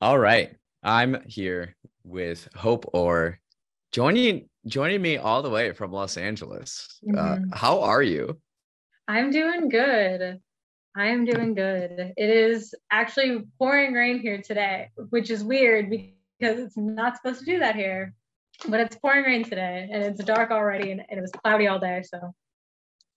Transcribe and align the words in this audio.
All 0.00 0.18
right. 0.18 0.54
I'm 0.84 1.26
here 1.26 1.74
with 2.04 2.48
Hope 2.54 2.88
Orr 2.92 3.40
joining 3.90 4.48
joining 4.66 5.02
me 5.02 5.16
all 5.16 5.42
the 5.42 5.50
way 5.50 5.72
from 5.72 5.90
Los 5.90 6.16
Angeles. 6.16 7.00
Uh, 7.16 7.36
Mhm. 7.36 7.54
how 7.54 7.80
are 7.80 8.02
you? 8.02 8.40
I'm 9.08 9.30
doing 9.32 9.68
good. 9.68 10.40
I 10.94 11.06
am 11.06 11.24
doing 11.24 11.54
good. 11.54 12.12
It 12.16 12.30
is 12.30 12.74
actually 12.92 13.42
pouring 13.58 13.92
rain 13.92 14.20
here 14.20 14.40
today, 14.40 14.90
which 15.10 15.30
is 15.30 15.42
weird 15.42 15.90
because 15.90 16.60
it's 16.60 16.76
not 16.76 17.16
supposed 17.16 17.40
to 17.40 17.44
do 17.44 17.58
that 17.58 17.74
here. 17.74 18.14
But 18.68 18.80
it's 18.80 18.96
pouring 18.96 19.24
rain 19.24 19.42
today 19.42 19.88
and 19.90 20.02
it's 20.04 20.22
dark 20.22 20.50
already 20.52 20.92
and, 20.92 21.00
and 21.08 21.18
it 21.18 21.22
was 21.22 21.32
cloudy 21.32 21.66
all 21.66 21.78
day. 21.80 22.02
So 22.02 22.34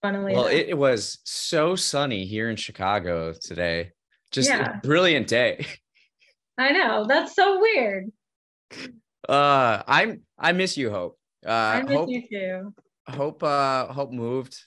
funnily 0.01 0.33
Well, 0.33 0.47
it, 0.47 0.69
it 0.69 0.77
was 0.77 1.19
so 1.25 1.75
sunny 1.75 2.25
here 2.25 2.49
in 2.49 2.55
Chicago 2.55 3.33
today. 3.33 3.91
Just 4.31 4.49
a 4.49 4.79
brilliant 4.83 5.27
day. 5.27 5.63
I 6.57 6.71
know. 6.71 7.05
That's 7.07 7.35
so 7.35 7.59
weird. 7.59 8.11
Uh 9.27 9.83
I'm 9.87 10.21
I 10.37 10.51
miss 10.51 10.77
you, 10.77 10.89
Hope. 10.89 11.17
Uh 11.45 11.49
I 11.49 11.81
miss 11.83 11.91
Hope 11.97 12.09
you 12.09 12.27
too. 12.29 12.73
Hope 13.07 13.43
uh 13.43 13.87
Hope 13.87 14.11
moved 14.11 14.57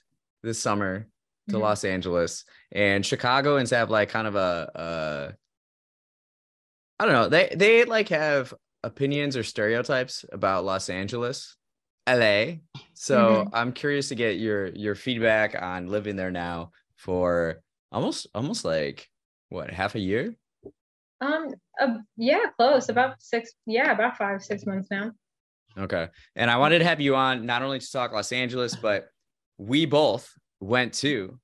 this 0.43 0.59
summer 0.59 1.07
to 1.49 1.55
Mhm. 1.57 1.61
Los 1.61 1.83
Angeles 1.83 2.45
and 2.71 3.05
Chicagoans 3.05 3.69
have 3.71 3.89
like 3.89 4.09
kind 4.09 4.27
of 4.27 4.35
a 4.35 4.71
uh 4.75 5.31
I 6.99 7.05
don't 7.05 7.13
know. 7.13 7.29
They 7.29 7.53
they 7.55 7.83
like 7.85 8.09
have 8.09 8.53
opinions 8.83 9.35
or 9.35 9.43
stereotypes 9.43 10.23
about 10.31 10.63
Los 10.63 10.89
Angeles, 10.89 11.57
LA. 12.07 12.59
So 12.93 13.47
I'm 13.51 13.73
curious 13.73 14.09
to 14.09 14.15
get 14.15 14.37
your 14.37 14.67
your 14.67 14.95
feedback 14.95 15.61
on 15.61 15.87
living 15.87 16.15
there 16.15 16.31
now 16.31 16.71
for 16.95 17.61
almost 17.91 18.27
almost 18.33 18.63
like 18.63 19.09
what 19.49 19.69
half 19.71 19.95
a 19.95 19.99
year. 19.99 20.33
Um 21.25 21.53
uh, 21.79 21.97
yeah, 22.17 22.45
close. 22.57 22.89
About 22.89 23.21
six, 23.21 23.53
yeah, 23.65 23.91
about 23.91 24.17
five, 24.17 24.41
six 24.43 24.65
months 24.65 24.89
now. 24.91 25.11
Okay. 25.77 26.07
And 26.35 26.49
I 26.49 26.57
wanted 26.57 26.79
to 26.79 26.85
have 26.85 27.01
you 27.01 27.15
on 27.15 27.45
not 27.45 27.61
only 27.61 27.79
to 27.79 27.91
talk 27.91 28.13
Los 28.13 28.31
Angeles, 28.31 28.75
but 28.75 29.07
we 29.57 29.85
both 29.85 30.31
went 30.61 30.93
to 30.95 31.37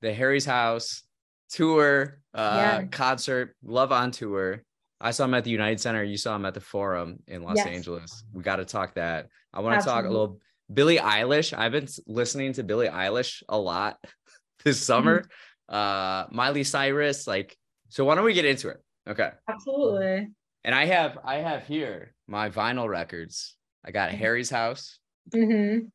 the 0.00 0.12
Harry's 0.12 0.44
House 0.44 1.02
tour, 1.50 2.20
uh, 2.34 2.78
Yeah. 2.80 2.86
concert, 2.86 3.56
Love 3.64 3.90
on 3.90 4.10
Tour. 4.12 4.62
I 5.00 5.10
saw 5.10 5.24
him 5.24 5.34
at 5.34 5.44
the 5.44 5.50
United 5.50 5.80
Center. 5.80 6.04
You 6.04 6.16
saw 6.16 6.36
him 6.36 6.46
at 6.46 6.54
the 6.54 6.60
Forum 6.60 7.18
in 7.26 7.42
Los 7.42 7.56
Yes. 7.56 7.66
Angeles. 7.66 8.24
We 8.32 8.42
got 8.42 8.56
to 8.56 8.64
talk 8.64 8.94
that. 8.94 9.28
I 9.52 9.60
want 9.60 9.80
to 9.80 9.84
talk 9.86 10.04
a 10.04 10.08
little 10.08 10.38
Billie 10.72 10.98
Eilish. 10.98 11.56
I've 11.56 11.72
been 11.72 11.88
listening 12.06 12.52
to 12.54 12.62
Billie 12.62 12.88
Eilish 12.88 13.42
a 13.48 13.58
lot 13.58 13.98
this 14.64 14.80
summer. 14.80 15.24
Uh, 15.68 16.26
Miley 16.30 16.62
Cyrus, 16.64 17.26
like, 17.26 17.56
so 17.88 18.04
why 18.04 18.14
don't 18.14 18.24
we 18.24 18.34
get 18.34 18.44
into 18.44 18.68
it? 18.68 18.80
Okay. 19.08 19.30
Absolutely. 19.48 20.28
And 20.64 20.74
I 20.74 20.86
have 20.86 21.18
I 21.24 21.36
have 21.36 21.66
here 21.66 22.14
my 22.26 22.48
vinyl 22.50 22.88
records. 22.88 23.56
I 23.84 23.90
got 23.90 24.10
Mhm. 24.10 24.14
Harry's 24.18 24.50
House, 24.50 24.98
Mm-hmm. 25.34 25.86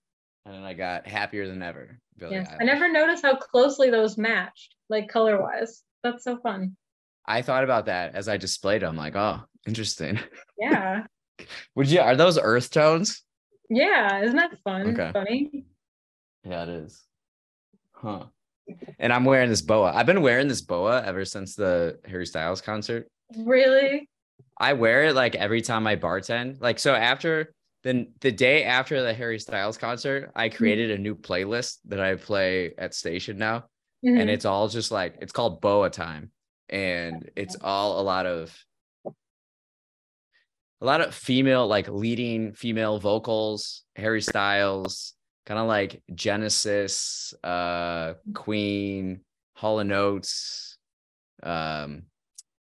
and 0.46 0.56
then 0.56 0.64
I 0.64 0.74
got 0.74 1.08
Happier 1.08 1.48
Than 1.48 1.62
Ever. 1.64 2.00
Billie 2.18 2.36
Yes. 2.36 2.54
I 2.60 2.64
never 2.66 2.92
noticed 2.92 3.24
how 3.24 3.36
closely 3.36 3.90
those 3.90 4.18
matched, 4.18 4.76
like 4.90 5.08
color 5.10 5.42
wise. 5.42 5.84
That's 6.04 6.24
so 6.24 6.38
fun. 6.38 6.76
I 7.26 7.42
thought 7.42 7.64
about 7.64 7.86
that 7.88 8.14
as 8.16 8.28
I 8.28 8.38
displayed. 8.38 8.82
them. 8.82 8.96
like, 8.96 9.16
oh, 9.16 9.42
interesting. 9.68 10.20
Yeah. 10.58 11.06
Would 11.76 11.90
you? 11.90 12.02
Are 12.02 12.16
those 12.16 12.38
earth 12.38 12.70
tones? 12.72 13.24
Yeah, 13.70 14.22
isn't 14.24 14.36
that 14.36 14.58
fun? 14.64 14.88
Okay. 15.00 15.12
Funny. 15.14 15.66
Yeah, 16.44 16.64
it 16.64 16.70
is. 16.70 17.04
Huh. 17.94 18.26
And 19.00 19.14
I'm 19.14 19.26
wearing 19.26 19.50
this 19.50 19.62
boa. 19.62 19.92
I've 19.94 20.06
been 20.06 20.22
wearing 20.22 20.48
this 20.48 20.62
boa 20.62 21.04
ever 21.04 21.26
since 21.26 21.56
the 21.56 22.00
Harry 22.06 22.26
Styles 22.26 22.62
concert. 22.62 23.08
Really? 23.38 24.10
I 24.58 24.74
wear 24.74 25.06
it 25.06 25.16
like 25.16 25.36
every 25.36 25.62
time 25.62 25.88
I 25.88 25.96
bartend. 25.96 26.62
Like 26.62 26.80
so 26.80 26.94
after 26.94 27.54
then 27.84 28.12
the 28.20 28.32
day 28.32 28.66
after 28.66 29.02
the 29.02 29.14
Harry 29.14 29.40
Styles 29.40 29.78
concert, 29.78 30.32
I 30.36 30.50
created 30.50 30.92
a 30.92 30.98
new 30.98 31.16
playlist 31.16 31.78
that 31.86 32.00
I 32.02 32.16
play 32.16 32.74
at 32.78 32.94
station 32.94 33.38
now. 33.38 33.66
Mhm. 34.06 34.22
and 34.22 34.30
it's 34.30 34.46
all 34.46 34.70
just 34.70 34.92
like 34.92 35.16
it's 35.20 35.34
called 35.34 35.60
boa 35.60 35.90
time 35.90 36.32
and 36.70 37.30
it's 37.36 37.58
all 37.62 38.00
a 38.00 38.04
lot 38.04 38.26
of 38.26 38.58
a 39.06 40.86
lot 40.86 41.02
of 41.02 41.14
female 41.14 41.68
like 41.68 41.90
leading 41.90 42.54
female 42.54 43.00
vocals 43.00 43.84
harry 43.98 44.22
styles 44.22 45.16
kind 45.50 45.60
of 45.60 45.68
like 45.68 46.02
genesis 46.14 47.34
uh 47.44 48.14
queen 48.36 49.20
hall 49.56 49.80
and 49.80 49.92
oates 49.92 50.78
um 51.44 52.04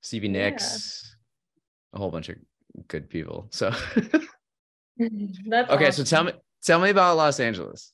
stevie 0.02 0.28
Yeah. 0.28 0.50
nicks 0.50 1.16
a 1.94 1.98
whole 1.98 2.12
bunch 2.12 2.28
of 2.30 2.36
good 2.90 3.10
people 3.10 3.48
so 3.52 3.72
That's 4.98 5.70
okay 5.70 5.92
so 5.92 6.04
tell 6.04 6.26
me 6.26 6.34
tell 6.64 6.80
me 6.82 6.90
about 6.90 7.18
los 7.18 7.40
angeles 7.40 7.92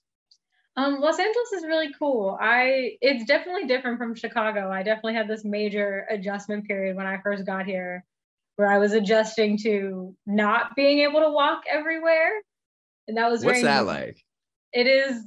Um, 0.78 1.02
Los 1.02 1.20
Angeles 1.20 1.52
is 1.58 1.64
really 1.66 1.92
cool. 2.00 2.38
I 2.40 2.96
it's 3.02 3.26
definitely 3.26 3.66
different 3.68 3.98
from 4.00 4.16
Chicago. 4.16 4.72
I 4.72 4.84
definitely 4.84 5.16
had 5.16 5.28
this 5.28 5.44
major 5.44 6.06
adjustment 6.10 6.66
period 6.66 6.96
when 6.96 7.06
I 7.06 7.20
first 7.22 7.46
got 7.46 7.66
here, 7.66 8.06
where 8.56 8.70
I 8.72 8.78
was 8.78 8.94
adjusting 8.94 9.58
to 9.66 10.16
not 10.26 10.74
being 10.78 11.00
able 11.00 11.20
to 11.20 11.30
walk 11.30 11.64
everywhere, 11.70 12.32
and 13.10 13.18
that 13.18 13.30
was 13.30 13.44
what's 13.44 13.60
very 13.60 13.64
that 13.64 13.82
new. 13.82 13.88
like 13.88 14.18
it 14.74 14.88
is 14.88 15.24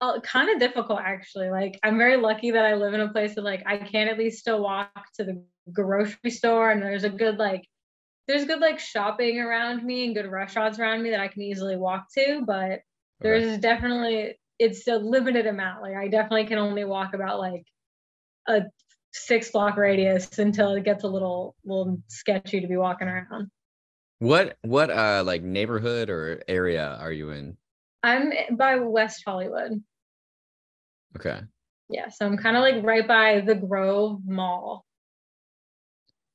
uh, 0.00 0.20
kind 0.20 0.50
of 0.50 0.58
difficult 0.58 1.00
actually. 1.00 1.50
Like 1.50 1.78
i'm 1.82 1.98
very 1.98 2.16
lucky 2.16 2.50
that 2.50 2.64
i 2.64 2.74
live 2.74 2.94
in 2.94 3.00
a 3.00 3.12
place 3.12 3.34
that 3.34 3.44
like 3.44 3.62
i 3.66 3.76
can 3.76 4.08
at 4.08 4.18
least 4.18 4.40
still 4.40 4.62
walk 4.62 5.06
to 5.14 5.24
the 5.24 5.42
grocery 5.72 6.30
store 6.30 6.70
and 6.70 6.82
there's 6.82 7.04
a 7.04 7.10
good 7.10 7.38
like 7.38 7.64
there's 8.26 8.44
good 8.44 8.60
like 8.60 8.78
shopping 8.78 9.38
around 9.38 9.84
me 9.84 10.06
and 10.06 10.14
good 10.14 10.26
restaurants 10.26 10.78
around 10.78 11.02
me 11.02 11.10
that 11.10 11.20
i 11.20 11.28
can 11.28 11.42
easily 11.42 11.76
walk 11.76 12.06
to 12.12 12.42
but 12.44 12.80
there's 13.22 13.58
definitely 13.58 14.36
it's 14.58 14.86
a 14.86 14.96
limited 14.96 15.46
amount. 15.46 15.82
Like 15.82 15.96
i 15.96 16.08
definitely 16.08 16.46
can 16.46 16.58
only 16.58 16.84
walk 16.84 17.14
about 17.14 17.38
like 17.38 17.64
a 18.48 18.62
six 19.12 19.50
block 19.50 19.76
radius 19.76 20.38
until 20.38 20.72
it 20.72 20.84
gets 20.84 21.04
a 21.04 21.08
little 21.08 21.54
little 21.64 21.98
sketchy 22.08 22.60
to 22.60 22.66
be 22.66 22.76
walking 22.76 23.08
around. 23.08 23.50
What 24.18 24.56
what 24.62 24.90
uh 24.90 25.22
like 25.24 25.42
neighborhood 25.42 26.10
or 26.10 26.42
area 26.48 26.96
are 27.00 27.12
you 27.12 27.30
in 27.30 27.56
i'm 28.02 28.32
by 28.56 28.76
west 28.76 29.22
hollywood 29.26 29.82
okay 31.16 31.40
Yeah, 31.88 32.08
so 32.08 32.24
I'm 32.24 32.38
kind 32.38 32.56
of 32.56 32.62
like 32.62 32.82
right 32.84 33.06
by 33.06 33.42
the 33.44 33.54
Grove 33.54 34.22
Mall. 34.24 34.86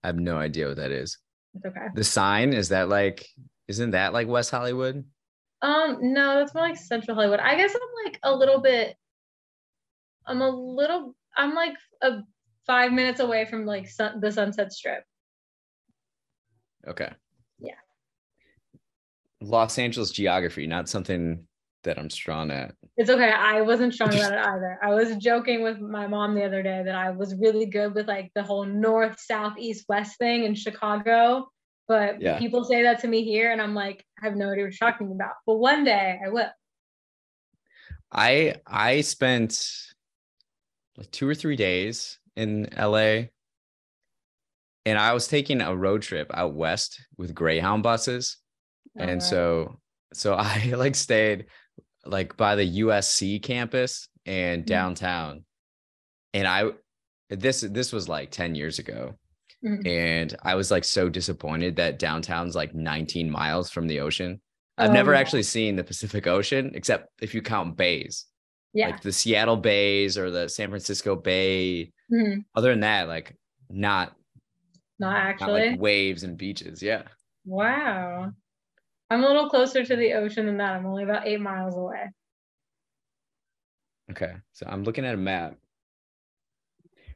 I 0.04 0.08
have 0.08 0.20
no 0.20 0.38
idea 0.38 0.68
what 0.68 0.78
that 0.78 0.92
is. 0.92 1.18
It's 1.56 1.66
okay. 1.66 1.88
The 1.96 2.04
sign 2.04 2.54
is 2.54 2.70
that 2.70 2.90
like 2.90 3.26
isn't 3.68 3.92
that 3.92 4.14
like 4.14 4.28
West 4.28 4.52
Hollywood? 4.52 5.04
Um, 5.64 5.98
no, 6.14 6.38
that's 6.38 6.54
more 6.54 6.62
like 6.68 6.78
Central 6.78 7.16
Hollywood. 7.16 7.40
I 7.40 7.56
guess 7.56 7.74
I'm 7.74 8.06
like 8.06 8.20
a 8.22 8.36
little 8.36 8.62
bit. 8.62 8.96
I'm 10.28 10.42
a 10.42 10.50
little. 10.50 11.16
I'm 11.36 11.56
like 11.56 11.74
a 12.04 12.22
five 12.68 12.92
minutes 12.94 13.20
away 13.20 13.46
from 13.46 13.66
like 13.66 13.90
sun, 13.90 14.20
the 14.22 14.32
Sunset 14.32 14.72
Strip. 14.72 15.04
Okay. 16.88 17.12
Yeah. 17.58 17.82
Los 19.42 19.80
Angeles 19.80 20.12
geography, 20.12 20.68
not 20.68 20.88
something 20.88 21.47
that 21.88 21.98
I'm 21.98 22.10
strong 22.10 22.52
at. 22.52 22.76
It's 22.98 23.10
okay. 23.10 23.30
I 23.32 23.62
wasn't 23.62 23.94
strong 23.94 24.10
about 24.14 24.34
it 24.34 24.40
either. 24.40 24.80
I 24.84 24.94
was 24.94 25.16
joking 25.18 25.64
with 25.64 25.80
my 25.80 26.06
mom 26.08 26.36
the 26.36 26.44
other 26.44 26.62
day 26.62 26.84
that 26.84 26.96
I 26.96 27.12
was 27.12 27.34
really 27.36 27.66
good 27.66 27.96
with 27.96 28.08
like 28.08 28.32
the 28.36 28.44
whole 28.44 28.66
north, 28.66 29.20
south, 29.20 29.54
east, 29.58 29.86
west 29.88 30.18
thing 30.18 30.44
in 30.44 30.54
Chicago. 30.54 31.50
But 31.88 32.22
Yeah. 32.22 32.38
people 32.38 32.66
say 32.66 32.84
that 32.84 33.00
to 33.00 33.08
me 33.08 33.24
here, 33.24 33.52
and 33.52 33.62
I'm 33.62 33.74
like, 33.74 34.06
I 34.22 34.26
have 34.26 34.36
no 34.36 34.52
idea 34.52 34.66
what 34.66 34.74
you're 34.80 34.90
talking 34.92 35.12
about. 35.12 35.34
But 35.46 35.56
one 35.56 35.84
day 35.86 36.20
I 36.26 36.30
will. 36.30 36.50
I 38.12 38.56
I 38.66 39.02
spent 39.02 39.58
like 40.98 41.12
two 41.12 41.28
or 41.30 41.36
three 41.36 41.56
days 41.56 42.20
in 42.36 42.68
LA 42.78 43.30
and 44.86 44.98
I 44.98 45.14
was 45.14 45.28
taking 45.28 45.62
a 45.62 45.76
road 45.76 46.02
trip 46.02 46.32
out 46.34 46.54
west 46.54 47.02
with 47.18 47.34
Greyhound 47.36 47.84
buses. 47.84 48.38
and 48.98 49.22
Alright. 49.22 49.24
so 49.24 49.80
so 50.14 50.34
I 50.38 50.74
like 50.76 50.96
stayed 50.96 51.46
like 52.10 52.38
by 52.38 52.56
the 52.56 52.66
USC 52.66 53.40
campus 53.42 54.10
and 54.26 54.64
Mhm. 54.64 54.68
downtown. 54.68 55.46
And 56.34 56.48
I 56.48 56.72
this 57.30 57.62
this 57.62 57.92
was 57.92 58.08
like 58.08 58.32
10 58.32 58.56
years 58.56 58.80
ago. 58.80 59.16
Mhm. 59.64 59.88
And 59.88 60.36
I 60.44 60.56
was 60.56 60.72
like 60.72 60.84
so 60.84 61.10
disappointed 61.10 61.76
that 61.78 62.00
downtown's 62.00 62.56
like 62.56 62.74
19 62.76 63.30
miles 63.30 63.70
from 63.70 63.88
the 63.88 64.00
ocean. 64.00 64.40
I've 64.78 64.92
Oh, 64.92 64.94
never 64.94 65.14
yeah. 65.14 65.20
actually 65.20 65.44
seen 65.44 65.76
the 65.76 65.84
Pacific 65.84 66.28
Ocean 66.28 66.72
except 66.76 67.10
if 67.22 67.34
you 67.34 67.42
count 67.42 67.76
bays, 67.78 68.26
Yeah. 68.74 68.90
like 68.90 69.02
the 69.02 69.12
Seattle 69.12 69.58
bays 69.58 70.18
or 70.18 70.30
the 70.30 70.48
San 70.48 70.70
Francisco 70.70 71.16
Bay. 71.16 71.92
Mhm. 72.12 72.46
Other 72.56 72.70
than 72.70 72.82
that, 72.82 73.08
like 73.08 73.36
not 73.70 74.16
Not 75.00 75.14
not 75.14 75.16
actually. 75.16 75.70
like 75.72 75.80
waves 75.80 76.24
and 76.24 76.38
beaches. 76.38 76.82
Yeah. 76.84 77.04
wow. 77.46 78.32
I'm 79.10 79.24
a 79.24 79.28
little 79.28 79.50
closer 79.50 79.86
to 79.86 79.96
the 79.96 80.14
ocean 80.14 80.46
than 80.46 80.58
that. 80.58 80.76
I'm 80.76 80.86
only 80.86 81.04
about 81.04 81.28
eight 81.28 81.40
miles 81.40 81.76
away. 81.76 82.12
Okay. 84.12 84.34
So 84.54 84.66
I'm 84.70 84.84
looking 84.84 85.06
at 85.06 85.14
a 85.14 85.18
map. 85.18 85.58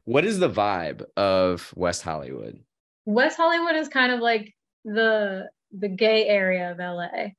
What 0.04 0.24
is 0.24 0.38
the 0.38 0.50
vibe 0.50 1.04
of 1.16 1.72
West 1.76 2.02
Hollywood? 2.02 2.58
West 3.04 3.36
Hollywood 3.36 3.76
is 3.76 3.88
kind 3.88 4.12
of 4.12 4.20
like 4.20 4.54
the 4.84 5.48
the 5.78 5.88
gay 5.88 6.26
area 6.26 6.72
of 6.72 6.78
LA. 6.78 7.30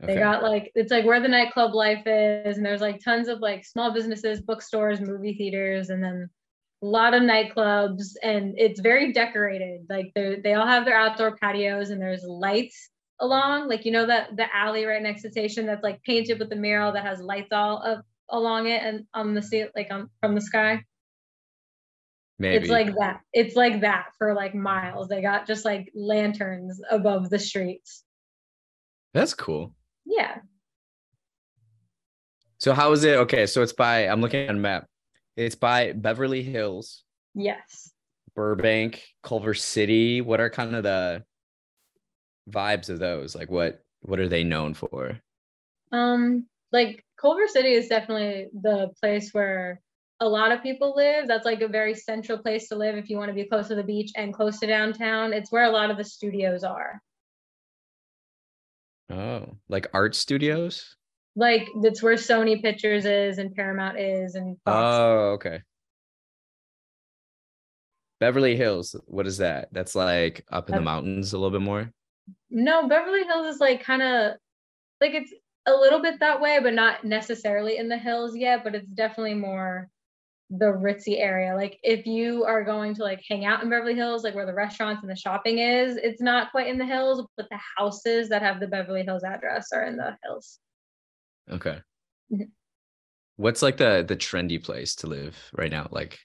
They 0.00 0.16
got 0.16 0.42
like 0.42 0.72
it's 0.74 0.90
like 0.90 1.04
where 1.04 1.20
the 1.20 1.28
nightclub 1.28 1.74
life 1.74 2.06
is, 2.06 2.56
and 2.56 2.64
there's 2.64 2.80
like 2.80 3.04
tons 3.04 3.28
of 3.28 3.40
like 3.40 3.66
small 3.66 3.92
businesses, 3.92 4.40
bookstores, 4.40 5.00
movie 5.00 5.34
theaters, 5.34 5.90
and 5.90 6.02
then 6.02 6.30
a 6.82 6.86
lot 6.86 7.12
of 7.12 7.22
nightclubs, 7.22 8.14
and 8.22 8.54
it's 8.56 8.80
very 8.80 9.12
decorated. 9.12 9.82
Like 9.90 10.12
they 10.14 10.38
they 10.42 10.54
all 10.54 10.66
have 10.66 10.86
their 10.86 10.98
outdoor 10.98 11.36
patios, 11.36 11.90
and 11.90 12.00
there's 12.00 12.24
lights 12.24 12.88
along, 13.20 13.68
like 13.68 13.84
you 13.84 13.92
know 13.92 14.06
that 14.06 14.36
the 14.36 14.54
alley 14.54 14.84
right 14.84 15.02
next 15.02 15.22
to 15.22 15.30
station 15.30 15.66
that's 15.66 15.82
like 15.82 16.02
painted 16.02 16.38
with 16.38 16.50
the 16.50 16.56
mural 16.56 16.92
that 16.92 17.04
has 17.04 17.20
lights 17.20 17.52
all 17.52 17.82
up 17.84 18.04
along 18.30 18.66
it 18.66 18.82
and 18.82 19.06
on 19.14 19.34
the 19.34 19.42
sea, 19.42 19.66
like 19.76 19.88
on 19.90 20.08
from 20.20 20.34
the 20.34 20.40
sky. 20.40 20.82
Maybe. 22.38 22.56
It's 22.56 22.70
like 22.70 22.94
that. 22.98 23.20
It's 23.34 23.54
like 23.54 23.82
that 23.82 24.06
for 24.16 24.34
like 24.34 24.54
miles. 24.54 25.08
They 25.08 25.20
got 25.20 25.46
just 25.46 25.64
like 25.66 25.92
lanterns 25.94 26.80
above 26.90 27.28
the 27.28 27.38
streets. 27.38 28.02
That's 29.12 29.34
cool. 29.34 29.74
Yeah. 30.06 30.38
So 32.58 32.72
how 32.72 32.92
is 32.92 33.04
it? 33.04 33.16
Okay, 33.16 33.46
so 33.46 33.62
it's 33.62 33.72
by 33.72 34.08
I'm 34.08 34.20
looking 34.20 34.48
at 34.48 34.54
a 34.54 34.58
map. 34.58 34.86
It's 35.36 35.54
by 35.54 35.92
Beverly 35.92 36.42
Hills, 36.42 37.04
Yes. 37.34 37.92
Burbank, 38.34 39.02
Culver 39.22 39.54
City. 39.54 40.20
What 40.20 40.40
are 40.40 40.50
kind 40.50 40.74
of 40.74 40.82
the 40.82 41.24
vibes 42.50 42.88
of 42.88 42.98
those? 42.98 43.34
Like 43.34 43.50
what 43.50 43.82
what 44.02 44.18
are 44.18 44.28
they 44.28 44.44
known 44.44 44.74
for? 44.74 45.18
Um, 45.92 46.46
like 46.72 47.04
Culver 47.20 47.46
City 47.46 47.72
is 47.72 47.88
definitely 47.88 48.48
the 48.62 48.90
place 49.00 49.30
where 49.32 49.80
a 50.20 50.28
lot 50.28 50.52
of 50.52 50.62
people 50.62 50.94
live. 50.94 51.26
That's 51.26 51.46
like 51.46 51.62
a 51.62 51.68
very 51.68 51.94
central 51.94 52.38
place 52.38 52.68
to 52.68 52.76
live 52.76 52.96
if 52.96 53.08
you 53.08 53.16
want 53.16 53.28
to 53.28 53.34
be 53.34 53.46
close 53.46 53.68
to 53.68 53.74
the 53.74 53.82
beach 53.82 54.12
and 54.16 54.34
close 54.34 54.58
to 54.60 54.66
downtown. 54.66 55.32
It's 55.32 55.50
where 55.50 55.64
a 55.64 55.70
lot 55.70 55.90
of 55.90 55.96
the 55.96 56.04
studios 56.04 56.62
are. 56.62 57.00
Oh, 59.10 59.56
like 59.68 59.88
art 59.92 60.14
studios? 60.14 60.96
Like 61.36 61.66
that's 61.82 62.02
where 62.02 62.14
Sony 62.14 62.62
Pictures 62.62 63.04
is 63.04 63.38
and 63.38 63.54
Paramount 63.54 63.98
is 63.98 64.34
and 64.34 64.56
Fox. 64.64 64.76
Oh, 64.76 65.30
okay. 65.32 65.62
Beverly 68.20 68.54
Hills, 68.54 68.94
what 69.06 69.26
is 69.26 69.38
that? 69.38 69.68
That's 69.72 69.94
like 69.94 70.44
up 70.52 70.68
in 70.68 70.76
the 70.76 70.82
mountains 70.82 71.32
a 71.32 71.38
little 71.38 71.58
bit 71.58 71.64
more. 71.64 71.90
No, 72.50 72.88
Beverly 72.88 73.24
Hills 73.24 73.54
is 73.54 73.60
like 73.60 73.82
kind 73.82 74.02
of 74.02 74.32
like 75.00 75.14
it's 75.14 75.32
a 75.66 75.72
little 75.72 76.00
bit 76.00 76.20
that 76.20 76.40
way, 76.40 76.58
but 76.62 76.74
not 76.74 77.04
necessarily 77.04 77.76
in 77.76 77.88
the 77.88 77.98
hills 77.98 78.36
yet, 78.36 78.64
but 78.64 78.74
it's 78.74 78.88
definitely 78.88 79.34
more 79.34 79.88
the 80.50 80.66
ritzy 80.66 81.20
area. 81.20 81.54
Like 81.54 81.78
if 81.82 82.06
you 82.06 82.44
are 82.44 82.64
going 82.64 82.94
to 82.94 83.02
like 83.02 83.22
hang 83.28 83.44
out 83.44 83.62
in 83.62 83.70
Beverly 83.70 83.94
Hills, 83.94 84.24
like 84.24 84.34
where 84.34 84.46
the 84.46 84.54
restaurants 84.54 85.02
and 85.02 85.10
the 85.10 85.16
shopping 85.16 85.58
is, 85.58 85.96
it's 85.96 86.20
not 86.20 86.50
quite 86.50 86.66
in 86.66 86.78
the 86.78 86.86
hills, 86.86 87.24
but 87.36 87.48
the 87.50 87.60
houses 87.78 88.28
that 88.30 88.42
have 88.42 88.58
the 88.58 88.66
Beverly 88.66 89.04
Hills 89.04 89.22
address 89.22 89.68
are 89.72 89.84
in 89.84 89.96
the 89.96 90.16
hills. 90.24 90.58
Okay. 91.50 91.80
Mhm. 92.32 92.50
What's 93.36 93.62
like 93.62 93.76
the 93.76 94.04
the 94.06 94.16
trendy 94.16 94.62
place 94.62 94.94
to 94.96 95.06
live 95.06 95.36
right 95.52 95.70
now? 95.70 95.88
Like 95.90 96.18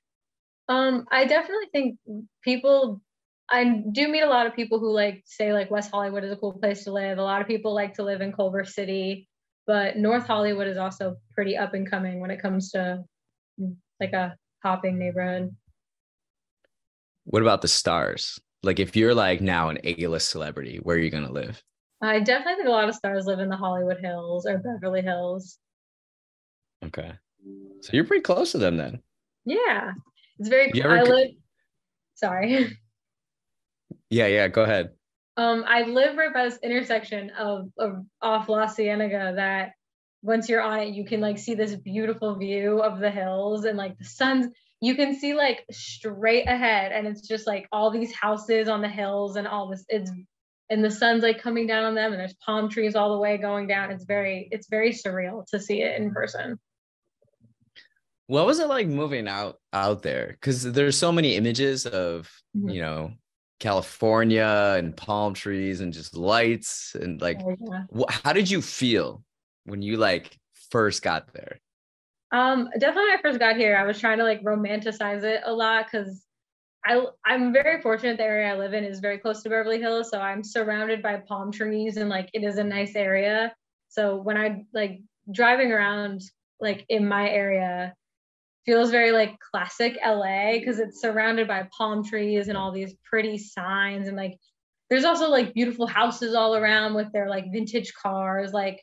Um, 0.68 1.06
I 1.12 1.26
definitely 1.26 1.70
think 1.72 2.00
people 2.44 3.02
I 3.50 3.84
do 3.92 4.08
meet 4.08 4.22
a 4.22 4.30
lot 4.30 4.48
of 4.48 4.56
people 4.56 4.80
who 4.80 4.92
like 4.92 5.24
say 5.26 5.54
like 5.54 5.70
West 5.70 5.92
Hollywood 5.92 6.24
is 6.24 6.32
a 6.32 6.36
cool 6.36 6.54
place 6.54 6.84
to 6.86 6.92
live. 6.92 7.18
A 7.18 7.24
lot 7.24 7.42
of 7.42 7.48
people 7.48 7.74
like 7.74 7.94
to 7.96 8.04
live 8.04 8.22
in 8.22 8.34
Culver 8.34 8.66
City, 8.66 9.28
but 9.68 9.98
North 9.98 10.26
Hollywood 10.26 10.68
is 10.68 10.78
also 10.78 11.18
pretty 11.34 11.56
up 11.56 11.74
and 11.74 11.90
coming 11.90 12.20
when 12.20 12.32
it 12.32 12.42
comes 12.42 12.72
to 12.72 13.04
like 14.00 14.14
a 14.14 14.36
hopping 14.64 14.98
neighborhood. 14.98 15.56
what 17.26 17.42
about 17.42 17.62
the 17.62 17.68
stars? 17.68 18.40
Like 18.64 18.80
if 18.80 18.96
you're 18.96 19.14
like 19.14 19.42
now 19.42 19.70
an 19.70 19.78
A-list 19.84 20.30
celebrity, 20.30 20.80
where 20.82 20.96
are 20.96 21.00
you 21.00 21.12
gonna 21.12 21.32
live? 21.32 21.62
I 22.02 22.20
definitely 22.20 22.56
think 22.56 22.68
a 22.68 22.72
lot 22.72 22.90
of 22.90 22.96
stars 22.96 23.26
live 23.26 23.40
in 23.40 23.50
the 23.50 23.56
Hollywood 23.56 24.00
Hills 24.00 24.48
or 24.48 24.58
Beverly 24.58 25.02
Hills. 25.02 25.60
Okay. 26.84 27.12
So 27.82 27.92
you're 27.94 28.06
pretty 28.06 28.24
close 28.24 28.52
to 28.54 28.58
them 28.58 28.78
then. 28.78 29.02
Yeah. 29.46 29.94
It's 30.40 30.50
very 30.50 30.72
cool. 30.72 30.82
ever 30.84 30.98
I 30.98 31.04
live 31.04 31.32
sorry. 32.16 32.78
Yeah, 34.10 34.28
yeah, 34.28 34.48
go 34.48 34.64
ahead. 34.64 34.92
Um, 35.38 35.66
I 35.68 35.84
live 35.84 36.16
right 36.16 36.34
by 36.34 36.46
this 36.46 36.60
intersection 36.64 37.32
of, 37.32 37.70
of 37.78 38.06
off 38.22 38.48
La 38.48 38.68
Cienega 38.68 39.34
that 39.36 39.74
once 40.22 40.48
you're 40.48 40.62
on 40.62 40.80
it, 40.80 40.94
you 40.94 41.06
can 41.06 41.20
like 41.20 41.38
see 41.38 41.56
this 41.56 41.76
beautiful 41.76 42.36
view 42.36 42.82
of 42.82 43.00
the 43.00 43.12
hills 43.12 43.66
and 43.66 43.78
like 43.78 43.98
the 43.98 44.06
sun's 44.06 44.48
you 44.82 44.96
can 44.96 45.16
see 45.18 45.34
like 45.34 45.66
straight 45.72 46.48
ahead 46.48 46.92
and 46.92 47.08
it's 47.08 47.22
just 47.22 47.48
like 47.48 47.68
all 47.72 47.92
these 47.92 48.14
houses 48.14 48.68
on 48.68 48.82
the 48.82 48.90
hills 48.90 49.36
and 49.36 49.48
all 49.48 49.70
this 49.70 49.86
it's 49.88 50.12
and 50.70 50.84
the 50.84 50.92
sun's 50.92 51.24
like 51.24 51.42
coming 51.42 51.68
down 51.68 51.86
on 51.86 51.96
them 51.96 52.12
and 52.12 52.20
there's 52.20 52.34
palm 52.36 52.70
trees 52.70 52.96
all 52.96 53.14
the 53.14 53.20
way 53.20 53.38
going 53.38 53.68
down. 53.68 53.92
It's 53.92 54.06
very 54.06 54.48
it's 54.52 54.68
very 54.68 54.92
surreal 54.92 55.46
to 55.48 55.60
see 55.60 55.82
it 55.82 56.00
in 56.00 56.12
person. 56.12 56.60
What 58.28 58.48
was 58.48 58.60
it 58.60 58.68
like 58.68 58.88
moving 58.88 59.28
out 59.28 59.60
out 59.74 60.02
there? 60.02 60.30
Because 60.32 60.64
there's 60.64 60.98
so 60.98 61.12
many 61.12 61.36
images 61.36 61.86
of 61.86 62.32
Mhm. 62.56 62.74
you 62.74 62.82
know 62.82 63.14
California 63.60 64.76
and 64.78 64.96
palm 64.96 65.34
trees 65.34 65.82
and 65.82 65.94
just 65.94 66.16
lights 66.16 66.96
and 66.96 67.22
like 67.22 67.42
Oh, 67.42 67.56
yeah. 67.60 67.84
wh- 67.96 68.22
how 68.24 68.34
did 68.34 68.50
you 68.50 68.62
feel 68.62 69.24
when 69.66 69.82
you 69.82 69.98
like 69.98 70.38
first 70.72 71.02
got 71.02 71.34
there? 71.34 71.60
Um, 72.32 72.70
definitely 72.78 73.10
when 73.10 73.20
I 73.20 73.22
first 73.22 73.40
got 73.40 73.56
here, 73.56 73.78
I 73.78 73.84
was 73.84 74.00
trying 74.00 74.18
to 74.18 74.24
like 74.24 74.44
romanticize 74.44 75.24
it 75.24 75.42
a 75.46 75.54
lot 75.54 75.86
because 75.90 76.26
I 76.86 77.06
I'm 77.26 77.54
very 77.54 77.82
fortunate 77.82 78.18
the 78.18 78.24
area 78.24 78.52
I 78.52 78.58
live 78.58 78.74
in 78.74 78.84
is 78.84 79.00
very 79.00 79.18
close 79.18 79.42
to 79.44 79.50
Beverly 79.50 79.80
Hills. 79.80 80.10
So 80.12 80.20
I'm 80.20 80.44
surrounded 80.44 81.02
by 81.02 81.18
palm 81.18 81.52
trees 81.52 81.98
and 81.98 82.10
like 82.10 82.30
it 82.34 82.44
is 82.44 82.58
a 82.58 82.64
nice 82.64 82.96
area. 82.96 83.56
So 83.88 84.18
when 84.18 84.38
I 84.38 84.66
like 84.74 85.02
driving 85.32 85.72
around 85.72 86.22
like 86.60 86.86
in 86.90 87.08
my 87.08 87.30
area 87.30 87.94
feels 88.66 88.92
very 88.92 89.12
like 89.12 89.38
classic 89.40 89.98
LA 90.06 90.54
because 90.54 90.80
it's 90.80 90.98
mm-hmm. 90.98 91.14
surrounded 91.14 91.48
by 91.48 91.68
palm 91.78 92.04
trees 92.04 92.48
and 92.48 92.58
all 92.58 92.72
these 92.72 92.94
pretty 93.10 93.38
signs 93.38 94.08
and 94.08 94.18
like 94.18 94.38
there's 94.90 95.06
also 95.06 95.30
like 95.30 95.54
beautiful 95.54 95.88
houses 95.88 96.36
all 96.36 96.56
around 96.56 96.94
with 96.94 97.12
their 97.12 97.28
like 97.30 97.46
vintage 97.52 97.94
cars 97.94 98.54
like 98.54 98.82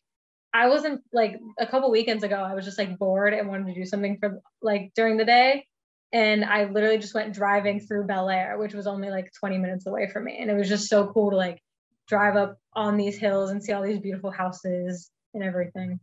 I 0.55 0.69
wasn't 0.69 1.03
like 1.13 1.41
a 1.59 1.67
couple 1.67 1.91
weekends 1.91 2.25
ago, 2.25 2.37
I 2.37 2.55
was 2.55 2.65
just 2.65 2.79
like 2.79 2.99
bored 2.99 3.33
and 3.33 3.49
wanted 3.49 3.69
to 3.69 3.75
do 3.75 3.87
something 3.87 4.19
for 4.19 4.41
like 4.61 4.93
during 4.95 5.17
the 5.17 5.25
day. 5.25 5.67
And 6.13 6.45
I 6.45 6.65
literally 6.65 6.99
just 6.99 7.15
went 7.15 7.33
driving 7.33 7.81
through 7.81 8.07
Bel 8.07 8.29
Air, 8.29 8.59
which 8.59 8.75
was 8.75 8.87
only 8.87 9.09
like 9.09 9.33
20 9.41 9.57
minutes 9.57 9.87
away 9.87 10.11
from 10.11 10.25
me. 10.25 10.37
And 10.39 10.51
it 10.51 10.55
was 10.55 10.69
just 10.69 10.91
so 10.91 11.07
cool 11.07 11.31
to 11.31 11.37
like 11.37 11.59
drive 12.07 12.37
up 12.37 12.59
on 12.75 12.99
these 12.99 13.17
hills 13.17 13.51
and 13.51 13.65
see 13.65 13.73
all 13.73 13.83
these 13.83 13.99
beautiful 13.99 14.31
houses 14.31 15.11
and 15.33 15.43
everything. 15.43 16.01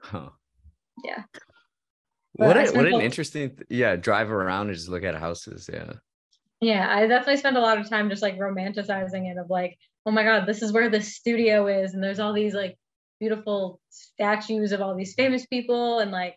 Huh. 0.00 0.30
Yeah. 1.04 1.24
What 2.38 2.54
But 2.54 2.68
a, 2.68 2.72
what 2.72 2.86
an 2.86 2.94
a- 2.94 3.00
interesting 3.00 3.58
yeah, 3.68 3.96
drive 3.96 4.30
around 4.30 4.68
and 4.68 4.76
just 4.76 4.88
look 4.88 5.02
at 5.02 5.16
houses. 5.16 5.68
Yeah. 5.70 5.94
Yeah, 6.60 6.88
I 6.88 7.06
definitely 7.08 7.36
spent 7.36 7.56
a 7.56 7.60
lot 7.60 7.78
of 7.78 7.90
time 7.90 8.08
just 8.08 8.22
like 8.22 8.38
romanticizing 8.38 9.30
it 9.30 9.38
of 9.38 9.50
like, 9.50 9.76
oh 10.06 10.12
my 10.12 10.22
God, 10.22 10.46
this 10.46 10.62
is 10.62 10.72
where 10.72 10.88
the 10.88 11.00
studio 11.00 11.66
is. 11.66 11.94
And 11.94 12.02
there's 12.02 12.20
all 12.20 12.32
these 12.32 12.54
like 12.54 12.76
beautiful 13.18 13.80
statues 13.90 14.70
of 14.70 14.80
all 14.80 14.94
these 14.94 15.14
famous 15.14 15.46
people 15.46 15.98
and 15.98 16.12
like 16.12 16.36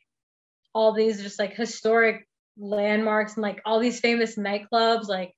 all 0.74 0.92
these 0.92 1.22
just 1.22 1.38
like 1.38 1.54
historic 1.54 2.28
landmarks 2.58 3.36
and 3.36 3.44
like 3.44 3.62
all 3.64 3.80
these 3.80 4.00
famous 4.00 4.38
nightclubs. 4.38 5.08
Like 5.08 5.34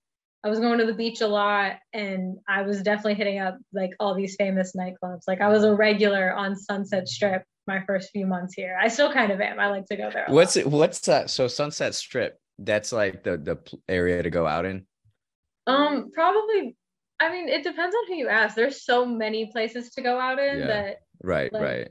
I 0.46 0.50
was 0.50 0.60
going 0.60 0.80
to 0.80 0.86
the 0.86 0.94
beach 0.94 1.20
a 1.20 1.28
lot 1.28 1.74
and 1.92 2.38
I 2.48 2.62
was 2.62 2.82
definitely 2.82 3.16
hitting 3.16 3.40
up 3.40 3.58
like 3.74 3.92
all 4.00 4.16
these 4.16 4.38
famous 4.38 4.74
nightclubs. 4.78 5.24
Like 5.28 5.42
I 5.42 5.50
was 5.50 5.66
a 5.66 5.76
regular 5.76 6.34
on 6.34 6.56
Sunset 6.56 7.10
Strip 7.10 7.44
my 7.68 7.84
first 7.86 8.12
few 8.12 8.26
months 8.26 8.54
here. 8.54 8.78
I 8.82 8.88
still 8.88 9.12
kind 9.12 9.32
of 9.32 9.40
am. 9.42 9.60
I 9.60 9.68
like 9.68 9.86
to 9.88 9.96
go 9.96 10.10
there. 10.12 10.26
a 10.26 10.30
lot. 10.30 10.36
What's 10.36 10.56
it 10.58 10.68
what's 10.68 11.00
that? 11.02 11.30
So 11.30 11.48
Sunset 11.48 11.96
Strip, 11.96 12.38
that's 12.60 12.92
like 12.92 13.24
the 13.24 13.38
the 13.38 13.58
area 13.88 14.22
to 14.24 14.30
go 14.30 14.46
out 14.48 14.66
in. 14.66 14.86
Um, 15.68 16.12
probably. 16.14 16.76
I 17.20 17.32
mean, 17.32 17.48
it 17.48 17.64
depends 17.64 17.96
on 17.96 18.08
who 18.08 18.16
you 18.16 18.28
ask. 18.28 18.56
There's 18.56 18.84
so 18.84 19.06
many 19.06 19.46
places 19.52 19.92
to 19.92 20.02
go 20.02 20.20
out 20.20 20.40
in 20.40 20.60
Yeah. 20.60 20.68
that 20.68 20.98
Right, 21.24 21.54
Like- 21.54 21.62
right. 21.64 21.88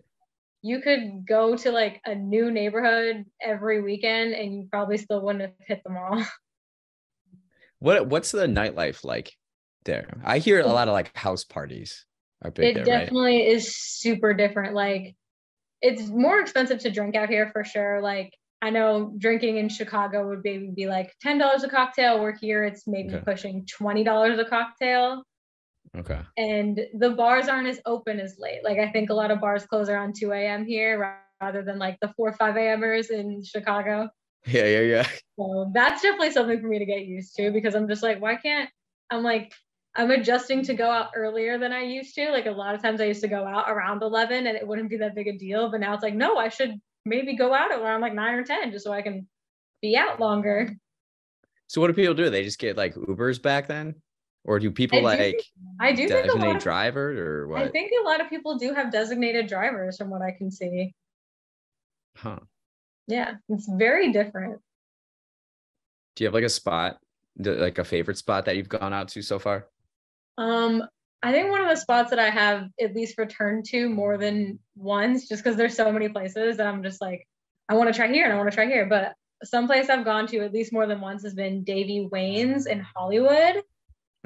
you 0.60 0.80
could 0.80 1.26
go 1.26 1.56
to 1.56 1.70
like 1.72 2.02
a 2.04 2.14
new 2.14 2.50
neighborhood 2.50 3.24
every 3.40 3.80
weekend 3.80 4.34
and 4.34 4.52
you 4.54 4.68
probably 4.70 4.98
still 4.98 5.22
wouldn't 5.22 5.40
have 5.42 5.54
hit 5.66 5.82
them 5.84 5.96
all. 5.96 6.22
What 7.78 8.06
what's 8.06 8.30
the 8.30 8.46
nightlife 8.46 9.04
like 9.04 9.32
there? 9.84 10.20
I 10.24 10.38
hear 10.38 10.60
a 10.60 10.66
lot 10.66 10.86
of 10.88 10.92
like 10.92 11.16
house 11.16 11.44
parties 11.44 12.06
are 12.42 12.50
big 12.50 12.76
it 12.76 12.84
there, 12.84 12.94
right? 12.96 13.00
definitely 13.04 13.44
is 13.48 13.74
super 13.76 14.34
different. 14.34 14.74
Like, 14.74 15.16
it's 15.82 16.08
more 16.08 16.40
expensive 16.40 16.78
to 16.80 16.90
drink 16.90 17.14
out 17.16 17.28
here 17.28 17.50
for 17.52 17.64
sure. 17.64 18.00
Like, 18.00 18.32
I 18.62 18.70
know 18.70 19.12
drinking 19.18 19.56
in 19.56 19.68
Chicago 19.68 20.28
would 20.28 20.40
maybe 20.44 20.70
be 20.74 20.86
like 20.86 21.12
ten 21.20 21.36
dollars 21.38 21.64
a 21.64 21.68
cocktail. 21.68 22.20
We're 22.20 22.36
here, 22.36 22.64
it's 22.64 22.86
maybe 22.86 23.14
Okay. 23.14 23.24
pushing 23.24 23.66
twenty 23.66 24.04
dollars 24.04 24.38
a 24.38 24.44
cocktail. 24.44 25.24
Okay. 25.94 26.20
and 26.38 26.80
the 26.98 27.10
bars 27.10 27.48
aren't 27.48 27.68
as 27.68 27.80
open 27.84 28.18
as 28.18 28.36
late. 28.38 28.60
Like 28.64 28.78
I 28.78 28.90
think 28.92 29.10
a 29.10 29.14
lot 29.14 29.30
of 29.30 29.40
bars 29.40 29.66
close 29.66 29.90
around 29.90 30.14
2 30.18 30.32
a.m. 30.32 30.64
here 30.64 31.18
rather 31.42 31.62
than 31.62 31.78
like 31.78 31.98
the 32.00 32.08
4 32.16 32.32
5 32.32 32.56
a.m.ers 32.56 33.10
in 33.10 33.42
Chicago. 33.44 34.08
Yeah, 34.46 34.64
yeah, 34.64 34.80
yeah. 34.80 35.06
So 35.38 35.70
that's 35.74 36.00
definitely 36.00 36.30
something 36.30 36.60
for 36.60 36.68
me 36.68 36.78
to 36.78 36.86
get 36.86 37.04
used 37.04 37.34
to 37.36 37.50
because 37.50 37.74
I'm 37.74 37.88
just 37.88 38.02
like, 38.02 38.22
why 38.22 38.36
can't 38.36 38.70
I'm 39.10 39.22
like 39.22 39.52
I'm 39.94 40.10
adjusting 40.10 40.62
to 40.64 40.74
go 40.74 40.90
out 40.90 41.10
earlier 41.14 41.58
than 41.58 41.72
I 41.72 41.82
used 41.82 42.14
to. 42.14 42.30
Like 42.30 42.46
a 42.46 42.50
lot 42.50 42.74
of 42.74 42.82
times 42.82 43.00
I 43.00 43.04
used 43.04 43.20
to 43.22 43.28
go 43.28 43.46
out 43.46 43.70
around 43.70 44.02
11 44.02 44.46
and 44.46 44.56
it 44.56 44.66
wouldn't 44.66 44.88
be 44.88 44.96
that 44.98 45.14
big 45.14 45.28
a 45.28 45.36
deal. 45.36 45.70
But 45.70 45.80
now 45.80 45.92
it's 45.92 46.02
like, 46.02 46.14
no, 46.14 46.36
I 46.36 46.48
should 46.48 46.80
maybe 47.04 47.36
go 47.36 47.52
out 47.52 47.70
around 47.70 48.00
like 48.00 48.14
nine 48.14 48.34
or 48.34 48.44
10 48.44 48.72
just 48.72 48.84
so 48.84 48.92
I 48.92 49.02
can 49.02 49.26
be 49.82 49.96
out 49.96 50.18
longer. 50.18 50.74
So 51.66 51.80
what 51.80 51.88
do 51.88 51.94
people 51.94 52.14
do? 52.14 52.30
They 52.30 52.44
just 52.44 52.58
get 52.58 52.76
like 52.76 52.94
Ubers 52.94 53.40
back 53.40 53.66
then? 53.66 53.94
Or 54.44 54.58
do 54.58 54.70
people 54.70 55.06
I 55.06 55.16
do 55.16 55.22
like 55.22 55.42
I 55.80 55.92
do 55.92 56.08
think 56.08 56.26
a 56.26 56.36
lot 56.36 56.56
of, 56.56 56.62
drivers 56.62 57.18
or 57.18 57.46
what? 57.46 57.62
I 57.62 57.68
think 57.68 57.92
a 58.00 58.04
lot 58.04 58.20
of 58.20 58.28
people 58.28 58.58
do 58.58 58.74
have 58.74 58.90
designated 58.90 59.46
drivers 59.46 59.96
from 59.96 60.10
what 60.10 60.20
I 60.20 60.32
can 60.32 60.50
see. 60.50 60.94
huh. 62.16 62.40
Yeah, 63.06 63.34
it's 63.48 63.68
very 63.68 64.12
different. 64.12 64.60
Do 66.16 66.24
you 66.24 66.26
have 66.26 66.34
like 66.34 66.44
a 66.44 66.48
spot, 66.48 66.98
like 67.38 67.78
a 67.78 67.84
favorite 67.84 68.18
spot 68.18 68.46
that 68.46 68.56
you've 68.56 68.68
gone 68.68 68.92
out 68.92 69.08
to 69.08 69.22
so 69.22 69.38
far? 69.38 69.68
Um, 70.38 70.84
I 71.22 71.32
think 71.32 71.50
one 71.50 71.60
of 71.62 71.68
the 71.68 71.76
spots 71.76 72.10
that 72.10 72.18
I 72.18 72.30
have 72.30 72.68
at 72.80 72.94
least 72.94 73.18
returned 73.18 73.64
to 73.66 73.88
more 73.88 74.18
than 74.18 74.58
once, 74.74 75.28
just 75.28 75.44
because 75.44 75.56
there's 75.56 75.76
so 75.76 75.92
many 75.92 76.08
places 76.08 76.56
that 76.56 76.66
I'm 76.66 76.82
just 76.82 77.00
like, 77.00 77.26
I 77.68 77.74
want 77.74 77.92
to 77.92 77.96
try 77.96 78.08
here 78.08 78.24
and 78.24 78.32
I 78.32 78.36
want 78.36 78.50
to 78.50 78.54
try 78.54 78.66
here. 78.66 78.86
But 78.86 79.14
some 79.44 79.66
place 79.66 79.88
I've 79.88 80.04
gone 80.04 80.26
to 80.28 80.40
at 80.40 80.52
least 80.52 80.72
more 80.72 80.86
than 80.86 81.00
once 81.00 81.22
has 81.22 81.34
been 81.34 81.64
Davey 81.64 82.08
Wayne's 82.10 82.66
in 82.66 82.80
Hollywood. 82.80 83.62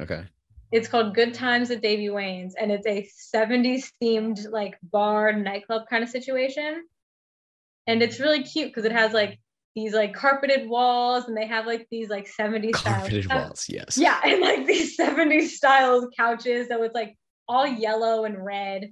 Okay. 0.00 0.24
It's 0.72 0.88
called 0.88 1.14
Good 1.14 1.34
Times 1.34 1.70
at 1.70 1.82
Davey 1.82 2.10
Wayne's, 2.10 2.54
and 2.54 2.72
it's 2.72 2.86
a 2.86 3.08
70s 3.34 3.90
themed 4.02 4.50
like 4.50 4.76
bar 4.82 5.32
nightclub 5.32 5.88
kind 5.88 6.02
of 6.02 6.10
situation. 6.10 6.84
And 7.86 8.02
it's 8.02 8.20
really 8.20 8.42
cute 8.42 8.68
because 8.68 8.84
it 8.84 8.92
has 8.92 9.12
like 9.12 9.38
these 9.76 9.92
like 9.94 10.14
carpeted 10.14 10.68
walls, 10.68 11.26
and 11.28 11.36
they 11.36 11.46
have 11.46 11.66
like 11.66 11.86
these 11.90 12.08
like 12.08 12.26
70s 12.26 12.76
style 12.76 12.94
Carpeted 13.00 13.24
stuff. 13.24 13.44
walls, 13.44 13.66
yes. 13.68 13.96
Yeah, 13.98 14.18
and 14.24 14.40
like 14.40 14.66
these 14.66 14.96
70s 14.96 15.50
style 15.50 16.08
couches. 16.18 16.68
So 16.68 16.82
it's 16.82 16.94
like 16.94 17.14
all 17.46 17.66
yellow 17.66 18.24
and 18.24 18.42
red. 18.44 18.90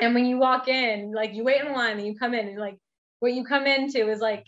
And 0.00 0.12
when 0.14 0.26
you 0.26 0.36
walk 0.38 0.66
in, 0.68 1.12
like 1.14 1.32
you 1.34 1.44
wait 1.44 1.62
in 1.64 1.72
line 1.72 1.98
and 1.98 2.06
you 2.06 2.16
come 2.18 2.34
in, 2.34 2.48
and 2.48 2.58
like 2.58 2.76
what 3.20 3.32
you 3.32 3.44
come 3.44 3.66
into 3.66 4.10
is 4.10 4.20
like 4.20 4.44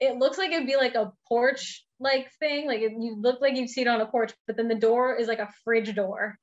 it 0.00 0.16
looks 0.16 0.38
like 0.38 0.50
it'd 0.50 0.66
be 0.66 0.76
like 0.76 0.94
a 0.94 1.12
porch 1.28 1.84
like 2.00 2.30
thing. 2.40 2.66
Like 2.66 2.80
it, 2.80 2.92
you 2.98 3.16
look 3.20 3.40
like 3.42 3.54
you'd 3.54 3.68
see 3.68 3.82
it 3.82 3.88
on 3.88 4.00
a 4.00 4.06
porch, 4.06 4.32
but 4.46 4.56
then 4.56 4.68
the 4.68 4.74
door 4.74 5.14
is 5.16 5.28
like 5.28 5.38
a 5.38 5.50
fridge 5.64 5.94
door. 5.94 6.38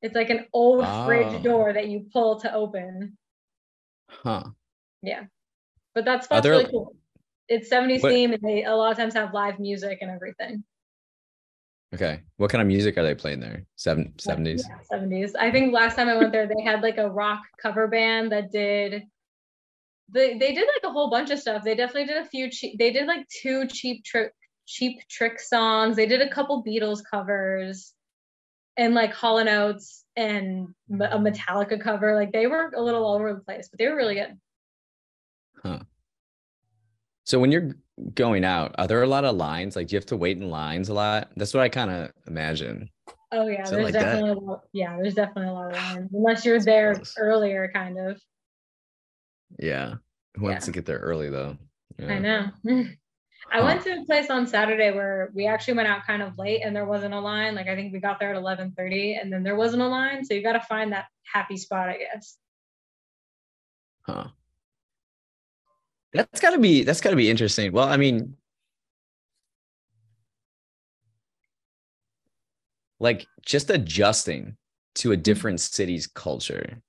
It's 0.00 0.14
like 0.14 0.30
an 0.30 0.46
old 0.54 0.82
Oh. 0.86 1.04
fridge 1.06 1.42
door 1.42 1.74
that 1.74 1.88
you 1.88 2.06
pull 2.14 2.40
to 2.40 2.52
open. 2.54 3.18
Huh. 4.08 4.44
Yeah 5.02 5.24
but 5.94 6.04
that 6.04 6.20
Are 6.20 6.22
spot's 6.22 6.42
there- 6.44 6.52
really 6.52 6.70
cool. 6.70 6.94
It's 7.50 7.68
70s 7.68 8.02
What- 8.02 8.12
theme 8.12 8.32
and 8.32 8.42
they 8.42 8.64
a 8.64 8.74
lot 8.74 8.92
of 8.92 8.96
times 8.96 9.12
have 9.14 9.34
live 9.34 9.58
music 9.58 9.98
and 10.00 10.10
everything. 10.10 10.64
Okay. 11.92 12.20
What 12.36 12.50
kind 12.50 12.62
of 12.62 12.68
music 12.68 12.96
are 12.96 13.02
they 13.02 13.16
playing 13.16 13.40
there? 13.40 13.66
Seven 13.74 14.14
seventies. 14.18 14.64
Yeah, 14.68 14.78
70s. 14.96 15.34
I 15.38 15.50
think 15.50 15.74
last 15.74 15.96
time 15.96 16.08
I 16.08 16.16
went 16.16 16.30
there, 16.30 16.46
they 16.46 16.62
had 16.62 16.82
like 16.82 16.98
a 16.98 17.10
rock 17.10 17.42
cover 17.60 17.88
band 17.88 18.30
that 18.30 18.52
did. 18.52 19.02
They, 20.08 20.38
they 20.38 20.54
did 20.54 20.68
like 20.76 20.88
a 20.88 20.92
whole 20.92 21.10
bunch 21.10 21.30
of 21.30 21.40
stuff. 21.40 21.64
They 21.64 21.74
definitely 21.74 22.06
did 22.06 22.18
a 22.18 22.26
few 22.26 22.48
cheap. 22.48 22.78
They 22.78 22.92
did 22.92 23.06
like 23.08 23.26
two 23.28 23.66
cheap 23.66 24.04
trick 24.04 24.32
cheap 24.66 25.00
trick 25.08 25.40
songs. 25.40 25.96
They 25.96 26.06
did 26.06 26.22
a 26.22 26.30
couple 26.30 26.62
Beatles 26.64 27.00
covers, 27.08 27.92
and 28.76 28.94
like 28.94 29.12
Hall 29.12 29.38
Oates 29.38 30.04
and 30.14 30.68
a 30.92 31.18
Metallica 31.18 31.80
cover. 31.80 32.14
Like 32.14 32.30
they 32.32 32.46
were 32.46 32.70
a 32.76 32.80
little 32.80 33.04
all 33.04 33.16
over 33.16 33.34
the 33.34 33.40
place, 33.40 33.68
but 33.68 33.78
they 33.78 33.88
were 33.88 33.96
really 33.96 34.14
good. 34.14 34.38
So 37.24 37.38
when 37.38 37.52
you're 37.52 37.76
going 38.14 38.44
out, 38.44 38.74
are 38.78 38.86
there 38.86 39.02
a 39.02 39.06
lot 39.06 39.24
of 39.24 39.36
lines? 39.36 39.76
Like 39.76 39.88
do 39.88 39.94
you 39.94 39.98
have 39.98 40.06
to 40.06 40.16
wait 40.16 40.38
in 40.38 40.50
lines 40.50 40.88
a 40.88 40.94
lot? 40.94 41.30
That's 41.36 41.54
what 41.54 41.62
I 41.62 41.68
kind 41.68 41.90
of 41.90 42.12
imagine. 42.26 42.90
Oh 43.32 43.46
yeah, 43.46 43.64
Something 43.64 43.84
there's 43.84 43.94
like 43.94 44.02
that. 44.02 44.12
definitely 44.12 44.30
a 44.30 44.34
lot. 44.34 44.64
Yeah, 44.72 44.96
there's 44.96 45.14
definitely 45.14 45.50
a 45.50 45.52
lot 45.52 45.72
of 45.72 45.78
lines 45.82 46.10
unless 46.12 46.44
you're 46.44 46.60
there 46.60 46.94
Close. 46.94 47.14
earlier, 47.18 47.70
kind 47.72 47.98
of. 47.98 48.20
Yeah. 49.58 49.94
Who 50.36 50.44
wants 50.44 50.62
Yeah. 50.62 50.66
to 50.66 50.72
get 50.72 50.86
there 50.86 50.98
early 50.98 51.30
though? 51.30 51.56
I 52.00 52.18
know. 52.18 52.50
I 53.52 53.58
Huh. 53.58 53.64
went 53.64 53.82
to 53.82 54.00
a 54.00 54.04
place 54.04 54.30
on 54.30 54.46
Saturday 54.46 54.90
where 54.92 55.30
we 55.34 55.46
actually 55.46 55.74
went 55.74 55.88
out 55.88 56.06
kind 56.06 56.22
of 56.22 56.38
late 56.38 56.62
and 56.62 56.74
there 56.74 56.84
wasn't 56.84 57.14
a 57.14 57.20
line. 57.20 57.54
Like 57.54 57.68
I 57.68 57.74
think 57.76 57.92
we 57.92 58.00
got 58.00 58.18
there 58.20 58.30
at 58.34 58.36
11:30 58.40 59.20
and 59.20 59.32
then 59.32 59.42
there 59.42 59.56
wasn't 59.56 59.82
a 59.82 59.88
line, 59.88 60.24
so 60.24 60.34
you 60.34 60.42
got 60.42 60.52
to 60.52 60.60
find 60.60 60.92
that 60.92 61.06
happy 61.32 61.56
spot, 61.56 61.88
I 61.88 61.98
guess. 61.98 62.36
Huh. 64.02 64.28
That's 66.12 66.40
gotta 66.40 66.58
be 66.58 66.82
that's 66.84 67.00
gotta 67.00 67.16
be 67.16 67.30
interesting. 67.30 67.72
Well, 67.72 67.88
I 67.88 67.96
mean, 67.96 68.36
like 72.98 73.26
just 73.44 73.70
adjusting 73.70 74.56
to 74.96 75.12
a 75.12 75.16
different 75.16 75.60
city's 75.60 76.06
culture 76.06 76.82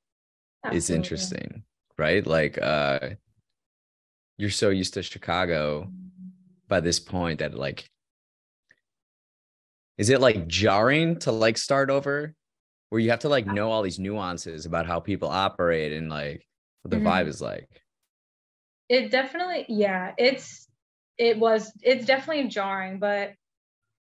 is 0.71 0.89
interesting, 0.89 1.63
right? 1.97 2.25
Like 2.25 2.57
uh 2.61 3.11
you're 4.37 4.49
so 4.49 4.69
used 4.69 4.93
to 4.95 5.03
Chicago 5.03 5.91
by 6.67 6.79
this 6.79 6.99
point 6.99 7.39
that 7.39 7.53
like 7.53 7.89
is 9.97 10.09
it 10.09 10.21
like 10.21 10.47
jarring 10.47 11.17
to 11.19 11.31
like 11.31 11.57
start 11.57 11.89
over 11.89 12.33
where 12.89 12.99
you 13.01 13.09
have 13.11 13.19
to 13.19 13.29
like 13.29 13.47
know 13.47 13.71
all 13.71 13.81
these 13.83 13.99
nuances 13.99 14.65
about 14.65 14.85
how 14.87 14.99
people 14.99 15.29
operate 15.29 15.93
and 15.93 16.09
like 16.09 16.45
what 16.81 16.91
the 16.91 16.97
Mhm. 16.97 17.03
vibe 17.03 17.27
is 17.27 17.41
like 17.41 17.80
It 18.91 19.09
definitely, 19.09 19.65
yeah, 19.69 20.13
it's 20.17 20.67
it 21.17 21.39
was 21.39 21.71
it's 21.81 22.05
definitely 22.05 22.49
jarring, 22.49 22.99
but 22.99 23.31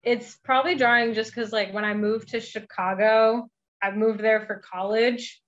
it's 0.02 0.36
probably 0.44 0.76
jarring 0.76 1.14
just 1.14 1.34
because 1.34 1.52
like 1.52 1.72
when 1.72 1.84
I 1.84 1.94
moved 1.94 2.30
to 2.30 2.40
Chicago, 2.40 3.48
I 3.82 3.92
moved 3.92 4.20
there 4.20 4.46
for 4.46 4.62
college. 4.68 5.40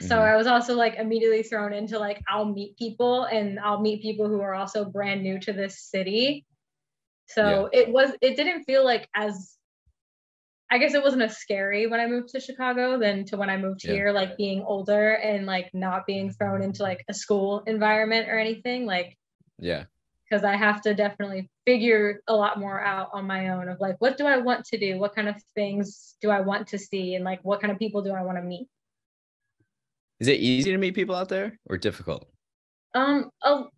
So 0.00 0.18
Mhm. 0.18 0.22
I 0.22 0.36
was 0.36 0.46
also 0.46 0.74
like 0.76 0.96
immediately 0.96 1.42
thrown 1.42 1.72
into 1.72 1.98
like 1.98 2.22
I'll 2.28 2.52
meet 2.52 2.76
people 2.76 3.24
and 3.24 3.58
I'll 3.60 3.80
meet 3.80 4.02
people 4.02 4.28
who 4.28 4.40
are 4.42 4.54
also 4.54 4.84
brand 4.84 5.22
new 5.22 5.40
to 5.40 5.54
this 5.54 5.80
city. 5.82 6.46
So 7.28 7.68
it 7.72 7.88
was 7.90 8.12
it 8.22 8.36
didn't 8.36 8.64
feel 8.64 8.84
like 8.84 9.08
as 9.14 9.55
I 10.70 10.78
guess 10.78 10.94
it 10.94 11.02
wasn't 11.02 11.22
as 11.22 11.38
scary 11.38 11.86
when 11.86 12.00
I 12.00 12.06
moved 12.06 12.30
to 12.30 12.40
Chicago 12.40 12.98
than 12.98 13.24
to 13.26 13.36
when 13.36 13.48
I 13.48 13.56
moved 13.56 13.84
Yeah. 13.84 13.92
here, 13.92 14.12
like 14.12 14.36
being 14.36 14.62
older 14.62 15.12
and 15.12 15.46
like 15.46 15.70
not 15.72 16.06
being 16.06 16.32
thrown 16.32 16.62
into 16.62 16.82
like 16.82 17.04
a 17.08 17.14
school 17.14 17.62
environment 17.66 18.28
or 18.28 18.38
anything. 18.38 18.86
Like 18.86 19.16
yeah 19.58 19.84
because 20.28 20.44
I 20.44 20.56
have 20.56 20.82
to 20.82 20.92
definitely 20.92 21.48
figure 21.64 22.20
a 22.26 22.34
lot 22.34 22.58
more 22.58 22.80
out 22.80 23.10
on 23.12 23.26
my 23.26 23.50
own 23.50 23.68
of 23.68 23.80
like 23.80 23.96
what 24.00 24.18
do 24.18 24.26
I 24.26 24.38
want 24.38 24.64
to 24.66 24.78
do? 24.78 24.98
What 24.98 25.14
kind 25.14 25.28
of 25.28 25.36
things 25.54 26.16
do 26.20 26.30
I 26.30 26.40
want 26.40 26.68
to 26.68 26.78
see? 26.78 27.14
And 27.14 27.24
like 27.24 27.40
what 27.44 27.60
kind 27.60 27.70
of 27.72 27.78
people 27.78 28.02
do 28.02 28.12
I 28.12 28.22
want 28.22 28.38
to 28.38 28.42
meet? 28.42 28.68
is 30.18 30.28
it 30.28 30.40
easy 30.40 30.72
to 30.72 30.78
meet 30.78 30.94
people 30.94 31.14
out 31.14 31.28
there 31.28 31.58
or 31.68 31.76
difficult 31.76 32.26
Um, 32.94 33.30
oh, 33.44 33.68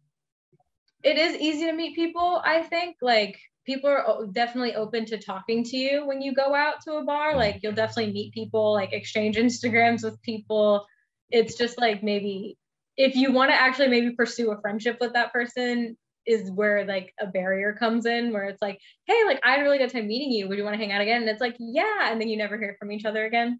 it 1.03 1.19
is 1.19 1.37
easy 1.37 1.67
to 1.67 1.73
meet 1.73 1.97
people. 1.97 2.41
I 2.45 2.63
think 2.63 2.97
like 3.03 3.39
people 3.69 3.91
are 3.91 4.27
definitely 4.33 4.75
open 4.75 5.05
to 5.07 5.19
talking 5.19 5.63
to 5.63 5.77
you 5.77 6.07
when 6.07 6.23
you 6.23 6.35
go 6.35 6.55
out 6.55 6.81
to 6.87 6.95
a 6.95 7.05
bar. 7.05 7.35
Mhm. 7.35 7.37
Like 7.37 7.61
you'll 7.63 7.75
definitely 7.75 8.13
meet 8.13 8.33
people, 8.33 8.73
like 8.73 8.93
exchange 8.93 9.37
Instagrams 9.37 10.03
with 10.03 10.21
people. 10.23 10.87
It's 11.31 11.57
just 11.57 11.79
like 11.79 12.03
maybe 12.03 12.59
if 12.97 13.15
you 13.15 13.33
want 13.33 13.51
to 13.51 13.55
actually 13.55 13.89
maybe 13.89 14.17
pursue 14.17 14.51
a 14.51 14.61
friendship 14.61 14.99
with 15.01 15.13
that 15.13 15.33
person 15.33 15.97
is 16.27 16.51
where 16.51 16.85
like 16.85 17.15
a 17.21 17.27
barrier 17.27 17.73
comes 17.75 18.05
in 18.05 18.33
where 18.33 18.45
it's 18.45 18.61
like 18.61 18.79
hey 19.07 19.25
like 19.27 19.41
i 19.45 19.53
had 19.53 19.61
a 19.61 19.63
really 19.63 19.79
good 19.79 19.91
time 19.91 20.07
meeting 20.07 20.31
you 20.31 20.47
would 20.49 20.59
you 20.59 20.65
want 20.65 20.75
to 20.75 20.79
hang 20.83 20.93
out 20.93 21.01
again 21.01 21.23
and 21.23 21.31
it's 21.31 21.41
like 21.41 21.57
yeah 21.59 22.11
and 22.11 22.21
then 22.21 22.29
you 22.29 22.37
never 22.37 22.59
hear 22.59 22.77
from 22.79 22.93
each 22.93 23.07
other 23.07 23.25
again 23.25 23.59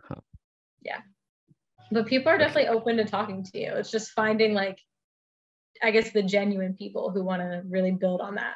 Huh. 0.00 0.20
yeah 0.82 1.00
but 1.90 2.06
people 2.06 2.30
are 2.32 2.38
definitely 2.38 2.68
open 2.68 2.96
to 2.96 3.04
talking 3.04 3.44
to 3.44 3.58
you 3.60 3.72
it's 3.74 3.90
just 3.90 4.12
finding 4.12 4.54
like 4.54 4.78
i 5.82 5.90
guess 5.90 6.12
the 6.12 6.22
genuine 6.22 6.74
people 6.74 7.10
who 7.10 7.22
want 7.24 7.42
to 7.42 7.62
really 7.68 7.92
build 7.92 8.22
on 8.22 8.36
that 8.36 8.54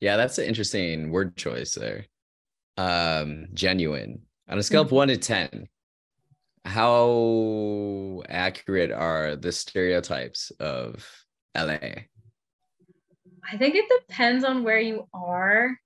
yeah 0.00 0.16
that's 0.16 0.38
an 0.38 0.44
interesting 0.46 1.10
word 1.10 1.36
choice 1.36 1.74
there. 1.74 2.06
Um 2.76 3.46
genuine. 3.54 4.22
On 4.48 4.58
a 4.58 4.62
scale 4.62 4.82
of 4.82 4.88
Mhm. 4.88 4.92
one 4.92 5.08
to 5.08 5.16
ten 5.16 5.68
how 6.64 8.22
accurate 8.28 8.90
are 8.90 9.36
the 9.36 9.52
stereotypes 9.52 10.50
of 10.58 11.08
la 11.56 11.78
i 13.52 13.56
think 13.56 13.76
it 13.76 13.84
depends 14.00 14.42
on 14.44 14.64
where 14.64 14.80
you 14.80 15.06
are. 15.14 15.76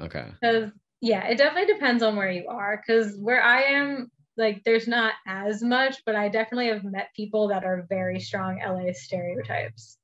Okay. 0.00 0.26
Because 0.40 0.70
yeah 1.00 1.26
it 1.28 1.38
definitely 1.38 1.72
depends 1.72 2.02
on 2.02 2.16
where 2.16 2.30
you 2.32 2.48
are 2.48 2.76
because 2.84 3.16
where 3.20 3.40
i 3.42 3.62
am 3.62 4.10
like 4.36 4.64
there's 4.64 4.88
not 4.88 5.14
as 5.26 5.62
much 5.62 6.02
but 6.04 6.16
i 6.16 6.28
definitely 6.28 6.66
have 6.66 6.82
met 6.82 7.10
people 7.14 7.46
that 7.48 7.64
are 7.64 7.86
very 7.88 8.18
strong 8.18 8.58
la 8.66 8.92
stereotypes 8.92 9.97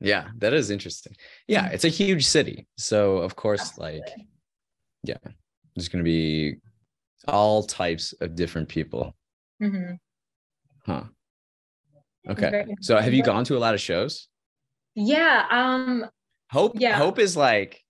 yeah 0.00 0.28
that 0.38 0.52
is 0.54 0.70
interesting 0.70 1.14
yeah 1.46 1.68
it's 1.68 1.84
a 1.84 1.88
huge 1.88 2.26
city 2.26 2.66
so 2.76 3.18
of 3.18 3.36
course 3.36 3.76
like 3.78 4.08
yeah 5.04 5.18
there's 5.74 5.88
going 5.88 6.02
to 6.04 6.08
be 6.08 6.56
all 7.28 7.62
types 7.62 8.12
of 8.20 8.34
different 8.34 8.68
people 8.68 9.14
hmm 9.60 9.92
Huh. 10.86 11.04
Okay. 12.28 12.66
So 12.80 12.96
have 12.96 13.12
you 13.12 13.22
gone 13.22 13.44
to 13.44 13.56
a 13.56 13.60
lot 13.60 13.74
of 13.74 13.80
shows? 13.80 14.28
Yeah. 14.94 15.46
Um 15.50 16.06
Hope 16.50 16.80
Yeah. 16.80 16.96
Hope 16.96 17.18
is 17.18 17.36
like 17.36 17.84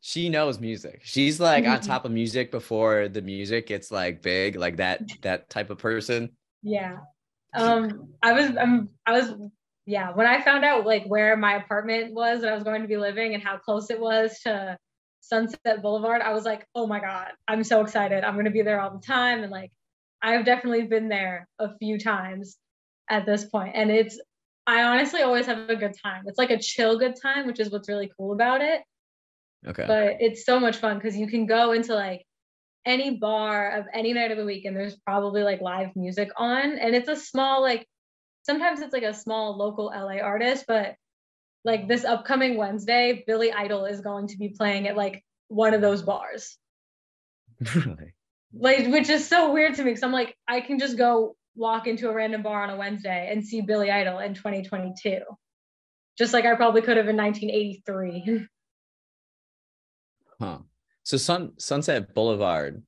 she 0.00 0.28
knows 0.28 0.58
music. 0.58 1.00
She's 1.04 1.40
like 1.40 1.64
on 1.64 1.78
Mhm. 1.78 1.86
top 1.86 2.04
of 2.04 2.12
music 2.12 2.50
before 2.50 3.08
the 3.08 3.22
music 3.22 3.66
gets 3.66 3.90
like 3.90 4.22
big, 4.22 4.56
like 4.56 4.76
that 4.76 5.00
that 5.22 5.48
type 5.48 5.70
of 5.70 5.78
person. 5.78 6.36
Yeah. 6.62 6.98
Um, 7.54 8.14
I 8.22 8.32
was, 8.32 8.56
um, 8.56 8.88
I 9.06 9.12
was, 9.12 9.34
yeah. 9.88 10.12
When 10.12 10.26
I 10.26 10.42
found 10.42 10.64
out 10.64 10.86
like 10.86 11.06
where 11.06 11.36
my 11.36 11.56
apartment 11.56 12.14
was 12.14 12.42
that 12.42 12.50
I 12.50 12.54
was 12.54 12.64
going 12.64 12.82
to 12.82 12.88
be 12.88 12.96
living 12.96 13.34
and 13.34 13.42
how 13.42 13.56
close 13.56 13.90
it 13.90 13.98
was 13.98 14.38
to 14.40 14.76
Sunset 15.20 15.82
Boulevard, 15.82 16.22
I 16.22 16.32
was 16.32 16.44
like, 16.44 16.66
oh 16.74 16.86
my 16.86 17.00
god, 17.00 17.28
I'm 17.48 17.64
so 17.64 17.80
excited. 17.80 18.22
I'm 18.22 18.36
gonna 18.36 18.50
be 18.50 18.62
there 18.62 18.80
all 18.80 18.90
the 18.90 19.04
time, 19.04 19.42
and 19.42 19.50
like, 19.50 19.72
I've 20.22 20.44
definitely 20.44 20.82
been 20.82 21.08
there 21.08 21.48
a 21.58 21.76
few 21.78 21.98
times 21.98 22.56
at 23.10 23.26
this 23.26 23.44
point, 23.44 23.72
and 23.74 23.90
it's. 23.90 24.20
I 24.66 24.82
honestly 24.82 25.22
always 25.22 25.46
have 25.46 25.70
a 25.70 25.76
good 25.76 25.94
time. 26.04 26.24
It's 26.26 26.36
like 26.36 26.50
a 26.50 26.58
chill 26.58 26.98
good 26.98 27.14
time, 27.22 27.46
which 27.46 27.58
is 27.58 27.70
what's 27.70 27.88
really 27.88 28.10
cool 28.18 28.34
about 28.34 28.60
it 28.60 28.82
Okay. 29.66 29.84
but 29.86 30.16
it's 30.20 30.44
so 30.44 30.60
much 30.60 30.76
fun 30.76 30.98
because 30.98 31.16
you 31.16 31.26
can 31.26 31.46
go 31.46 31.72
into 31.72 31.94
like 31.94 32.24
any 32.86 33.16
bar 33.16 33.78
of 33.78 33.86
any 33.92 34.12
night 34.12 34.30
of 34.30 34.38
the 34.38 34.44
week 34.44 34.64
and 34.64 34.76
there's 34.76 34.96
probably 34.96 35.42
like 35.42 35.60
live 35.60 35.94
music 35.96 36.30
on 36.36 36.78
and 36.78 36.94
it's 36.94 37.08
a 37.08 37.16
small 37.16 37.60
like 37.60 37.86
sometimes 38.48 38.80
it's 38.80 38.94
like 38.94 39.02
a 39.02 39.12
small 39.12 39.58
local 39.58 39.86
LA 39.86 40.20
artist 40.22 40.64
but 40.66 40.94
like 41.64 41.86
this 41.86 42.04
upcoming 42.04 42.56
Wednesday 42.56 43.22
Billy 43.26 43.52
Idol 43.52 43.84
is 43.84 44.00
going 44.00 44.28
to 44.28 44.38
be 44.38 44.48
playing 44.48 44.88
at 44.88 44.96
like 44.96 45.22
one 45.48 45.74
of 45.74 45.82
those 45.82 46.00
bars 46.00 46.56
really? 47.74 48.14
like 48.54 48.86
which 48.86 49.10
is 49.10 49.28
so 49.28 49.52
weird 49.52 49.74
to 49.74 49.84
me 49.84 49.90
because 49.90 50.02
I'm 50.02 50.12
like 50.12 50.34
I 50.48 50.62
can 50.62 50.78
just 50.78 50.96
go 50.96 51.36
walk 51.56 51.86
into 51.86 52.08
a 52.08 52.14
random 52.14 52.42
bar 52.42 52.62
on 52.62 52.70
a 52.70 52.76
Wednesday 52.76 53.28
and 53.30 53.44
see 53.44 53.60
Billy 53.60 53.90
Idol 53.90 54.18
in 54.20 54.32
2022 54.32 55.20
just 56.16 56.32
like 56.32 56.46
I 56.46 56.54
probably 56.54 56.80
could 56.80 56.96
have 56.96 57.08
in 57.08 57.16
1983 57.16 58.46
Huh. 60.40 60.58
So 61.02 61.16
Sun 61.16 61.54
Sunset 61.58 62.14
Boulevard, 62.14 62.82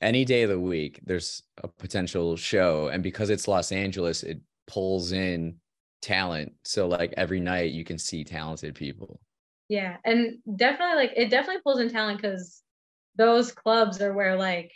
any 0.00 0.24
day 0.24 0.42
of 0.42 0.50
the 0.50 0.58
week, 0.58 0.98
there's 1.04 1.42
a 1.62 1.68
potential 1.68 2.36
show, 2.36 2.88
and 2.88 3.00
because 3.00 3.30
it's 3.30 3.46
Los 3.46 3.70
Angeles, 3.70 4.24
it 4.24 4.40
pulls 4.70 5.12
in 5.12 5.56
talent. 6.02 6.52
So 6.64 6.88
like 6.88 7.12
every 7.16 7.40
night 7.40 7.72
you 7.72 7.84
can 7.84 7.98
see 7.98 8.24
talented 8.24 8.74
people. 8.74 9.20
Yeah, 9.68 9.96
and 10.04 10.38
definitely 10.56 10.96
like 10.96 11.12
it 11.16 11.30
definitely 11.30 11.62
pulls 11.62 11.80
in 11.80 11.90
talent 11.90 12.20
because 12.20 12.62
those 13.16 13.52
clubs 13.52 14.00
are 14.00 14.12
where 14.12 14.36
like 14.36 14.72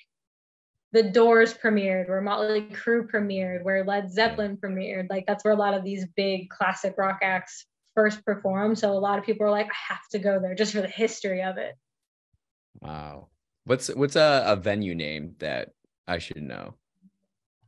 the 0.92 1.02
Doors 1.02 1.54
premiered, 1.54 2.08
where 2.08 2.20
Motley 2.20 2.62
Crue 2.62 3.10
premiered, 3.10 3.64
where 3.64 3.84
Led 3.84 4.12
Zeppelin 4.12 4.56
premiered. 4.56 5.08
Like 5.10 5.24
that's 5.26 5.44
where 5.44 5.54
a 5.54 5.56
lot 5.56 5.74
of 5.74 5.82
these 5.82 6.06
big 6.16 6.48
classic 6.50 6.94
rock 6.96 7.18
acts 7.22 7.66
first 7.94 8.24
perform. 8.24 8.76
So 8.76 8.92
a 8.92 8.94
lot 8.94 9.18
of 9.18 9.24
people 9.24 9.46
are 9.46 9.50
like, 9.50 9.66
I 9.66 9.92
have 9.92 10.06
to 10.12 10.18
go 10.18 10.38
there 10.40 10.54
just 10.54 10.72
for 10.72 10.80
the 10.80 10.88
history 10.88 11.42
of 11.42 11.58
it. 11.58 11.74
Wow. 12.80 13.28
What's 13.64 13.88
what's 13.88 14.16
a, 14.16 14.44
a 14.46 14.56
venue 14.56 14.94
name 14.94 15.34
that 15.38 15.70
I 16.06 16.18
should 16.18 16.42
know? 16.42 16.74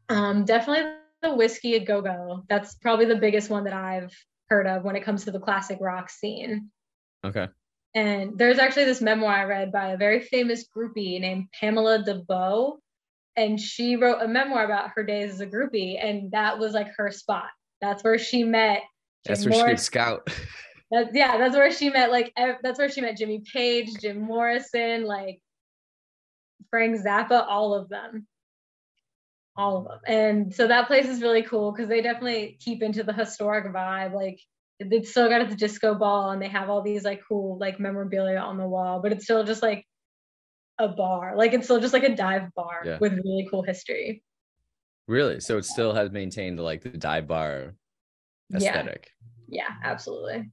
Um, 0.08 0.44
definitely 0.44 0.92
the 1.26 1.34
Whisky 1.34 1.74
a 1.74 1.80
Go 1.80 2.00
Go. 2.00 2.44
That's 2.48 2.74
probably 2.76 3.06
the 3.06 3.16
biggest 3.16 3.50
one 3.50 3.64
that 3.64 3.72
I've 3.72 4.12
heard 4.48 4.66
of 4.66 4.84
when 4.84 4.96
it 4.96 5.04
comes 5.04 5.24
to 5.24 5.30
the 5.30 5.40
classic 5.40 5.78
rock 5.80 6.08
scene. 6.08 6.70
Okay. 7.24 7.48
And 7.94 8.38
there's 8.38 8.58
actually 8.58 8.84
this 8.84 9.00
memoir 9.00 9.32
I 9.32 9.44
read 9.44 9.72
by 9.72 9.88
a 9.88 9.96
very 9.96 10.20
famous 10.20 10.66
groupie 10.68 11.20
named 11.20 11.46
Pamela 11.58 12.04
Des 12.04 12.22
Barres. 12.28 12.74
And 13.36 13.60
she 13.60 13.96
wrote 13.96 14.22
a 14.22 14.28
memoir 14.28 14.64
about 14.64 14.90
her 14.94 15.02
days 15.02 15.32
as 15.32 15.40
a 15.40 15.46
groupie. 15.46 16.02
And 16.02 16.30
that 16.30 16.58
was 16.58 16.72
like 16.72 16.88
her 16.96 17.10
spot. 17.10 17.48
That's 17.80 18.04
where 18.04 18.18
she 18.18 18.44
met. 18.44 18.82
That's 19.24 19.42
Jim 19.42 19.50
where 19.50 19.58
she 19.58 19.64
Morris- 19.64 19.82
scout. 19.82 20.30
That's, 20.88 21.10
yeah, 21.12 21.36
that's 21.36 21.56
where 21.56 21.72
she 21.72 21.90
met 21.90 22.12
like 22.12 22.32
that's 22.62 22.78
where 22.78 22.88
she 22.88 23.00
met 23.00 23.16
Jimmy 23.16 23.42
Page, 23.52 23.88
Jim 24.00 24.20
Morrison, 24.20 25.04
like 25.04 25.40
Frank 26.70 26.96
Zappa, 27.04 27.44
all 27.44 27.74
of 27.74 27.88
them. 27.88 28.28
All 29.56 29.78
of 29.78 29.84
them. 29.84 30.00
And 30.06 30.54
so 30.54 30.68
that 30.68 30.86
place 30.86 31.06
is 31.06 31.22
really 31.22 31.42
cool 31.42 31.72
because 31.72 31.88
they 31.88 32.02
definitely 32.02 32.58
keep 32.60 32.82
into 32.82 33.02
the 33.02 33.12
historic 33.12 33.66
vibe. 33.72 34.12
Like 34.12 34.40
it's 34.78 35.10
still 35.10 35.28
got 35.28 35.40
its 35.40 35.56
disco 35.56 35.94
ball 35.94 36.30
and 36.30 36.42
they 36.42 36.48
have 36.48 36.68
all 36.68 36.82
these 36.82 37.04
like 37.04 37.22
cool 37.26 37.56
like 37.58 37.80
memorabilia 37.80 38.38
on 38.38 38.58
the 38.58 38.66
wall, 38.68 39.00
but 39.00 39.12
it's 39.12 39.24
still 39.24 39.44
just 39.44 39.62
like 39.62 39.86
a 40.78 40.88
bar. 40.88 41.34
Like 41.36 41.54
it's 41.54 41.64
still 41.64 41.80
just 41.80 41.94
like 41.94 42.04
a 42.04 42.14
dive 42.14 42.52
bar 42.54 42.82
Yeah. 42.84 42.98
with 42.98 43.14
really 43.14 43.48
cool 43.50 43.62
history. 43.62 44.22
really? 45.08 45.40
So 45.40 45.56
it 45.56 45.64
still 45.64 45.94
has 45.94 46.10
maintained 46.10 46.60
like 46.60 46.82
the 46.82 46.90
dive 46.90 47.26
bar 47.26 47.74
Yeah. 48.50 48.56
aesthetic. 48.58 49.12
Yeah, 49.48 49.68
absolutely. 49.82 50.50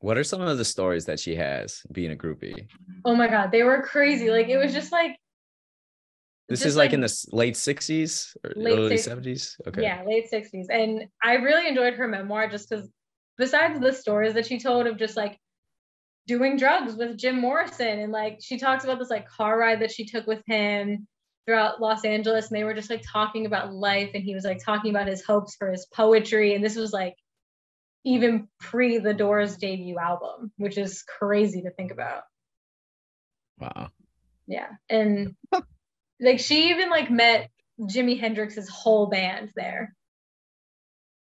What 0.00 0.16
are 0.18 0.24
some 0.24 0.40
of 0.42 0.58
the 0.58 0.64
stories 0.64 1.06
that 1.06 1.18
she 1.18 1.34
has 1.36 1.82
being 1.90 2.12
a 2.12 2.16
groupie? 2.16 2.68
Oh 3.04 3.14
my 3.16 3.28
god, 3.28 3.50
they 3.50 3.62
were 3.62 3.82
crazy. 3.82 4.30
Like 4.30 4.48
it 4.48 4.56
was 4.58 4.72
just 4.72 4.92
like 4.92 5.16
This 6.48 6.64
is 6.64 6.76
like, 6.76 6.94
in 6.94 7.00
the 7.00 7.26
late 7.30 7.54
60s 7.54 8.34
or 8.42 8.52
Late 8.56 8.78
early 8.78 8.96
six- 8.96 9.08
70s. 9.08 9.56
Okay. 9.66 9.82
Yeah, 9.82 10.02
late 10.06 10.30
60s. 10.32 10.66
And 10.70 11.06
I 11.22 11.34
really 11.34 11.68
enjoyed 11.68 11.94
her 11.94 12.08
memoir 12.08 12.48
just 12.48 12.70
because, 12.70 12.88
besides 13.36 13.78
the 13.80 13.92
stories 13.92 14.34
that 14.34 14.46
she 14.46 14.58
told 14.58 14.86
of 14.86 14.96
just 14.96 15.16
like 15.16 15.38
doing 16.26 16.56
drugs 16.56 16.94
with 16.94 17.18
Jim 17.18 17.40
Morrison, 17.40 17.98
and 18.00 18.12
like 18.12 18.38
she 18.40 18.58
talks 18.58 18.84
about 18.84 18.98
this 18.98 19.10
like 19.10 19.28
car 19.28 19.58
ride 19.58 19.80
that 19.82 19.92
she 19.92 20.06
took 20.06 20.26
with 20.26 20.42
him 20.46 21.06
throughout 21.46 21.80
Los 21.80 22.04
Angeles, 22.04 22.48
and 22.50 22.58
they 22.58 22.64
were 22.64 22.74
just 22.74 22.90
like 22.90 23.02
talking 23.06 23.44
about 23.44 23.72
life, 23.72 24.10
and 24.14 24.24
he 24.24 24.34
was 24.34 24.44
like 24.44 24.64
talking 24.64 24.90
about 24.90 25.06
his 25.06 25.24
hopes 25.24 25.54
for 25.56 25.70
his 25.70 25.86
poetry. 25.92 26.54
And 26.54 26.64
this 26.64 26.76
was 26.76 26.92
like 26.92 27.14
even 28.04 28.48
pre 28.58 28.98
the 28.98 29.12
Doors 29.12 29.58
debut 29.58 29.98
album, 29.98 30.50
which 30.56 30.78
is 30.78 31.02
crazy 31.02 31.62
to 31.62 31.70
think 31.70 31.90
about. 31.90 32.22
Wow. 33.58 33.90
Yeah. 34.46 34.68
And 34.88 35.34
like 36.20 36.40
she 36.40 36.70
even 36.70 36.90
like 36.90 37.10
met 37.10 37.50
Jimi 37.80 38.20
Hendrix's 38.20 38.68
whole 38.68 39.06
band 39.06 39.52
there. 39.54 39.94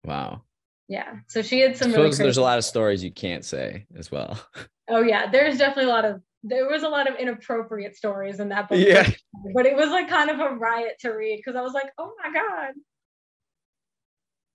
Wow. 0.04 0.44
Yeah. 0.88 1.16
So 1.28 1.42
she 1.42 1.60
had 1.60 1.78
some 1.78 1.92
really 1.92 2.12
there's 2.12 2.38
a 2.38 2.42
lot 2.42 2.58
of 2.58 2.66
stories 2.66 3.04
you 3.04 3.12
can't 3.12 3.46
say 3.46 3.86
as 3.96 4.12
well. 4.12 4.40
Oh 4.90 5.02
yeah, 5.02 5.32
there's 5.32 5.58
definitely 5.58 5.86
a 5.86 5.96
lot 5.96 6.04
of 6.04 6.22
there 6.44 6.68
was 6.68 6.84
a 6.84 6.90
lot 6.90 7.10
of 7.10 7.16
inappropriate 7.16 7.96
stories 7.96 8.42
in 8.42 8.50
that 8.50 8.68
book. 8.68 8.80
Yeah. 8.80 9.10
But 9.56 9.66
it 9.66 9.78
was 9.78 9.90
like 9.90 10.10
kind 10.10 10.30
of 10.30 10.42
a 10.42 10.56
riot 10.56 10.98
to 11.00 11.12
read 11.12 11.38
because 11.38 11.56
I 11.56 11.62
was 11.62 11.74
like, 11.74 11.90
oh 11.98 12.12
my 12.22 12.34
God. 12.34 12.74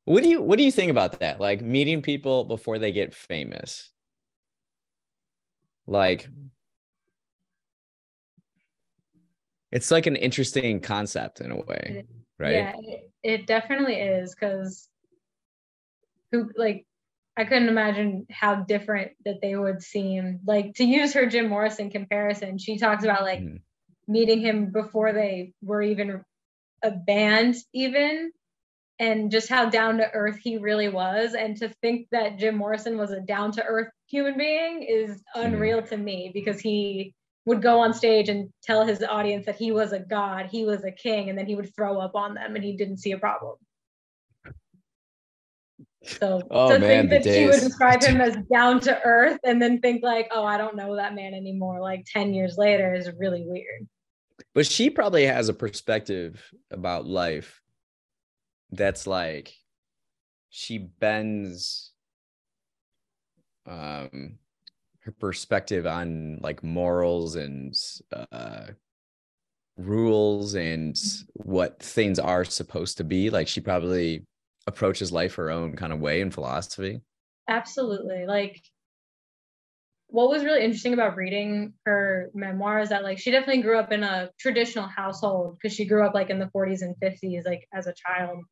What 0.05 0.23
do 0.23 0.29
you 0.29 0.43
what 0.43 0.59
do 0.59 0.65
you 0.65 0.71
think 0.71 0.91
about 0.91 1.21
that? 1.21 1.41
Like 1.41 1.63
meeting 1.63 2.03
people 2.03 2.45
before 2.45 2.79
they 2.79 2.93
get 2.93 3.15
famous. 3.15 3.91
Like 5.87 6.29
it's 9.71 9.91
like 9.91 10.07
an 10.07 10.17
interesting 10.17 10.81
concept 10.81 11.41
in 11.41 11.51
a 11.51 11.57
way, 11.57 12.05
right? 12.39 12.55
Yeah, 12.55 12.73
it, 12.83 13.11
it 13.23 13.47
definitely 13.47 13.97
is 13.97 14.35
because 14.35 14.89
who 16.33 16.51
like 16.57 16.87
I 17.37 17.45
couldn't 17.45 17.69
imagine 17.69 18.27
how 18.31 18.57
different 18.57 19.13
that 19.25 19.41
they 19.41 19.55
would 19.55 19.83
seem. 19.83 20.41
Like 20.45 20.75
to 20.75 20.85
use 20.85 21.15
her 21.15 21.27
Jim 21.27 21.49
Morrison 21.49 21.91
comparison, 21.91 22.59
she 22.59 22.79
talks 22.79 23.05
about 23.05 23.23
like 23.23 23.41
Mhm. 23.41 23.61
meeting 24.09 24.41
him 24.41 24.73
before 24.73 25.13
they 25.13 25.53
were 25.63 25.83
even 25.83 26.25
a 26.83 26.91
band, 26.91 27.57
even, 27.73 28.33
and 28.99 29.31
just 29.31 29.49
how 29.49 29.69
down 29.69 29.99
to 29.99 30.11
earth 30.13 30.39
he 30.43 30.59
really 30.59 30.89
was. 30.89 31.35
And 31.35 31.57
to 31.59 31.69
think 31.81 32.09
that 32.11 32.39
Jim 32.39 32.57
Morrison 32.57 32.99
was 32.99 33.13
a 33.13 33.21
down 33.21 33.53
to 33.53 33.65
earth 33.65 33.91
human 34.07 34.37
being 34.37 34.83
is 34.83 35.23
unreal 35.35 35.83
to 35.83 35.97
me 35.97 36.31
because 36.35 36.61
he 36.61 37.15
would 37.49 37.63
go 37.63 37.81
on 37.81 37.93
stage 37.95 38.29
and 38.29 38.53
tell 38.63 38.87
his 38.87 39.03
audience 39.03 39.47
that 39.47 39.57
he 39.57 39.73
was 39.73 39.93
a 39.93 39.99
god, 39.99 40.47
he 40.47 40.65
was 40.65 40.85
a 40.85 40.93
king, 40.93 41.31
and 41.31 41.39
then 41.39 41.47
he 41.47 41.57
would 41.57 41.75
throw 41.75 41.99
up 41.99 42.15
on 42.15 42.35
them 42.35 42.55
and 42.55 42.65
he 42.65 42.77
didn't 42.77 42.99
see 42.99 43.13
a 43.13 43.19
problem. 43.19 43.57
So 46.05 46.43
Oh, 46.51 46.73
to 46.73 46.79
man, 46.79 47.09
think 47.09 47.25
that 47.25 47.35
she 47.35 47.47
would 47.47 47.61
describe 47.61 48.03
him 48.03 48.21
as 48.21 48.37
down 48.53 48.81
to 48.81 49.01
earth 49.05 49.39
and 49.45 49.61
then 49.61 49.81
think 49.81 50.03
like, 50.03 50.29
oh, 50.31 50.45
I 50.45 50.57
don't 50.57 50.77
know 50.77 50.97
that 50.97 51.15
man 51.15 51.35
anymore, 51.35 51.81
like 51.81 52.05
10 52.07 52.35
years 52.35 52.57
later 52.57 52.95
is 52.95 53.11
really 53.19 53.43
weird. 53.45 53.89
But 54.55 54.67
she 54.67 54.91
probably 54.91 55.27
has 55.27 55.49
a 55.49 55.55
perspective 55.55 56.43
about 56.71 57.07
life 57.07 57.61
that's 58.71 59.07
like 59.07 59.55
she 60.51 60.79
bends 60.79 61.93
um 63.67 64.39
her 65.09 65.15
perspective 65.19 65.87
on 65.87 66.39
like 66.43 66.63
morals 66.63 67.37
and 67.37 67.75
uh 68.33 68.67
rules 69.77 70.55
and 70.55 70.97
what 71.35 71.81
things 71.81 72.19
are 72.19 72.45
supposed 72.45 72.97
to 72.97 73.05
be 73.05 73.31
like 73.31 73.47
she 73.47 73.61
probably 73.61 74.25
approaches 74.67 75.13
life 75.13 75.37
her 75.37 75.51
own 75.51 75.77
kind 75.77 75.93
of 75.93 76.01
way 76.01 76.21
and 76.21 76.35
philosophy 76.35 77.01
Absolutely. 77.49 78.27
Like 78.27 78.63
what 80.09 80.31
was 80.31 80.45
really 80.45 80.63
interesting 80.63 80.95
about 80.95 81.17
reading 81.17 81.75
her 81.85 82.31
memoir 82.35 82.81
is 82.81 82.91
that 82.91 83.03
like 83.03 83.19
she 83.19 83.31
definitely 83.31 83.63
grew 83.63 83.79
up 83.79 83.91
in 83.91 84.03
a 84.03 84.31
traditional 84.39 84.87
household 84.87 85.57
because 85.57 85.75
she 85.75 85.85
grew 85.85 86.07
up 86.07 86.15
like 86.15 86.31
in 86.31 86.39
the 86.39 86.51
40s 86.55 86.83
and 86.83 86.95
50s 87.03 87.45
like 87.45 87.67
as 87.75 87.87
a 87.87 87.95
child 87.95 88.45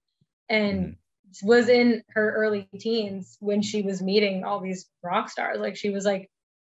and 0.48 0.80
mm-hmm. 0.80 1.46
was 1.46 1.68
in 1.68 2.02
her 2.10 2.34
early 2.34 2.68
teens 2.78 3.36
when 3.40 3.62
she 3.62 3.82
was 3.82 4.02
meeting 4.02 4.44
all 4.44 4.60
these 4.60 4.86
rock 5.02 5.30
stars. 5.30 5.58
Like 5.60 5.76
she 5.76 5.90
was 5.90 6.04
like 6.04 6.30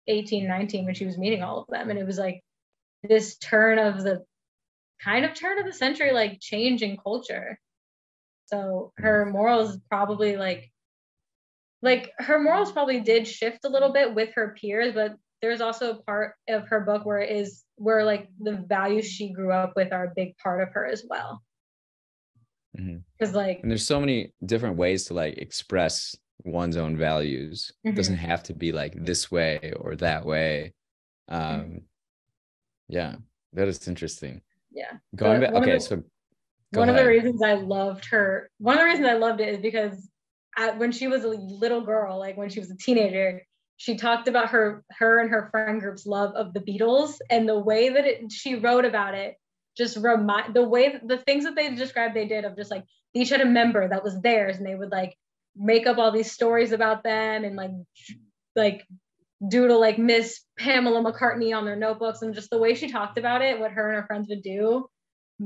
18, 0.09 0.47
19 0.47 0.85
when 0.85 0.95
she 0.95 1.07
was 1.07 1.19
meeting 1.19 1.43
all 1.43 1.61
of 1.61 1.67
them. 1.69 1.91
And 1.91 1.99
it 1.99 2.07
was 2.07 2.19
like 2.19 2.43
this 3.03 3.37
turn 3.39 3.79
of 3.79 4.03
the 4.03 4.25
kind 5.03 5.25
of 5.25 5.35
turn 5.35 5.59
of 5.59 5.67
the 5.67 5.73
century, 5.73 6.13
like 6.13 6.41
change 6.41 6.83
in 6.83 6.97
culture. 6.97 7.59
So 8.47 8.93
her 8.97 9.25
mm-hmm. 9.25 9.33
morals 9.33 9.79
probably 9.91 10.37
like 10.37 10.71
like 11.83 12.13
her 12.19 12.41
morals 12.41 12.73
probably 12.73 13.01
did 13.01 13.27
shift 13.27 13.65
a 13.65 13.69
little 13.69 13.93
bit 13.93 14.15
with 14.15 14.31
her 14.35 14.57
peers, 14.59 14.95
but 14.95 15.17
there's 15.43 15.61
also 15.61 15.93
a 15.93 16.03
part 16.03 16.35
of 16.49 16.67
her 16.69 16.81
book 16.81 17.05
where 17.05 17.19
it 17.19 17.37
is 17.37 17.65
where 17.77 18.05
like 18.05 18.29
the 18.41 18.65
values 18.69 19.07
she 19.07 19.33
grew 19.33 19.53
up 19.53 19.75
with 19.77 19.93
are 19.93 20.05
a 20.05 20.13
big 20.17 20.37
part 20.39 20.63
of 20.63 20.73
her 20.73 20.87
as 20.87 21.05
well 21.09 21.43
because 22.77 23.31
mm-hmm. 23.31 23.37
like 23.37 23.61
and 23.63 23.71
there's 23.71 23.87
so 23.87 24.01
many 24.01 24.33
different 24.45 24.77
ways 24.77 25.05
to 25.05 25.15
like 25.15 25.39
express 25.39 26.17
one's 26.45 26.77
own 26.77 26.97
values 26.97 27.73
mm-hmm. 27.79 27.93
it 27.93 27.97
doesn't 27.97 28.17
have 28.17 28.43
to 28.43 28.55
be 28.55 28.73
like 28.73 28.93
this 28.97 29.31
way 29.31 29.73
or 29.81 29.97
that 29.97 30.25
way 30.25 30.73
mm-hmm. 31.31 31.55
um 31.55 31.61
mm-hmm. 31.61 31.79
yeah 32.89 33.15
that 33.53 33.69
is 33.69 33.87
interesting 33.89 34.41
yeah 34.71 34.93
going 35.15 35.41
back 35.41 35.55
okay 35.55 35.75
the, 35.75 35.81
so 35.81 36.03
one 36.73 36.89
ahead. 36.89 37.01
of 37.01 37.05
the 37.05 37.11
reasons 37.11 37.43
i 37.43 37.55
loved 37.55 38.05
her 38.07 38.51
one 38.59 38.77
of 38.77 38.81
the 38.81 38.87
reasons 38.87 39.07
i 39.07 39.15
loved 39.15 39.41
it 39.41 39.49
is 39.49 39.59
because 39.59 40.09
I, 40.59 40.71
when 40.71 40.91
she 40.91 41.07
was 41.07 41.25
a 41.25 41.29
little 41.29 41.83
girl 41.83 42.19
like 42.19 42.37
when 42.37 42.49
she 42.49 42.61
was 42.61 42.71
a 42.71 42.77
teenager 42.77 43.43
she 43.77 43.97
talked 43.97 44.29
about 44.29 44.51
her 44.51 44.85
her 44.91 45.21
and 45.21 45.31
her 45.31 45.49
friend 45.51 45.81
group's 45.81 46.07
love 46.07 46.35
of 46.35 46.55
the 46.55 46.61
Beatles 46.61 47.19
and 47.31 47.49
the 47.49 47.59
way 47.59 47.91
that 47.91 48.07
it, 48.07 48.33
she 48.33 48.55
wrote 48.55 48.85
about 48.85 49.15
it 49.15 49.37
just 49.77 49.97
remind 49.99 50.55
the 50.55 50.63
way 50.63 50.99
the 51.05 51.19
things 51.19 51.45
that 51.45 51.55
they 51.55 51.75
described 51.75 52.15
they 52.15 52.27
did 52.27 52.45
of 52.45 52.57
just 52.57 52.71
like 52.71 52.85
they 53.15 53.21
each 53.21 53.29
had 53.29 53.41
a 53.41 53.47
member 53.47 53.87
that 53.87 54.03
was 54.03 54.21
theirs 54.21 54.57
and 54.57 54.67
they 54.67 54.75
would 54.75 54.91
like 54.91 55.17
make 55.57 55.87
up 55.87 55.99
all 55.99 56.13
these 56.13 56.33
stories 56.33 56.73
about 56.73 57.03
them 57.03 57.45
and 57.45 57.57
like 57.57 57.71
like 58.55 58.87
doodle 59.47 59.81
like 59.81 59.99
Miss 59.99 60.41
Pamela 60.59 61.03
McCartney 61.03 61.57
on 61.57 61.65
their 61.65 61.77
notebooks 61.77 62.23
and 62.23 62.35
just 62.35 62.51
the 62.51 62.59
way 62.59 62.75
she 62.75 62.91
talked 62.91 63.19
about 63.19 63.43
it, 63.43 63.59
what 63.61 63.73
her 63.73 63.89
and 63.89 64.01
her 64.01 64.07
friends 64.07 64.29
would 64.29 64.43
do, 64.43 64.89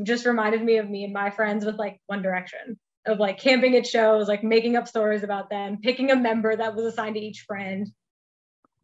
just 0.02 0.26
reminded 0.26 0.62
me 0.62 0.76
of 0.78 0.88
me 0.88 1.04
and 1.04 1.12
my 1.12 1.30
friends 1.30 1.64
with 1.64 1.76
like 1.76 2.00
One 2.06 2.22
Direction 2.22 2.78
of 3.06 3.18
like 3.18 3.38
camping 3.38 3.74
at 3.76 3.86
shows, 3.86 4.28
like 4.28 4.44
making 4.44 4.76
up 4.76 4.86
stories 4.86 5.22
about 5.22 5.50
them, 5.50 5.78
picking 5.82 6.10
a 6.10 6.16
member 6.16 6.54
that 6.54 6.74
was 6.74 6.84
assigned 6.84 7.16
to 7.16 7.20
each 7.20 7.44
friend. 7.46 7.88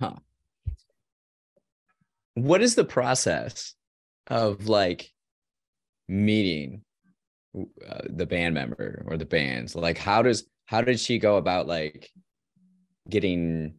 Huh. 0.01 0.17
What 2.35 2.63
is 2.63 2.75
the 2.75 2.85
process 2.85 3.75
of 4.27 4.69
like 4.69 5.13
meeting 6.09 6.83
uh, 7.57 8.03
the 8.09 8.27
band 8.27 8.55
member 8.55 9.05
or 9.07 9.17
the 9.17 9.25
bands? 9.25 9.75
Like, 9.75 9.99
how 9.99 10.23
does 10.23 10.47
how 10.67 10.83
did 10.83 11.01
she 11.01 11.19
go 11.19 11.37
about 11.37 11.67
like 11.67 12.11
getting 13.09 13.75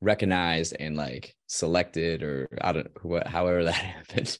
recognized 0.00 0.74
and 0.80 0.96
like 0.96 1.34
selected 1.46 2.22
or 2.22 2.48
I 2.60 2.72
don't 2.72 3.04
what 3.04 3.26
however 3.26 3.64
that 3.64 3.74
happened? 3.74 4.38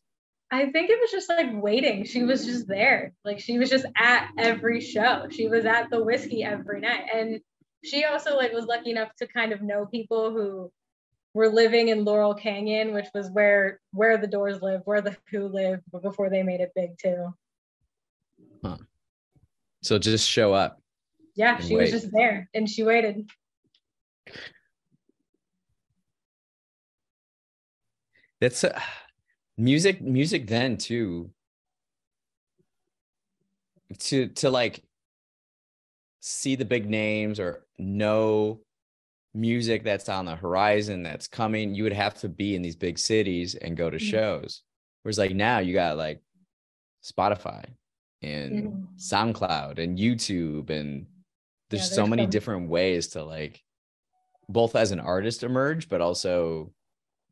I 0.50 0.66
think 0.70 0.90
it 0.90 0.98
was 1.00 1.12
just 1.12 1.28
like 1.28 1.48
waiting. 1.52 2.04
She 2.04 2.24
was 2.24 2.44
just 2.44 2.66
there. 2.66 3.12
Like 3.24 3.38
she 3.38 3.58
was 3.58 3.70
just 3.70 3.86
at 3.96 4.30
every 4.36 4.80
show. 4.80 5.26
She 5.30 5.46
was 5.46 5.64
at 5.64 5.90
the 5.90 6.02
whiskey 6.02 6.42
every 6.42 6.80
night. 6.80 7.04
And 7.14 7.40
she 7.84 8.04
also 8.04 8.36
like 8.36 8.52
was 8.52 8.66
lucky 8.66 8.90
enough 8.90 9.14
to 9.16 9.28
kind 9.28 9.52
of 9.52 9.62
know 9.62 9.86
people 9.86 10.32
who 10.32 10.72
were 11.34 11.48
living 11.48 11.88
in 11.88 12.04
Laurel 12.04 12.34
Canyon, 12.34 12.92
which 12.92 13.06
was 13.14 13.30
where 13.30 13.80
where 13.92 14.18
the 14.18 14.26
Doors 14.26 14.60
lived, 14.60 14.82
where 14.86 15.00
the 15.00 15.16
Who 15.30 15.46
lived 15.46 15.82
before 16.02 16.30
they 16.30 16.42
made 16.42 16.60
it 16.60 16.72
big 16.74 16.98
too. 16.98 17.32
Huh. 18.64 18.78
So 19.82 19.98
just 19.98 20.28
show 20.28 20.52
up. 20.52 20.82
Yeah, 21.34 21.58
she 21.58 21.76
wait. 21.76 21.82
was 21.82 22.02
just 22.02 22.12
there 22.12 22.48
and 22.54 22.68
she 22.68 22.82
waited. 22.82 23.30
That's 28.40 28.64
uh, 28.64 28.78
music 29.56 30.00
music 30.00 30.46
then 30.46 30.76
too. 30.76 31.30
To 33.98 34.28
to 34.28 34.50
like 34.50 34.82
see 36.20 36.54
the 36.54 36.64
big 36.64 36.88
names 36.88 37.40
or 37.40 37.66
know 37.78 38.60
music 39.34 39.84
that's 39.84 40.08
on 40.08 40.24
the 40.24 40.36
horizon 40.36 41.02
that's 41.02 41.28
coming, 41.28 41.74
you 41.74 41.84
would 41.84 41.92
have 41.92 42.14
to 42.14 42.28
be 42.28 42.54
in 42.54 42.62
these 42.62 42.76
big 42.76 42.98
cities 42.98 43.54
and 43.54 43.76
go 43.76 43.90
to 43.90 43.96
mm-hmm. 43.96 44.06
shows. 44.06 44.62
Whereas 45.02 45.18
like 45.18 45.34
now 45.34 45.58
you 45.58 45.74
got 45.74 45.96
like 45.96 46.20
Spotify 47.04 47.64
and 48.22 48.52
mm-hmm. 48.52 48.84
SoundCloud 48.96 49.78
and 49.78 49.98
YouTube 49.98 50.70
and 50.70 51.06
there's, 51.70 51.82
yeah, 51.82 51.88
there's 51.88 51.94
so 51.94 52.06
many 52.06 52.24
some... 52.24 52.30
different 52.30 52.68
ways 52.68 53.08
to 53.08 53.24
like 53.24 53.62
both 54.48 54.76
as 54.76 54.90
an 54.90 55.00
artist 55.00 55.42
emerge, 55.42 55.88
but 55.88 56.00
also 56.00 56.72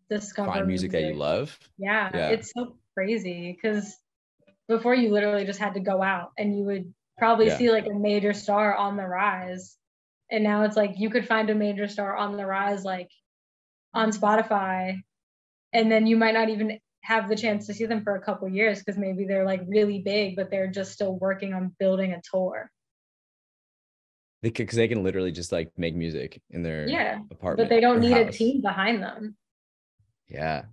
discover 0.08 0.52
find 0.52 0.66
music, 0.66 0.92
music, 0.92 1.06
that 1.06 1.12
you 1.12 1.18
love. 1.18 1.58
Yeah, 1.76 2.10
yeah. 2.14 2.28
it's 2.28 2.52
so 2.56 2.76
crazy 2.94 3.56
because 3.60 3.96
before 4.68 4.94
you 4.94 5.10
literally 5.10 5.44
just 5.44 5.58
had 5.58 5.74
to 5.74 5.80
go 5.80 6.02
out 6.02 6.32
and 6.38 6.56
you 6.56 6.64
would 6.64 6.92
probably 7.16 7.46
yeah. 7.46 7.58
see 7.58 7.70
like 7.70 7.86
a 7.86 7.94
major 7.94 8.32
star 8.32 8.74
on 8.76 8.96
the 8.96 9.06
rise 9.06 9.76
and 10.30 10.44
now 10.44 10.62
it's 10.62 10.76
like 10.76 10.92
you 10.96 11.10
could 11.10 11.26
find 11.26 11.50
a 11.50 11.54
major 11.54 11.88
star 11.88 12.16
on 12.16 12.36
the 12.36 12.46
rise 12.46 12.84
like 12.84 13.10
on 13.94 14.10
spotify 14.10 14.96
and 15.72 15.90
then 15.90 16.06
you 16.06 16.16
might 16.16 16.34
not 16.34 16.48
even 16.48 16.78
have 17.02 17.28
the 17.28 17.36
chance 17.36 17.66
to 17.66 17.74
see 17.74 17.86
them 17.86 18.02
for 18.04 18.14
a 18.14 18.20
couple 18.20 18.48
years 18.48 18.78
because 18.78 18.98
maybe 18.98 19.24
they're 19.24 19.46
like 19.46 19.62
really 19.66 20.00
big 20.00 20.36
but 20.36 20.50
they're 20.50 20.70
just 20.70 20.92
still 20.92 21.18
working 21.18 21.54
on 21.54 21.74
building 21.78 22.12
a 22.12 22.20
tour 22.30 22.70
because 24.42 24.76
they, 24.76 24.86
they 24.86 24.88
can 24.88 25.02
literally 25.02 25.32
just 25.32 25.52
like 25.52 25.70
make 25.76 25.94
music 25.94 26.40
in 26.50 26.62
their 26.62 26.88
yeah 26.88 27.18
apartment 27.30 27.68
but 27.68 27.74
they 27.74 27.80
don't 27.80 28.00
need 28.00 28.12
house. 28.12 28.34
a 28.34 28.38
team 28.38 28.60
behind 28.60 29.02
them. 29.02 29.36
Yeah. 30.28 30.64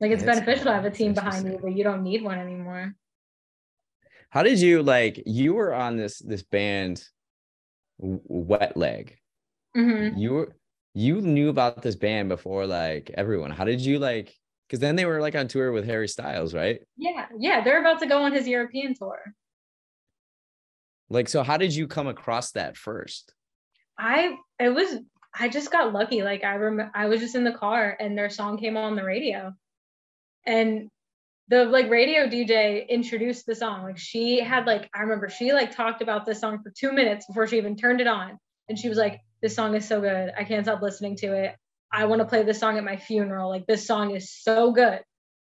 Like 0.00 0.12
it's 0.12 0.22
beneficial 0.22 0.64
to 0.66 0.72
have 0.72 0.84
a 0.84 0.90
team 0.90 1.14
behind 1.14 1.46
you 1.46 1.58
but 1.60 1.76
you 1.76 1.84
don't 1.84 2.02
need 2.02 2.22
one 2.22 2.38
anymore. 2.38 2.94
How 4.30 4.42
did 4.42 4.60
you 4.60 4.82
like 4.82 5.22
you 5.26 5.54
were 5.54 5.72
on 5.72 5.96
this 5.96 6.18
this 6.18 6.42
band 6.42 7.02
wet 7.98 8.76
leg. 8.76 9.16
Mm-hmm. 9.76 10.18
you 10.18 10.32
were 10.32 10.56
you 10.94 11.20
knew 11.20 11.50
about 11.50 11.82
this 11.82 11.94
band 11.94 12.28
before 12.28 12.66
like 12.66 13.10
everyone. 13.14 13.50
How 13.50 13.64
did 13.64 13.80
you 13.80 13.98
like 13.98 14.34
because 14.68 14.80
then 14.80 14.96
they 14.96 15.04
were 15.04 15.20
like 15.20 15.34
on 15.34 15.48
tour 15.48 15.72
with 15.72 15.86
harry 15.86 16.08
styles 16.08 16.54
right? 16.54 16.80
Yeah 16.96 17.26
yeah 17.38 17.62
they're 17.62 17.80
about 17.80 18.00
to 18.00 18.06
go 18.06 18.22
on 18.22 18.32
his 18.32 18.46
european 18.46 18.94
tour 18.94 19.18
like 21.10 21.28
so 21.28 21.42
how 21.42 21.56
did 21.56 21.74
you 21.74 21.86
come 21.86 22.06
across 22.06 22.52
that 22.52 22.76
first 22.76 23.34
i 23.98 24.36
it 24.58 24.68
was 24.68 24.96
i 25.38 25.48
just 25.48 25.70
got 25.70 25.92
lucky 25.92 26.22
like 26.22 26.44
i 26.44 26.54
remember 26.54 26.90
i 26.94 27.06
was 27.06 27.20
just 27.20 27.34
in 27.34 27.44
the 27.44 27.52
car 27.52 27.96
and 27.98 28.16
their 28.16 28.30
song 28.30 28.58
came 28.58 28.76
on 28.76 28.96
the 28.96 29.04
radio 29.04 29.52
and 30.46 30.90
the 31.48 31.64
like 31.64 31.90
radio 31.90 32.26
DJ 32.26 32.88
introduced 32.88 33.46
the 33.46 33.54
song. 33.54 33.82
Like 33.82 33.98
she 33.98 34.40
had 34.40 34.66
like 34.66 34.88
I 34.94 35.00
remember 35.00 35.28
she 35.28 35.52
like 35.52 35.74
talked 35.74 36.02
about 36.02 36.26
this 36.26 36.40
song 36.40 36.62
for 36.62 36.70
two 36.70 36.92
minutes 36.92 37.26
before 37.26 37.46
she 37.46 37.56
even 37.56 37.76
turned 37.76 38.00
it 38.00 38.06
on. 38.06 38.38
And 38.68 38.78
she 38.78 38.88
was 38.88 38.98
like, 38.98 39.20
This 39.40 39.56
song 39.56 39.74
is 39.74 39.88
so 39.88 40.00
good. 40.00 40.32
I 40.36 40.44
can't 40.44 40.66
stop 40.66 40.82
listening 40.82 41.16
to 41.16 41.32
it. 41.32 41.56
I 41.90 42.04
want 42.04 42.20
to 42.20 42.26
play 42.26 42.42
this 42.42 42.60
song 42.60 42.76
at 42.76 42.84
my 42.84 42.96
funeral. 42.96 43.48
Like 43.48 43.66
this 43.66 43.86
song 43.86 44.14
is 44.14 44.30
so 44.30 44.72
good. 44.72 45.00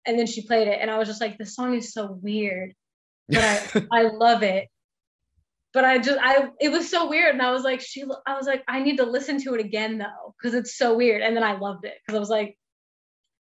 And 0.05 0.17
then 0.17 0.27
she 0.27 0.45
played 0.45 0.67
it. 0.67 0.77
And 0.79 0.91
I 0.91 0.99
was 0.99 1.07
just 1.07 1.19
like, 1.19 1.37
this 1.37 1.55
song 1.55 1.73
is 1.75 1.93
so 1.93 2.11
weird. 2.21 2.73
But 3.27 3.41
I 3.41 3.87
I 3.91 4.01
love 4.03 4.43
it. 4.43 4.67
But 5.73 5.86
I 5.86 5.99
just 5.99 6.17
I 6.21 6.49
it 6.60 6.69
was 6.69 6.89
so 6.89 7.10
weird. 7.10 7.34
And 7.34 7.41
I 7.41 7.51
was 7.51 7.63
like, 7.63 7.82
she 7.82 8.03
I 8.25 8.36
was 8.36 8.47
like, 8.47 8.63
I 8.67 8.82
need 8.82 8.97
to 8.97 9.06
listen 9.06 9.41
to 9.43 9.53
it 9.53 9.62
again 9.62 9.97
though, 9.97 10.34
because 10.38 10.53
it's 10.56 10.77
so 10.77 10.95
weird. 10.95 11.21
And 11.21 11.36
then 11.36 11.43
I 11.43 11.58
loved 11.58 11.86
it 11.86 11.95
because 12.06 12.15
I 12.15 12.19
was 12.19 12.30
like, 12.30 12.58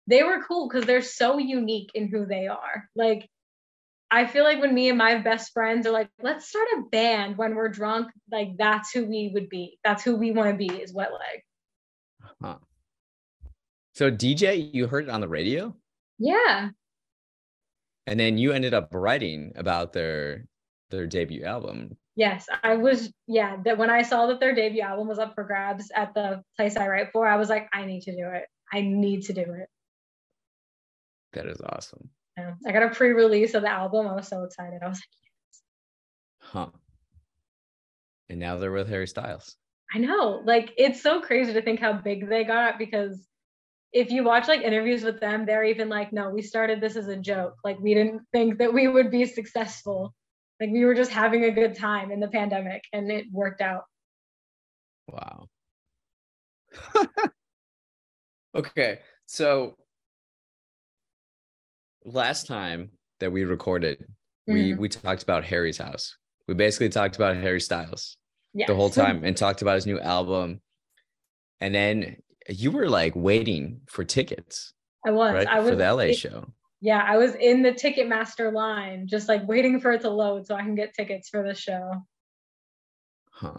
they 0.07 0.23
were 0.23 0.43
cool 0.47 0.67
because 0.67 0.85
they're 0.85 1.01
so 1.01 1.37
unique 1.37 1.91
in 1.93 2.07
who 2.07 2.25
they 2.25 2.47
are. 2.47 2.89
Like, 2.95 3.29
I 4.09 4.25
feel 4.25 4.43
like 4.43 4.61
when 4.61 4.73
me 4.73 4.89
and 4.89 4.97
my 4.97 5.17
best 5.17 5.51
friends 5.51 5.85
are 5.85 5.91
like, 5.91 6.09
let's 6.21 6.47
start 6.47 6.67
a 6.77 6.81
band 6.89 7.37
when 7.37 7.55
we're 7.55 7.69
drunk, 7.69 8.07
like 8.31 8.57
that's 8.57 8.91
who 8.91 9.05
we 9.05 9.31
would 9.33 9.49
be. 9.49 9.79
That's 9.83 10.03
who 10.03 10.15
we 10.15 10.31
want 10.31 10.49
to 10.49 10.55
be 10.55 10.73
is 10.73 10.93
Wet 10.93 11.11
Leg. 11.11 11.43
Huh. 12.41 12.57
So 13.95 14.11
DJ, 14.11 14.73
you 14.73 14.87
heard 14.87 15.05
it 15.05 15.09
on 15.09 15.21
the 15.21 15.27
radio? 15.27 15.75
Yeah. 16.19 16.69
And 18.05 18.19
then 18.19 18.37
you 18.37 18.53
ended 18.53 18.73
up 18.73 18.89
writing 18.93 19.51
about 19.55 19.91
their 19.91 20.45
their 20.89 21.05
debut 21.05 21.43
album. 21.43 21.97
Yes, 22.17 22.47
I 22.63 22.77
was 22.77 23.13
yeah, 23.27 23.57
that 23.63 23.77
when 23.77 23.91
I 23.91 24.01
saw 24.01 24.25
that 24.25 24.39
their 24.39 24.55
debut 24.55 24.81
album 24.81 25.07
was 25.07 25.19
up 25.19 25.35
for 25.35 25.43
grabs 25.43 25.91
at 25.95 26.15
the 26.15 26.41
place 26.55 26.75
I 26.75 26.87
write 26.87 27.11
for, 27.13 27.27
I 27.27 27.37
was 27.37 27.47
like, 27.47 27.69
I 27.71 27.85
need 27.85 28.01
to 28.01 28.11
do 28.11 28.27
it. 28.33 28.45
I 28.73 28.81
need 28.81 29.25
to 29.25 29.33
do 29.33 29.41
it. 29.41 29.69
That 31.33 31.45
is 31.45 31.61
awesome. 31.61 32.09
Yeah. 32.35 32.53
I 32.65 32.71
got 32.71 32.81
a 32.81 32.89
pre-release 32.89 33.53
of 33.53 33.61
the 33.61 33.69
album. 33.69 34.07
I 34.07 34.15
was 34.15 34.27
so 34.27 34.43
excited. 34.43 34.79
I 34.83 34.87
was 34.89 34.97
like, 34.97 35.03
yes. 35.21 35.61
Huh. 36.39 36.67
And 38.29 38.39
now 38.39 38.57
they're 38.57 38.71
with 38.71 38.89
Harry 38.89 39.07
Styles. 39.07 39.55
I 39.93 39.99
know. 39.99 40.41
Like 40.43 40.73
it's 40.75 41.03
so 41.03 41.21
crazy 41.21 41.53
to 41.53 41.61
think 41.61 41.79
how 41.79 41.93
big 41.93 42.27
they 42.27 42.43
got 42.43 42.79
because 42.79 43.27
if 43.93 44.09
you 44.09 44.23
watch 44.23 44.47
like 44.47 44.61
interviews 44.61 45.03
with 45.03 45.19
them, 45.19 45.45
they're 45.45 45.65
even 45.65 45.87
like, 45.87 46.11
no, 46.11 46.31
we 46.31 46.41
started 46.41 46.81
this 46.81 46.95
as 46.95 47.09
a 47.09 47.15
joke. 47.15 47.57
Like 47.63 47.79
we 47.79 47.93
didn't 47.93 48.23
think 48.33 48.57
that 48.57 48.73
we 48.73 48.87
would 48.87 49.11
be 49.11 49.27
successful. 49.27 50.15
Like 50.59 50.71
we 50.71 50.85
were 50.85 50.95
just 50.95 51.11
having 51.11 51.43
a 51.43 51.51
good 51.51 51.75
time 51.75 52.11
in 52.11 52.19
the 52.19 52.27
pandemic 52.27 52.83
and 52.93 53.11
it 53.11 53.25
worked 53.31 53.61
out. 53.61 53.83
Wow. 55.07 55.47
okay. 58.55 58.99
So 59.27 59.75
last 62.05 62.47
time 62.47 62.91
that 63.19 63.31
we 63.31 63.43
recorded, 63.43 64.03
we 64.47 64.71
Mhm. 64.73 64.77
we 64.77 64.89
talked 64.89 65.23
about 65.23 65.43
Harry's 65.45 65.77
house. 65.77 66.17
We 66.47 66.53
basically 66.53 66.89
talked 66.89 67.15
about 67.17 67.35
Harry 67.37 67.61
Styles 67.61 68.17
Yeah. 68.53 68.67
the 68.67 68.75
whole 68.75 68.89
time 69.01 69.23
and 69.23 69.35
talked 69.35 69.61
about 69.61 69.75
his 69.75 69.85
new 69.85 69.99
album. 69.99 70.61
And 71.59 71.73
then 71.75 72.17
you 72.49 72.71
were 72.71 72.87
like 72.89 73.13
waiting 73.15 73.81
for 73.87 74.03
tickets, 74.03 74.73
I 75.05 75.11
was. 75.11 75.33
right? 75.33 75.47
I 75.47 75.59
was 75.59 75.69
for 75.69 75.75
the 75.75 75.83
LA 75.93 76.05
it- 76.09 76.13
show. 76.15 76.53
Yeah, 76.79 77.01
I 77.03 77.17
was 77.17 77.33
in 77.35 77.63
the 77.63 77.71
Ticketmaster 77.71 78.53
line, 78.53 79.07
just 79.07 79.27
like 79.27 79.47
waiting 79.47 79.79
for 79.79 79.91
it 79.93 80.01
to 80.01 80.09
load 80.09 80.45
so 80.45 80.55
I 80.55 80.61
can 80.61 80.75
get 80.75 80.93
tickets 80.93 81.27
for 81.29 81.41
the 81.47 81.55
show. 81.55 82.03
Huh. 83.31 83.55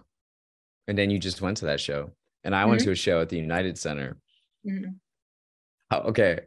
And 0.86 0.96
then 0.96 1.10
you 1.10 1.18
just 1.18 1.40
went 1.40 1.56
to 1.58 1.66
that 1.66 1.80
show. 1.80 2.12
And 2.44 2.54
I 2.54 2.64
went 2.64 2.80
Mhm. 2.80 2.84
to 2.84 2.90
a 2.92 2.96
show 2.96 3.20
at 3.20 3.28
the 3.28 3.36
United 3.38 3.76
Center. 3.76 4.18
Mhm. 4.64 5.00
Oh, 5.90 5.98
okay. 6.10 6.46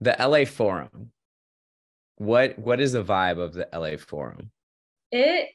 The 0.00 0.20
LA 0.20 0.44
Forum. 0.44 1.12
What 2.16 2.58
what 2.58 2.80
is 2.80 2.92
the 2.92 3.02
vibe 3.02 3.38
of 3.38 3.52
the 3.52 3.68
LA 3.74 3.96
Forum? 3.96 4.52
It 5.10 5.50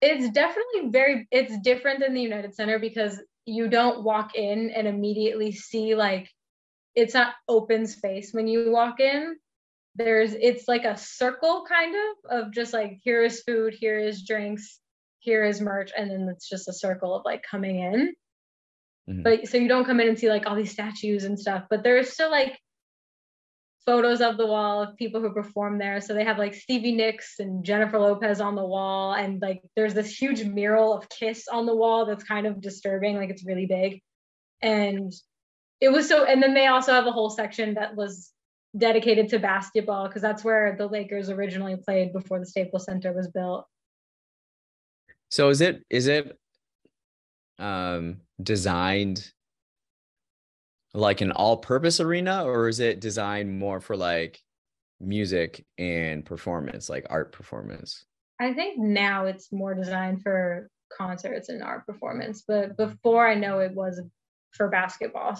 it's 0.00 0.30
definitely 0.30 0.88
very 0.88 1.26
it's 1.30 1.58
different 1.60 2.00
than 2.00 2.14
the 2.14 2.22
United 2.22 2.54
Center 2.54 2.78
because 2.78 3.20
you 3.44 3.68
don't 3.68 4.02
walk 4.04 4.34
in 4.34 4.70
and 4.70 4.86
immediately 4.86 5.52
see 5.52 5.94
like 5.94 6.30
it's 6.94 7.14
not 7.14 7.34
open 7.48 7.86
space 7.86 8.32
when 8.32 8.46
you 8.46 8.70
walk 8.70 9.00
in. 9.00 9.36
There's 9.96 10.32
it's 10.32 10.68
like 10.68 10.84
a 10.84 10.96
circle 10.96 11.64
kind 11.68 11.94
of 11.94 12.44
of 12.44 12.52
just 12.52 12.72
like 12.72 13.00
here 13.02 13.24
is 13.24 13.42
food, 13.42 13.74
here 13.74 13.98
is 13.98 14.24
drinks, 14.24 14.78
here 15.18 15.44
is 15.44 15.60
merch, 15.60 15.92
and 15.96 16.10
then 16.10 16.28
it's 16.28 16.48
just 16.48 16.68
a 16.68 16.72
circle 16.72 17.14
of 17.14 17.22
like 17.24 17.42
coming 17.42 17.80
in. 17.80 18.14
Mhm. 19.08 19.24
But 19.24 19.48
so 19.48 19.58
you 19.58 19.68
don't 19.68 19.84
come 19.84 20.00
in 20.00 20.08
and 20.08 20.18
see 20.18 20.28
like 20.28 20.46
all 20.46 20.56
these 20.56 20.72
statues 20.72 21.24
and 21.24 21.38
stuff, 21.38 21.64
but 21.68 21.82
there's 21.82 22.10
still 22.10 22.30
like 22.30 22.58
photos 23.86 24.20
of 24.20 24.36
the 24.36 24.46
wall 24.46 24.82
of 24.82 24.96
people 24.96 25.20
who 25.20 25.32
perform 25.32 25.78
there. 25.78 26.00
So 26.00 26.14
they 26.14 26.24
have 26.24 26.38
like 26.38 26.54
Stevie 26.54 26.94
Nicks 26.94 27.40
and 27.40 27.64
Jennifer 27.64 27.98
Lopez 27.98 28.40
on 28.40 28.54
the 28.54 28.64
wall, 28.64 29.14
and 29.14 29.40
like 29.42 29.62
there's 29.74 29.94
this 29.94 30.16
huge 30.16 30.44
mural 30.44 30.94
of 30.96 31.08
Kiss 31.08 31.48
on 31.48 31.66
the 31.66 31.74
wall 31.74 32.06
that's 32.06 32.24
kind 32.24 32.46
of 32.46 32.60
disturbing, 32.60 33.16
like 33.16 33.30
it's 33.30 33.44
really 33.44 33.66
big. 33.66 34.00
And 34.62 35.12
it 35.80 35.90
was 35.90 36.08
so, 36.08 36.24
and 36.24 36.42
then 36.42 36.54
they 36.54 36.66
also 36.66 36.92
have 36.92 37.06
a 37.06 37.12
whole 37.12 37.30
section 37.30 37.74
that 37.74 37.96
was 37.96 38.32
dedicated 38.76 39.28
to 39.28 39.38
basketball 39.38 40.06
because 40.06 40.22
that's 40.22 40.44
where 40.44 40.76
the 40.76 40.86
Lakers 40.86 41.30
originally 41.30 41.76
played 41.76 42.12
before 42.12 42.38
the 42.38 42.46
Staples 42.46 42.84
Center 42.84 43.12
was 43.12 43.28
built. 43.28 43.66
So 45.30 45.48
is 45.48 45.60
it 45.60 45.84
is 45.88 46.08
it 46.08 46.36
um 47.58 48.20
designed 48.42 49.30
like 50.92 51.20
an 51.20 51.30
all-purpose 51.30 52.00
arena 52.00 52.44
or 52.44 52.68
is 52.68 52.80
it 52.80 53.00
designed 53.00 53.58
more 53.58 53.80
for 53.80 53.96
like 53.96 54.40
music 54.98 55.64
and 55.78 56.24
performance, 56.24 56.88
like 56.88 57.06
art 57.08 57.32
performance? 57.32 58.04
I 58.40 58.52
think 58.54 58.78
now 58.78 59.26
it's 59.26 59.52
more 59.52 59.74
designed 59.74 60.22
for 60.22 60.68
concerts 60.96 61.48
and 61.48 61.62
art 61.62 61.86
performance, 61.86 62.42
but 62.46 62.76
before 62.76 63.26
I 63.28 63.34
know 63.34 63.60
it 63.60 63.72
was 63.72 64.00
for 64.52 64.68
basketball. 64.68 65.38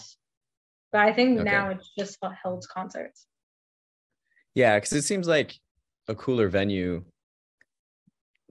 But 0.92 1.02
I 1.02 1.12
think 1.12 1.38
Okay. 1.40 1.50
now 1.50 1.70
it's 1.70 1.90
just 1.98 2.18
held 2.42 2.64
concerts. 2.68 3.26
Yeah, 4.54 4.76
because 4.76 4.92
it 4.92 5.02
seems 5.02 5.28
like 5.28 5.54
a 6.08 6.14
cooler 6.14 6.48
venue 6.48 7.04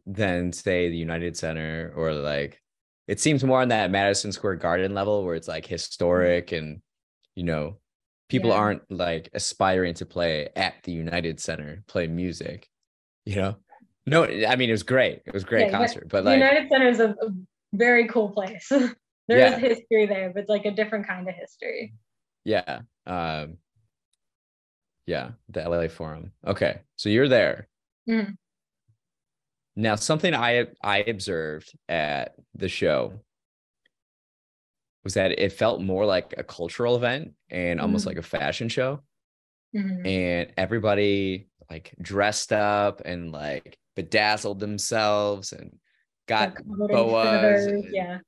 than 0.05 0.51
say 0.53 0.89
the 0.89 0.97
United 0.97 1.37
Center 1.37 1.93
or 1.95 2.13
like 2.13 2.61
it 3.07 3.19
seems 3.19 3.43
more 3.43 3.61
on 3.61 3.69
that 3.69 3.91
Madison 3.91 4.31
Square 4.31 4.55
Garden 4.55 4.93
level 4.93 5.23
where 5.25 5.35
it's 5.35 5.47
like 5.47 5.65
historic 5.65 6.47
mm-hmm. 6.47 6.65
and 6.65 6.81
you 7.35 7.43
know 7.43 7.77
people 8.29 8.51
Yeah. 8.51 8.57
aren't 8.57 8.91
like 8.91 9.29
aspiring 9.33 9.93
to 9.95 10.05
play 10.05 10.49
at 10.55 10.75
the 10.83 10.91
United 10.91 11.39
Center, 11.39 11.83
play 11.87 12.07
music, 12.07 12.67
you 13.25 13.35
know. 13.35 13.55
No, 14.05 14.23
I 14.23 14.55
mean 14.55 14.69
it 14.69 14.73
was 14.73 14.83
great. 14.83 15.21
It 15.25 15.33
was 15.33 15.43
a 15.43 15.47
great 15.47 15.67
Yeah, 15.71 15.77
concert, 15.77 16.07
but 16.09 16.23
the 16.23 16.31
like 16.31 16.39
United 16.39 16.69
Center 16.69 16.87
is 16.87 16.99
a, 16.99 17.15
very 17.73 18.07
cool 18.07 18.29
place. 18.29 18.67
there 19.27 19.37
is 19.37 19.51
Yeah. 19.51 19.59
history 19.59 20.07
there, 20.07 20.31
but 20.33 20.41
it's 20.41 20.49
like 20.49 20.65
a 20.65 20.71
different 20.71 21.05
kind 21.07 21.27
of 21.29 21.35
history. 21.35 21.93
Yeah, 22.45 22.81
um 23.05 23.57
yeah, 25.05 25.31
the 25.49 25.67
LA 25.67 25.87
Forum. 25.87 26.31
Okay, 26.45 26.81
so 26.95 27.09
you're 27.09 27.27
there. 27.27 27.67
Mhm. 28.07 28.35
Now, 29.75 29.95
something 29.95 30.33
I 30.33 30.67
I 30.83 30.99
observed 30.99 31.71
at 31.87 32.35
the 32.53 32.67
show 32.69 33.19
was 35.03 35.13
that 35.15 35.31
it 35.39 35.53
felt 35.53 35.81
more 35.81 36.05
like 36.05 36.33
a 36.37 36.43
cultural 36.43 36.95
event 36.95 37.33
and 37.49 37.79
almost 37.79 38.03
Mhm. 38.03 38.07
like 38.07 38.17
a 38.17 38.21
fashion 38.21 38.67
show, 38.69 39.03
Mhm. 39.75 40.05
and 40.05 40.53
everybody 40.57 41.49
like 41.69 41.93
dressed 42.01 42.51
up 42.51 43.01
and 43.05 43.31
like 43.31 43.77
bedazzled 43.95 44.59
themselves 44.59 45.53
and 45.53 45.79
got 46.27 46.49
Like 46.49 46.57
covered 46.57 46.91
in 46.91 46.95
boas. 46.95 47.65
and- 47.65 47.93
Yeah. 47.93 48.19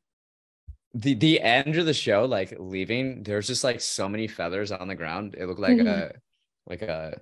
The 0.93 1.13
the 1.13 1.39
end 1.41 1.77
of 1.77 1.85
the 1.85 1.93
show, 1.93 2.25
like 2.25 2.53
leaving, 2.59 3.23
there's 3.23 3.47
just 3.47 3.63
like 3.63 3.79
so 3.81 4.09
many 4.09 4.27
feathers 4.27 4.71
on 4.71 4.87
the 4.87 4.95
ground. 4.95 5.35
It 5.37 5.45
looked 5.45 5.59
like 5.59 5.77
Mhm. 5.77 5.87
a 5.87 6.11
like 6.67 6.81
a 6.81 7.21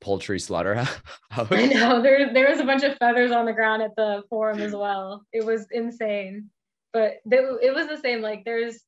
poultry 0.00 0.38
slaughterhouse. 0.38 0.98
I 1.30 1.66
know 1.66 2.00
there 2.02 2.32
there 2.32 2.48
was 2.50 2.60
a 2.60 2.64
bunch 2.64 2.82
of 2.84 2.96
feathers 2.98 3.32
on 3.32 3.44
the 3.46 3.52
ground 3.52 3.82
at 3.82 3.94
the 3.96 4.22
forum 4.30 4.60
as 4.60 4.72
well. 4.72 5.24
It 5.32 5.44
was 5.44 5.66
insane, 5.70 6.50
but 6.92 7.18
they, 7.26 7.36
it 7.38 7.74
was 7.74 7.86
the 7.88 7.98
same. 7.98 8.22
Like 8.22 8.44
there's 8.44 8.80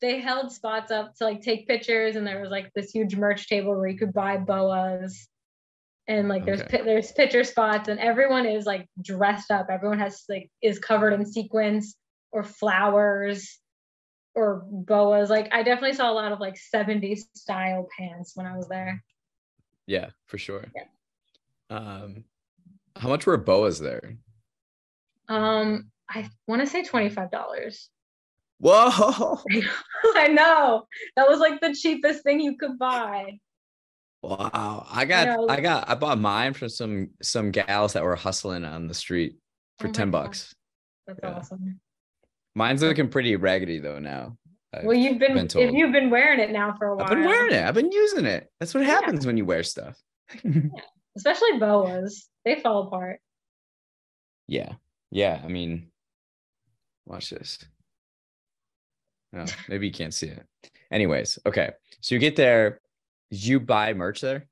they 0.00 0.20
held 0.20 0.52
spots 0.52 0.90
up 0.90 1.14
to 1.16 1.24
like 1.24 1.40
take 1.40 1.68
pictures, 1.68 2.16
and 2.16 2.26
there 2.26 2.40
was 2.40 2.50
like 2.50 2.72
this 2.74 2.90
huge 2.90 3.14
merch 3.16 3.48
table 3.48 3.76
where 3.76 3.86
you 3.86 3.96
could 3.98 4.12
buy 4.12 4.36
boas, 4.38 5.28
and 6.08 6.28
like 6.28 6.44
there's 6.44 6.62
Okay. 6.62 6.78
pi- 6.78 6.84
there's 6.84 7.12
picture 7.12 7.44
spots, 7.44 7.88
and 7.88 8.00
everyone 8.00 8.44
is 8.44 8.66
like 8.66 8.88
dressed 9.02 9.50
up. 9.52 9.68
Everyone 9.70 10.00
has 10.00 10.24
like 10.28 10.50
is 10.62 10.78
covered 10.80 11.12
in 11.12 11.24
sequins 11.24 11.96
or 12.36 12.42
flowers 12.42 13.58
or 14.34 14.62
boas. 14.70 15.30
Like 15.30 15.48
I 15.52 15.62
definitely 15.62 15.96
saw 15.96 16.10
a 16.10 16.12
lot 16.12 16.32
of 16.32 16.38
like 16.38 16.58
70s 16.74 17.20
style 17.34 17.88
pants 17.98 18.32
when 18.34 18.46
I 18.46 18.54
was 18.56 18.68
there. 18.68 19.02
Yeah, 19.86 20.10
for 20.26 20.36
sure. 20.36 20.66
Yeah. 20.74 20.84
Um, 21.70 22.24
how 22.94 23.08
much 23.08 23.24
were 23.24 23.38
boas 23.38 23.80
there? 23.80 24.18
Um, 25.28 25.90
I 26.08 26.28
want 26.46 26.60
to 26.60 26.66
say 26.68 26.84
twenty 26.84 27.08
five 27.08 27.30
dollars. 27.30 27.88
Whoa! 28.58 29.40
I 30.14 30.28
know 30.28 30.86
that 31.16 31.28
was 31.28 31.40
like 31.40 31.60
the 31.60 31.74
cheapest 31.74 32.22
thing 32.22 32.40
you 32.40 32.56
could 32.56 32.78
buy. 32.78 33.38
Wow! 34.22 34.86
I 34.90 35.04
got, 35.04 35.26
know. 35.26 35.46
I 35.48 35.60
got, 35.60 35.88
I 35.90 35.94
bought 35.94 36.18
mine 36.18 36.52
from 36.54 36.68
some 36.68 37.10
some 37.22 37.50
gals 37.50 37.94
that 37.94 38.04
were 38.04 38.16
hustling 38.16 38.64
on 38.64 38.86
the 38.86 38.94
street 38.94 39.36
for 39.78 39.86
Oh 39.86 39.90
my 39.90 39.92
ten 39.92 40.10
God. 40.10 40.24
bucks. 40.24 40.54
That's 41.06 41.20
Yeah. 41.22 41.32
awesome. 41.32 41.80
Mine's 42.56 42.82
looking 42.82 43.08
pretty 43.08 43.36
raggedy 43.36 43.78
though 43.78 43.98
now. 43.98 44.36
I've 44.74 44.84
Well, 44.84 44.96
you've 44.96 45.18
been, 45.18 45.34
been 45.34 45.44
if 45.44 45.52
told. 45.52 45.74
you've 45.74 45.92
been 45.92 46.08
wearing 46.10 46.40
it 46.40 46.50
now 46.50 46.74
for 46.78 46.86
a 46.88 46.96
while. 46.96 47.04
I've 47.04 47.10
been 47.10 47.24
wearing 47.26 47.52
it. 47.54 47.62
I've 47.62 47.74
been 47.74 47.92
using 47.92 48.24
it. 48.24 48.50
That's 48.58 48.72
what 48.74 48.80
Yeah. 48.80 48.88
happens 48.94 49.26
when 49.26 49.36
you 49.36 49.44
wear 49.44 49.62
stuff. 49.62 49.96
yeah. 50.42 50.62
especially 51.16 51.58
boas. 51.58 52.28
They 52.46 52.60
fall 52.60 52.86
apart. 52.86 53.20
yeah, 54.48 54.72
yeah. 55.10 55.40
I 55.44 55.48
mean, 55.48 55.90
watch 57.04 57.28
this. 57.30 57.58
No, 59.32 59.44
maybe 59.68 59.86
you 59.86 59.92
can't 59.92 60.14
see 60.14 60.28
it. 60.28 60.44
Anyways, 60.90 61.38
okay. 61.46 61.72
So 62.00 62.14
you 62.14 62.20
get 62.20 62.36
there. 62.36 62.80
Did 63.30 63.44
you 63.44 63.60
buy 63.60 63.92
merch 63.92 64.20
there? 64.20 64.46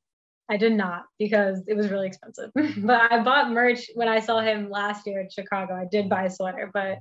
I 0.50 0.56
did 0.58 0.72
not 0.72 1.04
because 1.18 1.62
it 1.66 1.74
was 1.74 1.88
really 1.88 2.08
expensive. 2.08 2.50
but 2.78 3.10
I 3.12 3.22
bought 3.22 3.50
merch 3.50 3.88
when 3.94 4.08
I 4.08 4.20
saw 4.20 4.40
him 4.40 4.68
last 4.68 5.06
year 5.06 5.20
in 5.20 5.30
Chicago. 5.30 5.74
I 5.74 5.86
did 5.90 6.08
buy 6.10 6.24
a 6.24 6.30
sweater, 6.30 6.70
but 6.74 6.98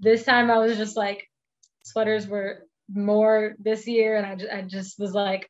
this 0.00 0.24
time 0.24 0.50
I 0.50 0.58
was 0.58 0.76
just 0.76 0.96
like, 0.96 1.28
sweaters 1.84 2.26
were 2.26 2.66
more 2.92 3.54
this 3.58 3.86
year, 3.86 4.16
and 4.16 4.26
I 4.26 4.34
just, 4.34 4.52
I 4.52 4.62
just 4.62 4.98
was 4.98 5.12
like, 5.12 5.48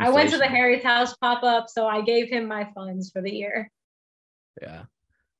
I 0.00 0.10
went 0.10 0.30
to 0.30 0.38
the 0.38 0.44
Inflation. 0.44 0.56
Harry's 0.56 0.82
house 0.82 1.14
pop 1.16 1.44
up, 1.44 1.68
so 1.68 1.86
I 1.86 2.02
gave 2.02 2.28
him 2.28 2.48
my 2.48 2.68
funds 2.74 3.10
for 3.10 3.22
the 3.22 3.30
year. 3.30 3.70
Yeah. 4.60 4.84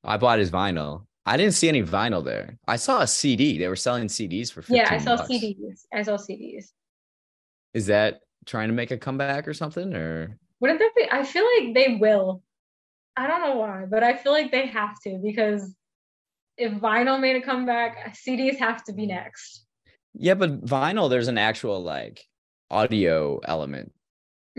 I 0.04 0.16
bought 0.16 0.38
his 0.38 0.50
vinyl. 0.50 1.06
I 1.26 1.36
didn't 1.36 1.54
see 1.54 1.68
any 1.68 1.82
vinyl 1.82 2.24
there. 2.24 2.56
I 2.66 2.76
saw 2.76 3.00
a 3.00 3.06
CD. 3.06 3.58
They 3.58 3.68
were 3.68 3.76
selling 3.76 4.06
CDs 4.06 4.52
for 4.52 4.62
15 4.62 4.76
Yeah, 4.76 4.88
I 4.90 4.98
saw 4.98 5.16
bucks. 5.16 5.28
CDs. 5.28 5.80
I 5.92 6.02
saw 6.02 6.16
CDs. 6.16 6.66
Is 7.74 7.86
that 7.86 8.20
trying 8.46 8.68
to 8.68 8.74
make 8.74 8.92
a 8.92 8.96
comeback 8.96 9.46
or 9.48 9.54
something? 9.54 9.92
Or 9.92 10.38
Wouldn't 10.60 10.78
that 10.78 10.92
be? 10.96 11.06
I 11.10 11.24
feel 11.24 11.44
like 11.58 11.74
they 11.74 11.96
will. 11.96 12.42
I 13.16 13.26
don't 13.26 13.42
know 13.42 13.56
why, 13.56 13.84
but 13.90 14.04
I 14.04 14.16
feel 14.16 14.32
like 14.32 14.52
they 14.52 14.68
have 14.68 14.98
to 15.02 15.18
because 15.22 15.74
if 16.58 16.72
vinyl 16.74 17.20
made 17.20 17.36
a 17.36 17.42
comeback, 17.42 18.14
CDs 18.14 18.58
have 18.58 18.84
to 18.84 18.92
be 18.92 19.06
next. 19.06 19.64
yeah, 20.14 20.34
but 20.34 20.64
vinyl, 20.64 21.08
there's 21.08 21.28
an 21.28 21.38
actual 21.38 21.82
like 21.82 22.24
audio 22.70 23.38
element 23.44 23.92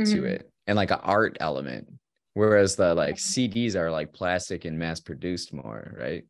to 0.05 0.21
Mhm. 0.21 0.25
it 0.25 0.49
and 0.67 0.75
like 0.77 0.91
an 0.91 0.99
art 1.01 1.37
element. 1.39 1.87
Whereas 2.33 2.75
the 2.75 2.95
like 2.95 3.19
CDs 3.19 3.75
are 3.75 3.91
like 3.91 4.13
plastic 4.13 4.65
and 4.65 4.79
mass 4.79 4.99
produced 4.99 5.53
more, 5.53 5.93
right? 5.99 6.23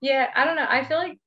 Yeah, 0.00 0.30
I 0.34 0.44
don't 0.44 0.56
know. 0.56 0.66
I 0.68 0.84
feel 0.84 0.98
like 0.98 1.18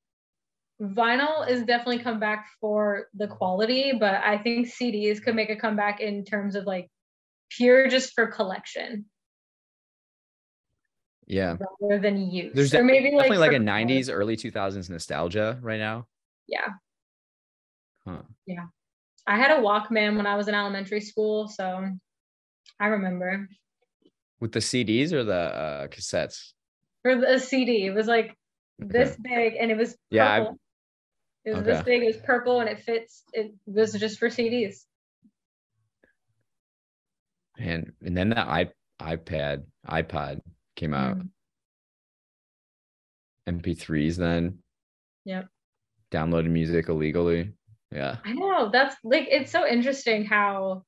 vinyl 0.80 1.48
is 1.48 1.64
definitely 1.64 2.00
come 2.00 2.20
back 2.20 2.48
for 2.60 3.08
the 3.14 3.28
quality, 3.28 3.92
but 3.98 4.14
I 4.24 4.38
think 4.38 4.68
CDs 4.68 5.20
could 5.22 5.34
make 5.34 5.50
a 5.50 5.56
comeback 5.56 6.00
in 6.00 6.24
terms 6.24 6.54
of 6.56 6.64
like 6.64 6.90
pure 7.50 7.88
just 7.88 8.14
for 8.14 8.26
collection. 8.26 9.06
Yeah. 11.30 11.56
Rather 11.80 12.02
than 12.02 12.28
use. 12.28 12.52
There's 12.54 12.74
or 12.74 12.82
maybe 12.82 13.10
definitely 13.10 13.38
like, 13.38 13.52
like 13.52 13.60
a 13.60 13.62
90s, 13.62 14.10
early 14.12 14.36
2000s 14.36 14.90
nostalgia 14.90 15.58
right 15.62 15.78
now. 15.78 16.08
Yeah. 16.48 16.66
Huh. 18.04 18.22
Yeah. 18.46 18.64
I 19.28 19.36
had 19.36 19.52
a 19.52 19.60
Walkman 19.60 20.16
when 20.16 20.26
I 20.26 20.34
was 20.34 20.48
in 20.48 20.56
elementary 20.56 21.00
school, 21.00 21.46
so 21.46 21.88
I 22.80 22.86
remember. 22.88 23.48
With 24.40 24.50
the 24.50 24.58
CDs 24.58 25.12
or 25.12 25.22
the 25.22 25.34
uh, 25.34 25.86
cassettes? 25.86 26.52
For 27.02 27.14
the 27.14 27.38
CD, 27.38 27.86
it 27.86 27.94
was 27.94 28.08
like 28.08 28.36
this 28.80 29.16
big, 29.22 29.54
and 29.54 29.70
it 29.70 29.76
was 29.76 29.90
purple. 29.90 29.98
yeah. 30.10 30.46
It 31.44 31.50
was 31.50 31.60
okay. 31.60 31.72
this 31.72 31.82
big. 31.84 32.02
It 32.02 32.06
was 32.06 32.16
purple, 32.16 32.58
and 32.60 32.68
it 32.68 32.80
fits. 32.80 33.22
It 33.32 33.54
was 33.66 33.92
just 33.92 34.18
for 34.18 34.28
CDs. 34.28 34.84
And 37.56 37.92
and 38.02 38.16
then 38.16 38.30
the 38.30 38.40
i 38.40 38.68
iPad 39.00 39.64
iPod 39.88 40.40
came 40.76 40.94
out. 40.94 41.18
Mm. 41.18 41.28
MP3s 43.48 44.16
then. 44.16 44.58
Yep. 45.24 45.48
Downloaded 46.12 46.50
music 46.50 46.88
illegally. 46.88 47.52
Yeah. 47.90 48.16
I 48.24 48.32
know. 48.32 48.70
That's 48.70 48.96
like 49.02 49.28
it's 49.30 49.50
so 49.50 49.66
interesting 49.66 50.24
how 50.24 50.84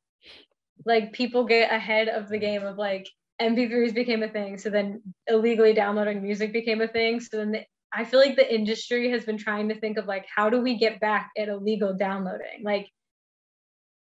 like 0.84 1.12
people 1.12 1.44
get 1.44 1.72
ahead 1.72 2.08
of 2.08 2.28
the 2.28 2.38
game 2.38 2.64
of 2.64 2.76
like 2.76 3.08
MP3s 3.40 3.94
became 3.94 4.22
a 4.22 4.28
thing. 4.28 4.58
So 4.58 4.70
then 4.70 5.02
illegally 5.26 5.74
downloading 5.74 6.22
music 6.22 6.52
became 6.52 6.80
a 6.80 6.88
thing. 6.88 7.20
So 7.20 7.38
then 7.38 7.52
the, 7.52 7.62
I 7.92 8.04
feel 8.04 8.20
like 8.20 8.36
the 8.36 8.54
industry 8.54 9.10
has 9.10 9.24
been 9.24 9.38
trying 9.38 9.68
to 9.68 9.78
think 9.78 9.98
of 9.98 10.06
like 10.06 10.26
how 10.34 10.48
do 10.48 10.60
we 10.60 10.78
get 10.78 11.00
back 11.00 11.30
at 11.36 11.48
illegal 11.48 11.94
downloading? 11.94 12.62
Like 12.62 12.88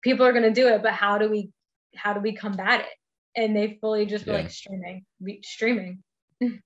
people 0.01 0.25
are 0.25 0.33
gonna 0.33 0.53
do 0.53 0.67
it, 0.67 0.81
but 0.81 0.93
how 0.93 1.17
do 1.17 1.29
we 1.29 1.51
how 1.95 2.13
do 2.13 2.19
we 2.19 2.33
combat 2.33 2.81
it? 2.81 2.96
And 3.37 3.55
they 3.55 3.77
fully 3.79 4.05
just 4.05 4.27
yeah. 4.27 4.33
like 4.33 4.49
streaming, 4.49 5.05
streaming. 5.43 6.03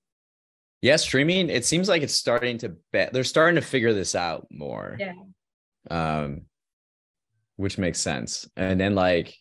yeah, 0.81 0.95
streaming. 0.95 1.49
It 1.49 1.65
seems 1.65 1.87
like 1.87 2.01
it's 2.01 2.15
starting 2.15 2.57
to 2.59 2.77
bet. 2.91 3.13
They're 3.13 3.23
starting 3.23 3.55
to 3.55 3.61
figure 3.61 3.93
this 3.93 4.15
out 4.15 4.47
more. 4.49 4.97
Yeah. 4.99 5.13
Um, 5.89 6.43
which 7.57 7.77
makes 7.77 7.99
sense. 7.99 8.49
And 8.55 8.79
then 8.79 8.95
like 8.95 9.35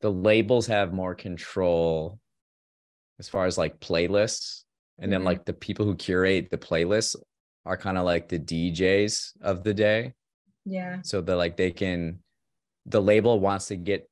the 0.00 0.10
labels 0.10 0.66
have 0.66 0.92
more 0.92 1.14
control 1.14 2.20
as 3.18 3.28
far 3.28 3.46
as 3.46 3.56
like 3.56 3.80
playlists 3.80 4.64
and 4.98 5.12
then 5.12 5.20
mm-hmm. 5.20 5.26
like 5.26 5.44
the 5.44 5.52
people 5.52 5.84
who 5.84 5.96
curate 5.96 6.50
the 6.50 6.58
playlists 6.58 7.16
are 7.66 7.76
kind 7.76 7.98
of 7.98 8.04
like 8.04 8.28
the 8.28 8.38
DJs 8.38 9.32
of 9.40 9.64
the 9.64 9.74
day. 9.74 10.12
Yeah. 10.64 10.98
So 11.02 11.20
that 11.20 11.36
like 11.36 11.56
they 11.56 11.70
can 11.70 12.20
the 12.86 13.02
label 13.02 13.40
wants 13.40 13.66
to 13.66 13.76
get 13.76 14.08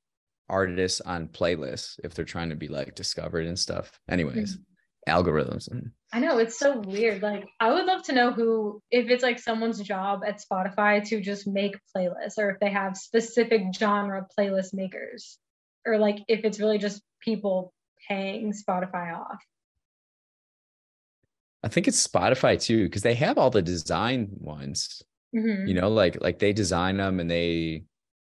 artists 0.49 1.01
on 1.01 1.29
playlists 1.29 1.99
if 2.05 2.15
they're 2.15 2.25
trying 2.25 2.51
to 2.51 2.57
be 2.57 2.69
like 2.69 2.95
discovered 2.95 3.47
and 3.47 3.59
stuff. 3.59 3.99
Anyways, 4.09 4.57
mm-hmm. 4.57 5.13
algorithms. 5.13 5.69
I 6.13 6.21
know 6.21 6.39
it's 6.39 6.59
so 6.59 6.79
weird. 6.81 7.23
Like 7.23 7.47
I 7.59 7.73
would 7.73 7.87
love 7.87 8.03
to 8.05 8.13
know 8.13 8.33
who 8.33 8.83
if 8.91 9.09
it's 9.09 9.23
like 9.23 9.39
someone's 9.39 9.81
job 9.81 10.23
at 10.27 10.41
Spotify 10.41 11.07
to 11.09 11.21
just 11.21 11.47
make 11.47 11.77
playlists 11.97 12.39
or 12.39 12.51
if 12.51 12.61
they 12.61 12.71
have 12.71 12.97
specific 12.97 13.63
genre 13.75 14.27
playlist 14.39 14.75
makers 14.75 15.39
or 15.87 15.99
like 15.99 16.19
if 16.29 16.45
it's 16.45 16.61
really 16.61 16.79
just 16.79 17.03
people 17.21 17.73
paying 18.09 18.53
Spotify 18.53 19.17
off? 19.17 19.43
I 21.63 21.69
think 21.69 21.87
it's 21.89 22.07
Spotify 22.07 22.61
too, 22.61 22.85
because 22.85 23.03
they 23.03 23.15
have 23.15 23.39
all 23.39 23.51
the 23.51 23.63
design 23.63 24.29
ones. 24.33 25.03
Mm-hmm. 25.35 25.69
You 25.69 25.75
know, 25.75 25.89
like 25.89 26.21
like 26.21 26.39
they 26.39 26.53
design 26.53 26.99
them 26.99 27.21
and 27.21 27.31
they, 27.31 27.85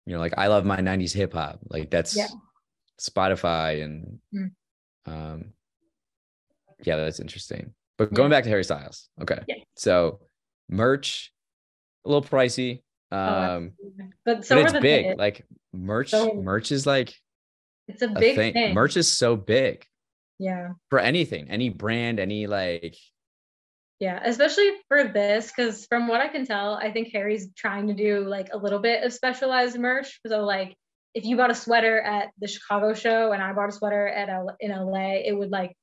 you 0.06 0.14
know, 0.14 0.20
like 0.20 0.34
I 0.38 0.48
love 0.48 0.66
my 0.66 0.78
90s 0.78 1.14
hip 1.14 1.34
hop. 1.34 1.60
Like 1.70 1.90
that's 1.90 2.16
yeah. 2.16 2.28
Spotify 3.00 3.84
and 3.84 4.20
mm. 4.34 4.52
um 5.06 5.54
yeah, 6.84 6.98
that's 6.98 7.20
interesting. 7.20 7.74
But 7.98 8.14
going 8.14 8.32
yeah. 8.32 8.38
back 8.38 8.44
to 8.46 8.50
Harry 8.50 8.64
Styles. 8.64 9.10
Okay. 9.22 9.40
Yeah. 9.48 9.56
So 9.76 10.20
merch, 10.70 11.32
a 12.06 12.10
little 12.10 12.24
pricey. 12.24 12.82
Oh, 13.12 13.18
um 13.18 13.72
oh, 13.84 14.06
but 14.26 14.46
so 14.46 14.56
but 14.56 14.66
it's 14.66 14.80
big. 14.80 15.18
Like 15.18 15.46
merch, 15.74 16.12
so, 16.12 16.34
merch 16.34 16.72
is 16.72 16.86
like 16.86 17.14
it's 17.88 18.02
a 18.02 18.08
big 18.08 18.36
thing. 18.36 18.54
thing. 18.54 18.74
Merch 18.74 18.98
is 18.98 19.08
so 19.08 19.36
big. 19.36 19.86
Yeah. 20.40 20.70
For 20.90 21.00
anything, 21.00 21.50
any 21.50 21.70
brand, 21.70 22.20
any 22.20 22.48
like. 22.48 22.98
Yeah, 24.02 24.20
especially 24.26 24.72
for 24.88 25.04
this, 25.04 25.54
because 25.56 25.86
from 25.86 26.08
what 26.08 26.22
I 26.22 26.28
can 26.28 26.44
tell, 26.44 26.74
I 26.74 26.92
think 26.92 27.10
Harry's 27.14 27.54
trying 27.56 27.86
to 27.86 27.94
do 27.94 28.28
like 28.28 28.50
a 28.52 28.58
little 28.58 28.80
bit 28.80 29.04
of 29.04 29.14
specialized 29.14 29.78
merch. 29.78 30.20
So 30.26 30.44
like, 30.44 30.76
if 31.14 31.24
you 31.24 31.38
bought 31.38 31.52
a 31.52 31.56
sweater 31.56 32.02
at 32.02 32.32
the 32.40 32.48
Chicago 32.48 32.96
show 32.96 33.32
and 33.32 33.44
I 33.44 33.54
bought 33.54 33.70
a 33.70 33.72
sweater 33.72 34.08
at 34.08 34.28
L- 34.28 34.58
in 34.60 34.72
LA, 34.72 35.18
it 35.24 35.38
would 35.38 35.52
like 35.52 35.78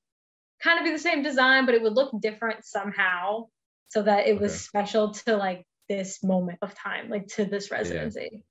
kind 0.60 0.80
of 0.80 0.84
be 0.84 0.90
the 0.90 0.98
same 0.98 1.22
design, 1.22 1.64
but 1.64 1.76
it 1.76 1.82
would 1.82 1.92
look 1.92 2.10
different 2.20 2.64
somehow, 2.64 3.46
so 3.86 4.02
that 4.02 4.26
it 4.26 4.40
was 4.40 4.60
special 4.60 5.12
to 5.12 5.36
like 5.36 5.64
this 5.88 6.24
moment 6.24 6.58
of 6.60 6.74
time, 6.74 7.10
like 7.10 7.28
to 7.36 7.44
this 7.44 7.70
residency. 7.70 8.42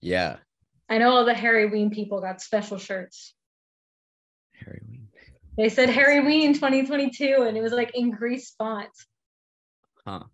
Yeah. 0.00 0.30
yeah. 0.30 0.36
I 0.88 0.96
know 0.96 1.10
all 1.10 1.26
the 1.26 1.34
Harryween 1.34 1.92
people 1.92 2.22
got 2.22 2.40
special 2.40 2.78
shirts. 2.78 3.34
Harryween. 4.64 5.03
They 5.56 5.68
said 5.68 5.88
Harryween 5.88 6.54
2022, 6.54 7.44
and 7.46 7.56
it 7.56 7.62
was 7.62 7.72
like 7.72 7.92
in 7.94 8.10
Grease 8.10 8.54
font. 8.58 8.90
Huh. 10.04 10.24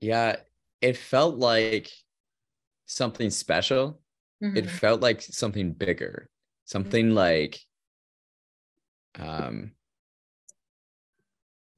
Yeah, 0.00 0.36
it 0.80 0.96
felt 0.96 1.36
like 1.36 1.90
something 2.86 3.30
special. 3.30 4.00
Mm-hmm. 4.42 4.56
It 4.56 4.70
felt 4.70 5.00
like 5.00 5.22
something 5.22 5.72
bigger, 5.72 6.28
something 6.66 7.06
mm-hmm. 7.06 7.16
like, 7.16 7.58
um, 9.18 9.72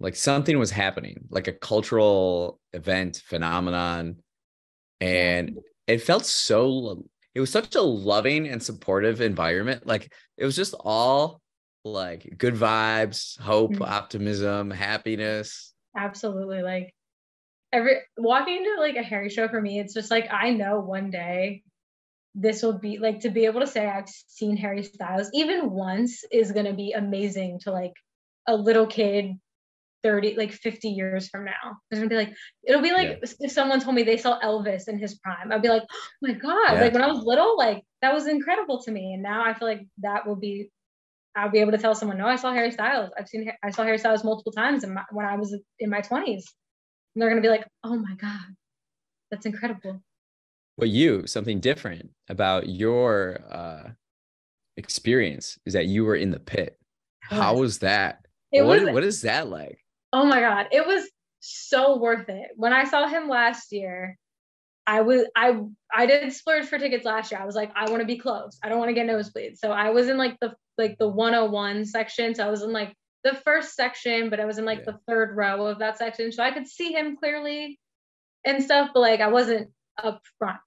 like 0.01 0.17
something 0.17 0.59
was 0.59 0.71
happening, 0.71 1.25
like 1.31 1.47
a 1.47 1.53
cultural 1.53 2.61
event 2.73 3.23
phenomenon, 3.25 4.17
and 5.01 5.59
it 5.87 5.99
felt 5.99 6.27
so 6.27 7.05
it 7.35 7.41
was 7.41 7.51
such 7.51 7.75
a 7.77 7.81
loving 7.81 8.49
and 8.49 8.63
supportive 8.63 9.21
environment 9.21 9.87
like 9.87 10.13
it 10.37 10.45
was 10.45 10.57
just 10.57 10.75
all 10.81 11.40
like 11.85 12.35
good 12.37 12.55
vibes 12.55 13.39
hope 13.41 13.73
mm-hmm. 13.73 13.83
optimism 13.83 14.71
happiness 14.71 15.73
absolutely 15.97 16.63
like 16.63 16.95
every 17.73 17.97
walking 18.19 18.57
into 18.57 18.77
like 18.79 18.97
a 18.97 19.03
harry 19.03 19.31
show 19.31 19.49
for 19.49 19.61
me 19.61 19.79
it's 19.79 19.95
just 19.95 20.11
like 20.11 20.29
i 20.31 20.51
know 20.51 20.81
one 20.81 21.11
day 21.11 21.63
this 22.35 22.63
will 22.63 22.79
be 22.79 22.99
like 22.99 23.21
to 23.21 23.31
be 23.31 23.47
able 23.47 23.61
to 23.61 23.67
say 23.67 23.89
i've 23.89 24.09
seen 24.09 24.57
harry 24.57 24.83
styles 24.83 25.31
even 25.33 25.71
once 25.71 26.23
is 26.31 26.53
going 26.53 26.67
to 26.67 26.75
be 26.75 26.93
amazing 26.93 27.59
to 27.59 27.73
like 27.73 27.95
a 28.47 28.55
little 28.55 28.87
kid 28.87 29.33
30 30.03 30.37
like 30.37 30.53
50 30.53 30.89
years 30.89 31.29
from 31.29 31.45
now 31.45 31.77
there's 31.91 32.01
gonna 32.01 32.09
be 32.09 32.17
like 32.17 32.35
it'll 32.67 32.83
be 32.83 32.93
like 32.93 33.21
yeah. 33.23 33.31
if 33.41 33.53
someone 33.53 33.81
told 33.81 33.95
me 33.95 34.03
they 34.03 34.17
saw 34.17 34.41
elvis 34.41 34.89
in 34.89 34.99
his 34.99 35.19
prime 35.19 35.53
i'd 35.53 35.63
be 35.63 35.69
like 35.69 35.83
oh 35.83 35.97
my 36.23 36.33
god 36.33 36.75
yeah. 36.75 36.81
like 36.81 36.93
when 36.93 37.03
i 37.03 37.07
was 37.07 37.23
little 37.25 37.57
like 37.57 37.83
that 38.01 38.15
was 38.15 38.27
incredible 38.27 38.83
to 38.83 38.91
me 38.91 39.13
and 39.13 39.23
now 39.23 39.45
i 39.45 39.53
feel 39.53 39.69
like 39.69 39.87
that 39.99 40.27
will 40.27 40.37
be 40.37 40.71
i'll 41.37 41.51
be 41.51 41.59
able 41.59 41.73
to 41.73 41.79
tell 41.79 41.95
someone 41.95 42.19
no 42.19 42.27
i 42.27 42.37
saw 42.37 42.53
harry 42.53 42.71
styles. 42.71 43.11
I've 43.19 43.29
seen 43.29 43.51
i 43.63 43.71
saw 43.71 43.85
harry 43.85 43.99
styles 43.99 44.25
multiple 44.25 44.53
times 44.53 44.87
my, 44.87 45.05
when 45.11 45.27
i 45.27 45.37
was 45.37 45.57
in 45.79 45.91
my 45.91 46.01
20s 46.01 46.27
and 46.27 46.43
they're 47.17 47.29
gonna 47.29 47.41
be 47.41 47.49
like 47.49 47.67
oh 47.85 47.97
my 47.97 48.15
god 48.15 48.57
that's 49.31 49.47
incredible. 49.47 50.03
But 50.77 50.89
you 50.89 51.27
something 51.27 51.61
different 51.61 52.11
about 52.29 52.69
your 52.69 53.41
uh 53.51 53.91
experience 54.77 55.59
is 55.67 55.75
that 55.75 55.87
you 55.87 56.05
were 56.05 56.17
in 56.17 56.31
the 56.31 56.41
pit. 56.41 56.79
How 57.21 57.55
was. 57.57 57.79
that? 57.81 58.27
It 58.53 58.63
what, 58.63 58.83
was, 58.83 58.93
what 58.93 59.05
is 59.05 59.23
that 59.23 59.49
like? 59.49 59.79
Oh 60.13 60.25
my 60.25 60.41
god, 60.41 60.67
it 60.73 60.85
was 60.85 61.09
so 61.39 61.99
worth 61.99 62.29
it. 62.29 62.49
When 62.57 62.73
I 62.73 62.85
saw 62.85 63.07
him 63.07 63.29
last 63.29 63.73
year, 63.73 64.19
I 64.91 65.03
was 65.03 65.25
I 65.37 65.57
I 65.95 66.07
did 66.07 66.33
splurge 66.33 66.67
for 66.67 66.77
tickets 66.77 67.05
last 67.05 67.31
year. 67.31 67.41
I 67.41 67.47
was 67.47 67.55
like, 67.55 67.71
I 67.77 67.89
want 67.89 68.01
to 68.01 68.07
be 68.07 68.19
close. 68.19 68.59
I 68.61 68.69
don't 68.69 68.81
want 68.81 68.89
to 68.89 68.93
get 68.93 69.07
nosebleeds. 69.07 69.59
So 69.59 69.71
I 69.71 69.91
was 69.91 70.09
in 70.09 70.17
like 70.17 70.37
the 70.41 70.53
like 70.79 70.99
the 70.99 71.07
101 71.07 71.85
section. 71.85 72.35
So 72.35 72.45
I 72.45 72.51
was 72.51 72.63
in 72.63 72.73
like 72.73 72.93
the 73.23 73.35
first 73.45 73.77
section, 73.77 74.31
but 74.31 74.41
I 74.41 74.47
was 74.47 74.59
in 74.59 74.65
like 74.65 74.81
yeah. 74.81 74.93
the 74.93 74.99
third 75.07 75.37
row 75.37 75.67
of 75.67 75.79
that 75.79 75.97
section. 75.97 76.33
So 76.33 76.43
I 76.43 76.51
could 76.51 76.67
see 76.67 76.91
him 76.93 77.17
clearly 77.17 77.79
and 78.45 78.61
stuff, 78.65 78.91
but 78.93 78.99
like 78.99 79.21
I 79.21 79.29
wasn't 79.29 79.71
up 80.03 80.23
front. 80.41 80.59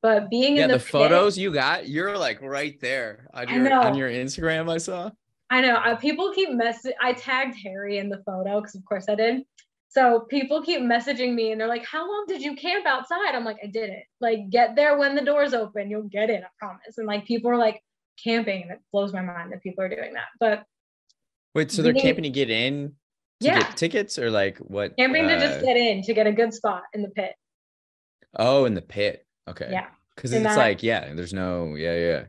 But 0.00 0.30
being 0.30 0.58
yeah, 0.58 0.64
in 0.64 0.70
the, 0.70 0.78
the 0.78 0.84
photos 0.84 1.36
you 1.36 1.52
got, 1.52 1.88
you're 1.88 2.16
like 2.16 2.40
right 2.40 2.78
there 2.80 3.26
on 3.34 3.48
your 3.48 3.72
on 3.72 3.96
your 3.96 4.10
Instagram. 4.10 4.70
I 4.70 4.78
saw. 4.78 5.10
I 5.50 5.60
know. 5.60 5.74
Uh, 5.74 5.96
people 5.96 6.32
keep 6.32 6.50
messing. 6.50 6.92
I 7.00 7.14
tagged 7.14 7.56
Harry 7.64 7.98
in 7.98 8.08
the 8.08 8.22
photo 8.24 8.60
because, 8.60 8.76
of 8.76 8.84
course, 8.84 9.06
I 9.08 9.16
did. 9.16 9.42
So 9.92 10.20
people 10.20 10.62
keep 10.62 10.80
messaging 10.80 11.34
me 11.34 11.52
and 11.52 11.60
they're 11.60 11.68
like, 11.68 11.84
How 11.84 12.08
long 12.08 12.24
did 12.26 12.40
you 12.40 12.56
camp 12.56 12.86
outside? 12.86 13.34
I'm 13.34 13.44
like, 13.44 13.58
I 13.62 13.66
did 13.66 13.90
it. 13.90 14.04
Like, 14.20 14.48
get 14.48 14.74
there 14.74 14.96
when 14.96 15.14
the 15.14 15.20
doors 15.20 15.52
open. 15.52 15.90
You'll 15.90 16.04
get 16.04 16.30
in, 16.30 16.42
I 16.42 16.48
promise. 16.58 16.96
And 16.96 17.06
like, 17.06 17.26
people 17.26 17.50
are 17.50 17.58
like 17.58 17.82
camping, 18.22 18.62
and 18.62 18.70
it 18.70 18.78
blows 18.90 19.12
my 19.12 19.20
mind 19.20 19.52
that 19.52 19.62
people 19.62 19.84
are 19.84 19.90
doing 19.90 20.14
that. 20.14 20.28
But 20.40 20.64
wait, 21.54 21.70
so 21.70 21.82
they're 21.82 21.92
camping 21.92 22.24
to 22.24 22.30
get 22.30 22.48
in 22.48 22.94
to 23.40 23.48
yeah. 23.48 23.60
get 23.60 23.76
tickets 23.76 24.18
or 24.18 24.30
like 24.30 24.56
what? 24.58 24.96
Camping 24.96 25.26
uh, 25.26 25.28
to 25.28 25.38
just 25.38 25.58
uh, 25.58 25.62
get 25.62 25.76
in 25.76 26.02
to 26.02 26.14
get 26.14 26.26
a 26.26 26.32
good 26.32 26.54
spot 26.54 26.84
in 26.94 27.02
the 27.02 27.10
pit. 27.10 27.34
Oh, 28.38 28.64
in 28.64 28.72
the 28.72 28.82
pit. 28.82 29.26
Okay. 29.46 29.68
Yeah. 29.70 29.88
Because 30.16 30.32
it's 30.32 30.42
that, 30.42 30.56
like, 30.56 30.82
yeah, 30.82 31.12
there's 31.12 31.34
no, 31.34 31.74
yeah, 31.74 31.96
yeah. 31.96 32.24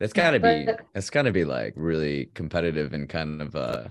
That's 0.00 0.12
gotta 0.12 0.40
be 0.40 0.66
that's 0.94 1.10
gotta 1.10 1.32
be 1.32 1.44
like 1.44 1.74
really 1.76 2.30
competitive 2.34 2.92
and 2.92 3.08
kind 3.08 3.42
of 3.42 3.56
uh 3.56 3.84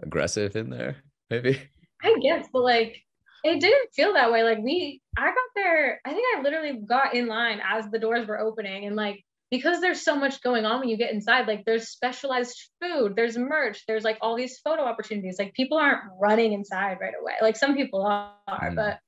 aggressive 0.00 0.54
in 0.54 0.70
there, 0.70 0.96
maybe. 1.30 1.60
I 2.04 2.18
guess, 2.20 2.46
but 2.52 2.62
like 2.62 3.02
it 3.44 3.60
didn't 3.60 3.92
feel 3.94 4.14
that 4.14 4.32
way. 4.32 4.42
Like 4.42 4.58
we, 4.58 5.02
I 5.16 5.26
got 5.26 5.36
there. 5.54 6.00
I 6.04 6.12
think 6.12 6.24
I 6.36 6.42
literally 6.42 6.80
got 6.86 7.14
in 7.14 7.26
line 7.26 7.60
as 7.66 7.90
the 7.90 7.98
doors 7.98 8.26
were 8.26 8.40
opening, 8.40 8.86
and 8.86 8.96
like 8.96 9.24
because 9.50 9.80
there's 9.80 10.02
so 10.02 10.16
much 10.16 10.42
going 10.42 10.64
on 10.64 10.80
when 10.80 10.88
you 10.88 10.96
get 10.96 11.12
inside. 11.12 11.46
Like 11.46 11.64
there's 11.64 11.88
specialized 11.88 12.70
food, 12.80 13.14
there's 13.16 13.36
merch, 13.36 13.84
there's 13.86 14.02
like 14.02 14.18
all 14.20 14.36
these 14.36 14.58
photo 14.58 14.82
opportunities. 14.82 15.36
Like 15.38 15.54
people 15.54 15.78
aren't 15.78 16.02
running 16.20 16.52
inside 16.52 16.98
right 17.00 17.14
away. 17.20 17.34
Like 17.40 17.56
some 17.56 17.76
people 17.76 18.04
are, 18.04 18.34
mm. 18.48 18.74
but 18.74 18.98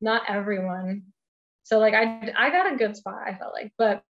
not 0.00 0.22
everyone. 0.28 1.02
So 1.64 1.78
like 1.78 1.94
I, 1.94 2.32
I 2.36 2.50
got 2.50 2.72
a 2.72 2.76
good 2.76 2.96
spot. 2.96 3.18
I 3.26 3.36
felt 3.36 3.52
like, 3.52 3.72
but 3.76 4.02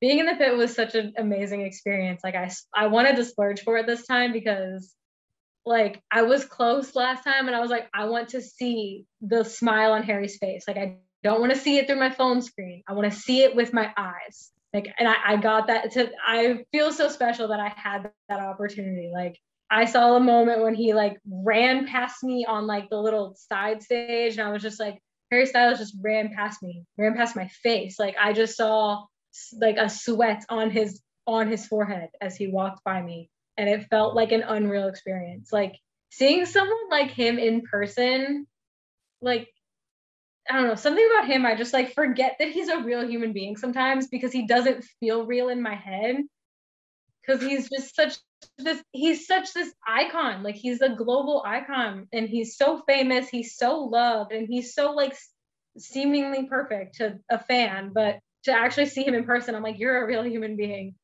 being 0.00 0.18
in 0.18 0.26
the 0.26 0.34
pit 0.34 0.56
was 0.56 0.74
such 0.74 0.94
an 0.94 1.14
amazing 1.18 1.62
experience. 1.62 2.20
Like 2.22 2.34
I, 2.34 2.50
I 2.74 2.86
wanted 2.86 3.16
to 3.16 3.24
splurge 3.24 3.62
for 3.62 3.78
it 3.78 3.86
this 3.86 4.06
time 4.06 4.32
because 4.32 4.94
like 5.66 6.02
I 6.10 6.22
was 6.22 6.44
close 6.44 6.94
last 6.94 7.24
time 7.24 7.46
and 7.46 7.56
I 7.56 7.60
was 7.60 7.70
like, 7.70 7.88
I 7.94 8.06
want 8.06 8.30
to 8.30 8.42
see 8.42 9.06
the 9.20 9.44
smile 9.44 9.92
on 9.92 10.02
Harry's 10.02 10.36
face. 10.36 10.64
Like 10.68 10.76
I 10.76 10.98
don't 11.22 11.40
want 11.40 11.52
to 11.52 11.58
see 11.58 11.78
it 11.78 11.86
through 11.86 11.98
my 11.98 12.10
phone 12.10 12.42
screen. 12.42 12.82
I 12.86 12.92
want 12.92 13.10
to 13.10 13.18
see 13.18 13.42
it 13.42 13.56
with 13.56 13.72
my 13.72 13.92
eyes. 13.96 14.50
Like, 14.74 14.92
and 14.98 15.08
I, 15.08 15.14
I 15.24 15.36
got 15.36 15.68
that 15.68 15.92
to, 15.92 16.10
I 16.26 16.64
feel 16.72 16.92
so 16.92 17.08
special 17.08 17.48
that 17.48 17.60
I 17.60 17.68
had 17.68 18.10
that 18.28 18.40
opportunity. 18.40 19.10
Like 19.12 19.38
I 19.70 19.86
saw 19.86 20.16
a 20.16 20.20
moment 20.20 20.62
when 20.62 20.74
he 20.74 20.92
like 20.92 21.18
ran 21.26 21.86
past 21.86 22.22
me 22.22 22.44
on 22.46 22.66
like 22.66 22.90
the 22.90 22.98
little 22.98 23.34
side 23.36 23.82
stage 23.82 24.36
and 24.36 24.46
I 24.46 24.52
was 24.52 24.62
just 24.62 24.80
like, 24.80 24.98
Harry 25.30 25.46
Styles 25.46 25.78
just 25.78 25.96
ran 26.02 26.34
past 26.34 26.62
me, 26.62 26.84
ran 26.98 27.16
past 27.16 27.36
my 27.36 27.48
face. 27.48 27.98
Like 27.98 28.16
I 28.20 28.32
just 28.32 28.56
saw 28.56 29.04
like 29.58 29.76
a 29.78 29.88
sweat 29.88 30.44
on 30.48 30.70
his 30.70 31.00
on 31.26 31.48
his 31.48 31.66
forehead 31.66 32.10
as 32.20 32.36
he 32.36 32.48
walked 32.48 32.84
by 32.84 33.00
me 33.00 33.30
and 33.56 33.68
it 33.68 33.86
felt 33.88 34.14
like 34.14 34.32
an 34.32 34.42
unreal 34.42 34.88
experience. 34.88 35.52
Like 35.52 35.76
seeing 36.10 36.46
someone 36.46 36.88
like 36.90 37.10
him 37.10 37.38
in 37.38 37.62
person, 37.62 38.46
like 39.20 39.48
I 40.48 40.54
don't 40.54 40.68
know, 40.68 40.74
something 40.74 41.08
about 41.10 41.26
him, 41.26 41.46
I 41.46 41.54
just 41.54 41.72
like 41.72 41.94
forget 41.94 42.36
that 42.38 42.50
he's 42.50 42.68
a 42.68 42.82
real 42.82 43.06
human 43.08 43.32
being 43.32 43.56
sometimes 43.56 44.08
because 44.08 44.32
he 44.32 44.46
doesn't 44.46 44.84
feel 45.00 45.24
real 45.24 45.48
in 45.48 45.62
my 45.62 45.74
head. 45.74 46.16
Cause 47.26 47.40
he's 47.40 47.70
just 47.70 47.96
such 47.96 48.16
this, 48.58 48.82
he's 48.92 49.26
such 49.26 49.54
this 49.54 49.72
icon. 49.88 50.42
Like 50.42 50.56
he's 50.56 50.82
a 50.82 50.90
global 50.90 51.42
icon 51.46 52.06
and 52.12 52.28
he's 52.28 52.58
so 52.58 52.82
famous, 52.86 53.30
he's 53.30 53.56
so 53.56 53.78
loved, 53.80 54.32
and 54.32 54.46
he's 54.46 54.74
so 54.74 54.92
like 54.92 55.16
seemingly 55.78 56.46
perfect 56.46 56.96
to 56.96 57.18
a 57.30 57.38
fan. 57.38 57.92
But 57.94 58.18
to 58.44 58.52
actually 58.52 58.86
see 58.86 59.06
him 59.06 59.14
in 59.14 59.24
person, 59.24 59.54
I'm 59.54 59.62
like, 59.62 59.78
you're 59.78 60.04
a 60.04 60.06
real 60.06 60.22
human 60.22 60.56
being 60.56 60.94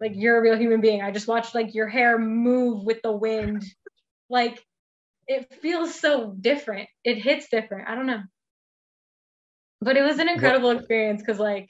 like 0.00 0.12
you're 0.14 0.38
a 0.38 0.42
real 0.42 0.56
human 0.56 0.80
being. 0.80 1.02
I 1.02 1.10
just 1.10 1.28
watched 1.28 1.54
like 1.54 1.74
your 1.74 1.88
hair 1.88 2.18
move 2.18 2.84
with 2.84 3.02
the 3.02 3.12
wind. 3.12 3.64
like 4.28 4.64
it 5.26 5.52
feels 5.60 5.94
so 5.94 6.34
different. 6.40 6.88
It 7.04 7.16
hits 7.16 7.48
different. 7.50 7.88
I 7.88 7.94
don't 7.94 8.06
know. 8.06 8.22
But 9.80 9.96
it 9.96 10.02
was 10.02 10.18
an 10.18 10.28
incredible 10.28 10.70
experience 10.70 11.22
because 11.22 11.38
like 11.38 11.68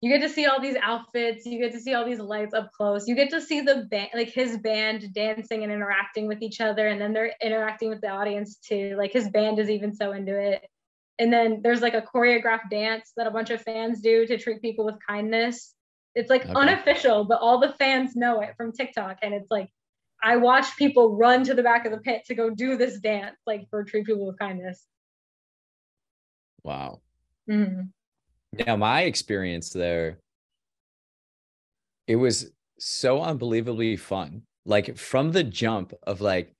you 0.00 0.10
get 0.10 0.26
to 0.26 0.32
see 0.32 0.46
all 0.46 0.60
these 0.60 0.76
outfits, 0.80 1.44
you 1.44 1.58
get 1.58 1.72
to 1.72 1.80
see 1.80 1.94
all 1.94 2.04
these 2.04 2.20
lights 2.20 2.54
up 2.54 2.70
close, 2.72 3.08
you 3.08 3.16
get 3.16 3.30
to 3.30 3.40
see 3.40 3.62
the 3.62 3.86
band 3.90 4.10
like 4.14 4.28
his 4.28 4.58
band 4.58 5.12
dancing 5.12 5.64
and 5.64 5.72
interacting 5.72 6.28
with 6.28 6.40
each 6.40 6.60
other, 6.60 6.86
and 6.86 7.00
then 7.00 7.12
they're 7.12 7.34
interacting 7.42 7.90
with 7.90 8.00
the 8.00 8.08
audience 8.08 8.56
too. 8.56 8.94
Like 8.96 9.12
his 9.12 9.28
band 9.30 9.58
is 9.58 9.68
even 9.68 9.94
so 9.94 10.12
into 10.12 10.38
it. 10.38 10.62
And 11.18 11.32
then 11.32 11.60
there's 11.62 11.82
like 11.82 11.94
a 11.94 12.02
choreographed 12.02 12.70
dance 12.70 13.12
that 13.16 13.26
a 13.26 13.32
bunch 13.32 13.50
of 13.50 13.60
fans 13.62 14.00
do 14.00 14.24
to 14.26 14.38
treat 14.38 14.62
people 14.62 14.84
with 14.84 14.94
kindness. 15.04 15.74
It's 16.18 16.30
like 16.30 16.44
okay. 16.44 16.52
unofficial, 16.54 17.24
but 17.24 17.40
all 17.40 17.60
the 17.60 17.72
fans 17.78 18.16
know 18.16 18.40
it 18.40 18.54
from 18.56 18.72
TikTok. 18.72 19.18
And 19.22 19.32
it's 19.32 19.50
like, 19.50 19.70
I 20.20 20.36
watch 20.36 20.76
people 20.76 21.16
run 21.16 21.44
to 21.44 21.54
the 21.54 21.62
back 21.62 21.86
of 21.86 21.92
the 21.92 21.98
pit 21.98 22.22
to 22.26 22.34
go 22.34 22.50
do 22.50 22.76
this 22.76 22.98
dance, 22.98 23.36
like 23.46 23.68
for 23.70 23.84
treat 23.84 24.04
people 24.04 24.26
with 24.26 24.38
kindness. 24.38 24.84
Wow. 26.64 27.02
Mm-hmm. 27.48 27.82
Now, 28.66 28.76
my 28.76 29.02
experience 29.02 29.70
there, 29.70 30.18
it 32.08 32.16
was 32.16 32.50
so 32.80 33.22
unbelievably 33.22 33.96
fun. 33.98 34.42
Like 34.66 34.96
from 34.98 35.30
the 35.30 35.44
jump 35.44 35.94
of 36.02 36.20
like, 36.20 36.52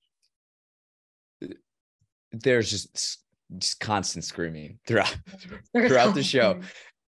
there's 2.31 2.71
just, 2.71 3.25
just 3.57 3.81
constant 3.81 4.25
screaming 4.25 4.79
throughout 4.87 5.17
throughout 5.73 6.15
the 6.15 6.23
show, 6.23 6.61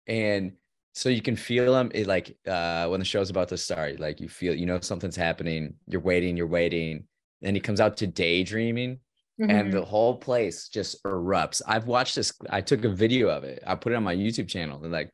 and 0.08 0.54
so 0.94 1.10
you 1.10 1.22
can 1.22 1.36
feel 1.36 1.74
them 1.74 1.92
it, 1.94 2.08
like 2.08 2.38
uh 2.48 2.88
when 2.88 3.00
the 3.00 3.06
show's 3.06 3.30
about 3.30 3.48
to 3.48 3.58
start 3.58 4.00
like 4.00 4.20
you 4.20 4.28
feel 4.28 4.54
you 4.54 4.66
know 4.66 4.80
something's 4.80 5.16
happening 5.16 5.74
you're 5.88 6.02
waiting 6.02 6.36
you're 6.36 6.48
waiting 6.48 7.04
then 7.42 7.56
he 7.56 7.62
comes 7.62 7.80
out 7.80 7.98
to 7.98 8.08
daydreaming 8.08 9.00
mm-hmm. 9.40 9.50
and 9.50 9.72
the 9.72 9.84
whole 9.84 10.16
place 10.16 10.68
just 10.68 11.02
erupts 11.04 11.62
i've 11.68 11.88
watched 11.88 12.16
this 12.16 12.34
i 12.50 12.60
took 12.62 12.84
a 12.84 12.90
video 12.90 13.30
of 13.30 13.44
it 13.44 13.64
i 13.66 13.76
put 13.76 13.94
it 13.94 13.96
on 13.96 14.04
my 14.04 14.16
youtube 14.16 14.48
channel 14.48 14.84
and 14.84 14.92
like 14.92 15.10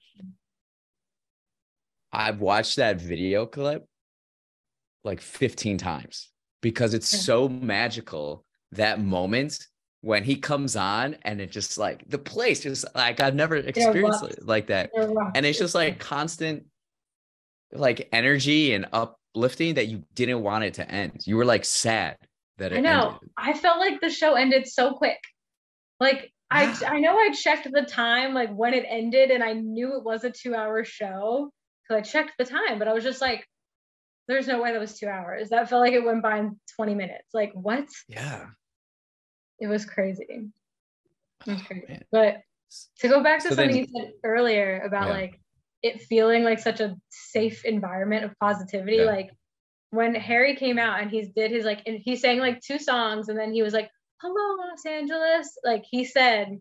i've 2.12 2.40
watched 2.40 2.78
that 2.78 3.00
video 3.00 3.46
clip 3.46 3.86
like 5.04 5.22
15 5.22 5.78
times 5.78 6.30
because 6.62 6.94
it's 6.94 7.08
so 7.08 7.48
magical 7.48 8.44
that 8.72 9.00
moment 9.00 9.66
when 10.02 10.24
he 10.24 10.36
comes 10.36 10.76
on 10.76 11.18
and 11.24 11.42
it 11.42 11.52
just 11.52 11.78
like 11.78 12.08
the 12.08 12.18
place 12.18 12.62
just 12.62 12.86
like 12.96 13.20
I've 13.20 13.36
never 13.36 13.56
experienced 13.56 14.24
it 14.24 14.46
like 14.46 14.68
that. 14.68 14.92
And 15.36 15.46
it's 15.46 15.58
just 15.58 15.76
like 15.76 16.00
constant 16.00 16.66
like 17.72 18.08
energy 18.12 18.74
and 18.74 18.86
uplifting 18.94 19.74
that 19.74 19.88
you 19.88 20.04
didn't 20.14 20.44
want 20.44 20.64
it 20.64 20.76
to 20.76 20.90
end. 20.90 21.22
You 21.26 21.36
were 21.36 21.46
like 21.46 21.66
sad 21.66 22.18
that 22.58 22.72
it 22.72 22.78
I 22.78 22.82
know. 22.82 23.08
Ended. 23.08 23.30
I 23.38 23.54
felt 23.54 23.80
like 23.80 24.00
the 24.00 24.10
show 24.10 24.36
ended 24.36 24.68
so 24.68 24.94
quick. 24.94 25.20
Like 26.00 26.32
I 26.52 26.78
I 26.86 27.00
know 27.00 27.18
I 27.18 27.32
checked 27.32 27.68
the 27.72 27.82
time 27.82 28.34
like 28.34 28.54
when 28.56 28.74
it 28.74 28.86
ended 28.88 29.32
and 29.32 29.44
I 29.44 29.54
knew 29.54 29.98
it 29.98 30.04
was 30.04 30.24
a 30.24 30.30
2-hour 30.30 30.86
show. 30.86 31.52
So 31.88 31.96
I 31.96 32.02
checked 32.02 32.34
the 32.38 32.46
time, 32.46 32.78
but 32.78 32.88
I 32.88 32.94
was 32.94 33.04
just 33.04 33.20
like 33.20 33.46
there's 34.28 34.48
no 34.48 34.62
way 34.62 34.74
that 34.74 34.80
was 34.80 35.00
2 35.00 35.08
hours. 35.08 35.50
That 35.50 35.70
felt 35.70 35.82
like 35.82 35.94
it 35.94 36.06
went 36.06 36.22
by 36.22 36.38
in 36.38 36.60
20 36.76 36.94
minutes. 36.94 37.30
Like 37.34 37.52
what? 37.54 37.88
Yeah 38.08 38.46
it 39.60 39.68
was 39.68 39.86
crazy. 39.86 40.26
It 40.30 41.52
was 41.52 41.62
oh, 41.62 41.66
crazy. 41.66 41.86
Oh, 41.92 42.06
but 42.12 42.42
to 43.00 43.08
go 43.08 43.24
back 43.24 43.40
to 43.40 43.50
so 43.50 43.56
something 43.56 43.70
then, 43.70 43.78
you 43.78 43.88
said 43.96 44.12
earlier 44.24 44.82
about 44.86 45.08
yeah. 45.08 45.14
like 45.14 45.40
it 45.84 46.02
feeling 46.02 46.44
like 46.44 46.60
such 46.60 46.80
a 46.80 46.96
safe 47.10 47.66
environment 47.66 48.26
of 48.26 48.38
positivity, 48.40 48.98
yeah. 48.98 49.06
like 49.06 49.30
when 49.92 50.16
Harry 50.16 50.56
came 50.56 50.78
out 50.78 51.02
and 51.02 51.10
he 51.10 51.32
did 51.36 51.52
his 51.52 51.66
like 51.66 51.82
and 51.86 52.00
he 52.04 52.16
sang 52.16 52.40
like 52.40 52.62
two 52.62 52.80
songs 52.80 53.30
and 53.30 53.40
then 53.40 53.54
he 53.54 53.64
was 53.64 53.74
like, 53.74 53.90
Hello, 54.22 54.58
Los 54.58 54.86
Angeles. 54.86 55.58
Like 55.64 55.84
he 55.90 56.04
said, 56.04 56.60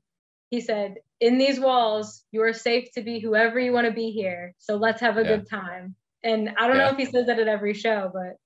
he 0.50 0.60
said, 0.60 0.96
in 1.20 1.38
these 1.38 1.58
walls, 1.58 2.22
you 2.30 2.42
are 2.42 2.52
safe 2.52 2.88
to 2.94 3.02
be 3.02 3.18
whoever 3.18 3.58
you 3.58 3.72
want 3.72 3.86
to 3.86 3.92
be 3.92 4.10
here. 4.10 4.54
So 4.58 4.76
let's 4.76 5.00
have 5.00 5.16
a 5.16 5.22
yeah. 5.22 5.36
good 5.36 5.48
time. 5.48 5.94
And 6.22 6.50
I 6.58 6.68
don't 6.68 6.76
know 6.76 6.88
if 6.88 6.96
he 6.96 7.06
says 7.06 7.26
that 7.26 7.38
at 7.38 7.48
every 7.48 7.72
show, 7.72 8.10
but 8.12 8.36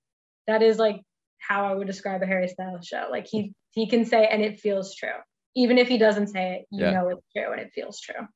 that 0.46 0.62
is 0.62 0.78
like 0.78 1.02
how 1.38 1.66
I 1.66 1.74
would 1.74 1.86
describe 1.86 2.22
a 2.22 2.26
Harry 2.26 2.48
Styles 2.48 2.86
show. 2.86 3.08
Like 3.10 3.26
he 3.26 3.54
he 3.70 3.86
can 3.86 4.04
say 4.04 4.26
and 4.26 4.42
it 4.42 4.60
feels 4.60 4.94
true. 4.94 5.08
Even 5.56 5.78
if 5.78 5.88
he 5.88 5.98
doesn't 5.98 6.28
say 6.28 6.56
it, 6.56 6.66
you 6.70 6.84
yeah. 6.84 6.92
know 6.92 7.08
it's 7.08 7.26
true 7.34 7.52
and 7.52 7.60
it 7.60 7.70
feels 7.74 8.00
true. 8.00 8.26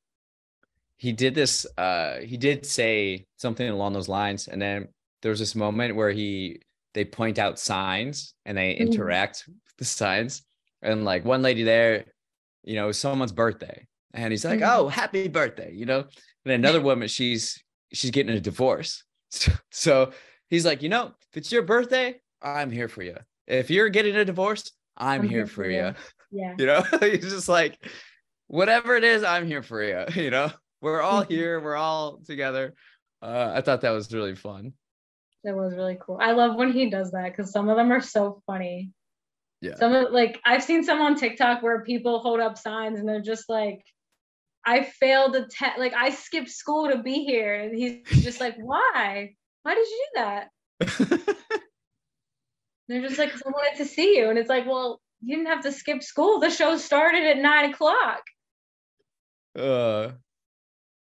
He 0.97 1.11
did 1.11 1.35
this 1.35 1.65
uh 1.77 2.19
he 2.19 2.37
did 2.37 2.65
say 2.65 3.25
something 3.37 3.67
along 3.67 3.93
those 3.93 4.09
lines 4.09 4.47
and 4.47 4.61
then 4.61 4.87
there 5.21 5.29
was 5.29 5.39
this 5.39 5.55
moment 5.55 5.95
where 5.95 6.11
he 6.11 6.61
they 6.93 7.03
point 7.03 7.39
out 7.39 7.59
signs 7.59 8.33
and 8.45 8.57
they 8.57 8.73
mm-hmm. 8.73 8.87
interact 8.87 9.43
with 9.47 9.77
the 9.77 9.85
signs 9.85 10.43
and 10.81 11.03
like 11.03 11.25
one 11.25 11.41
lady 11.41 11.63
there 11.63 12.05
you 12.63 12.75
know 12.75 12.91
someone's 12.91 13.33
birthday 13.33 13.85
and 14.13 14.31
he's 14.31 14.45
like 14.45 14.59
mm-hmm. 14.59 14.79
oh 14.79 14.87
happy 14.87 15.27
birthday 15.27 15.73
you 15.73 15.85
know 15.85 16.05
and 16.45 16.53
another 16.53 16.79
woman 16.89 17.09
she's 17.09 17.61
she's 17.91 18.11
getting 18.11 18.35
a 18.35 18.39
divorce 18.39 19.03
so 19.71 20.11
he's 20.49 20.65
like 20.65 20.81
you 20.81 20.87
know 20.87 21.07
if 21.29 21.37
it's 21.37 21.51
your 21.51 21.63
birthday 21.63 22.15
I'm 22.45 22.71
here 22.71 22.87
for 22.87 23.01
you. 23.01 23.17
If 23.47 23.69
you're 23.69 23.89
getting 23.89 24.15
a 24.15 24.23
divorce, 24.23 24.71
I'm, 24.97 25.21
I'm 25.21 25.27
here, 25.27 25.39
here, 25.39 25.47
for 25.47 25.69
you. 25.69 25.77
you. 25.77 25.93
Yeah. 26.31 26.55
You 26.57 26.65
know, 26.65 26.83
he's 27.01 27.29
just 27.29 27.49
like, 27.49 27.77
whatever 28.47 28.95
it 28.95 29.03
is, 29.03 29.23
I'm 29.23 29.47
here 29.47 29.63
for 29.63 29.83
you. 29.83 30.05
You 30.21 30.31
know, 30.31 30.51
we're 30.81 31.01
all 31.01 31.23
mm-hmm. 31.23 31.33
here. 31.33 31.59
We're 31.59 31.75
all 31.75 32.19
together. 32.25 32.73
Uh, 33.21 33.53
I 33.55 33.61
thought 33.61 33.81
that 33.81 33.91
was 33.91 34.13
really 34.13 34.35
fun. 34.35 34.73
That 35.43 35.55
was 35.55 35.75
really 35.75 35.97
cool. 35.99 36.17
I 36.21 36.31
love 36.31 36.55
when 36.55 36.71
he 36.71 36.89
does 36.89 37.11
that 37.11 37.31
because 37.31 37.51
some 37.51 37.69
of 37.69 37.77
them 37.77 37.91
are 37.91 38.01
so 38.01 38.41
funny. 38.47 38.91
Yeah. 39.61 39.75
Some 39.75 39.93
of 39.93 40.11
like 40.11 40.41
I've 40.43 40.63
seen 40.63 40.83
some 40.83 41.01
on 41.01 41.15
TikTok 41.15 41.63
where 41.63 41.83
people 41.83 42.19
hold 42.19 42.39
up 42.39 42.57
signs 42.57 42.99
and 42.99 43.07
they're 43.07 43.21
just 43.21 43.47
like, 43.47 43.81
I 44.65 44.83
failed 44.83 45.35
a 45.35 45.45
test, 45.47 45.77
like 45.77 45.93
I 45.93 46.09
skipped 46.09 46.49
school 46.49 46.89
to 46.89 46.97
be 46.97 47.23
here. 47.23 47.55
And 47.55 47.77
he's 47.77 48.03
just 48.23 48.39
like, 48.39 48.55
why? 48.57 49.35
Why 49.63 49.75
did 49.75 49.87
you 49.87 50.07
do 50.13 50.21
that? 50.21 51.35
They're 52.87 53.01
just 53.01 53.17
like, 53.17 53.33
I 53.33 53.49
wanted 53.49 53.77
to 53.77 53.85
see 53.85 54.17
you. 54.17 54.29
And 54.29 54.37
it's 54.37 54.49
like, 54.49 54.65
well, 54.65 55.01
you 55.21 55.35
didn't 55.37 55.49
have 55.51 55.63
to 55.63 55.71
skip 55.71 56.03
school. 56.03 56.39
The 56.39 56.49
show 56.49 56.77
started 56.77 57.23
at 57.23 57.37
nine 57.37 57.71
o'clock. 57.71 58.21
uh 59.57 60.11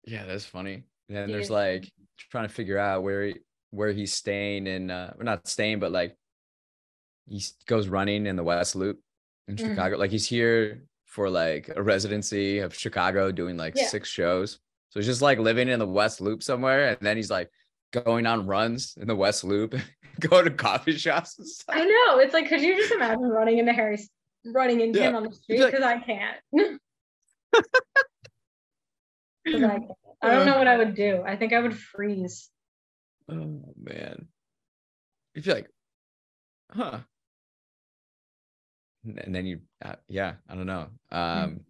yeah, 0.05 0.25
that's 0.25 0.45
funny. 0.45 0.83
And 1.09 1.17
then 1.17 1.31
there's 1.31 1.49
like 1.51 1.91
trying 2.17 2.47
to 2.47 2.53
figure 2.53 2.77
out 2.79 3.03
where 3.03 3.25
he, 3.27 3.35
where 3.69 3.91
he's 3.91 4.13
staying 4.13 4.67
and 4.67 4.89
uh 4.91 5.11
not 5.19 5.47
staying, 5.47 5.79
but 5.79 5.91
like 5.91 6.17
he 7.29 7.41
goes 7.67 7.87
running 7.87 8.25
in 8.25 8.35
the 8.35 8.43
West 8.43 8.75
Loop 8.75 8.99
in 9.47 9.55
Mhm. 9.55 9.59
Chicago. 9.69 9.97
Like 9.97 10.11
he's 10.11 10.27
here 10.27 10.85
for 11.05 11.29
like 11.29 11.69
a 11.75 11.81
residency 11.83 12.59
of 12.59 12.73
Chicago 12.73 13.31
doing 13.31 13.57
like 13.57 13.75
Yeah. 13.77 13.87
six 13.87 14.09
shows. 14.09 14.59
So 14.89 14.99
he's 14.99 15.07
just 15.07 15.21
like 15.21 15.37
living 15.39 15.69
in 15.69 15.79
the 15.79 15.87
West 15.87 16.19
Loop 16.19 16.41
somewhere, 16.43 16.89
and 16.89 16.97
then 17.01 17.15
he's 17.15 17.29
like 17.31 17.49
going 17.91 18.25
on 18.25 18.47
runs 18.47 18.95
in 18.99 19.07
the 19.07 19.15
West 19.15 19.43
Loop, 19.43 19.75
going 20.19 20.45
to 20.45 20.51
coffee 20.51 20.97
shops 20.97 21.37
and 21.37 21.47
stuff. 21.47 21.75
I 21.75 21.83
know. 21.85 22.19
It's 22.19 22.33
like, 22.33 22.47
could 22.49 22.61
you 22.61 22.75
just 22.77 22.91
imagine 22.93 23.21
running 23.23 23.57
into 23.59 23.73
Harry, 23.73 23.99
running 24.45 24.81
into 24.81 24.99
Yeah. 24.99 25.09
him 25.09 25.15
on 25.15 25.23
the 25.23 25.33
street? 25.33 25.59
like- 25.59 25.71
Because 25.71 25.85
I 25.85 25.99
can't. 25.99 26.37
I, 29.47 29.51
can't. 29.51 29.83
I 30.21 30.29
don't 30.31 30.45
know 30.45 30.57
what 30.57 30.67
I 30.67 30.77
would 30.77 30.95
do. 30.95 31.23
I 31.25 31.35
think 31.35 31.51
I 31.53 31.59
would 31.59 31.77
freeze. 31.77 32.49
Oh 33.29 33.73
man. 33.81 34.27
You'd 35.33 35.45
be 35.45 35.53
like, 35.53 35.67
huh. 36.71 36.99
And 39.03 39.33
then 39.33 39.45
you 39.47 39.61
uh, 39.83 39.95
yeah, 40.07 40.33
I 40.47 40.55
don't 40.55 40.67
know. 40.67 40.87
Um 41.11 41.61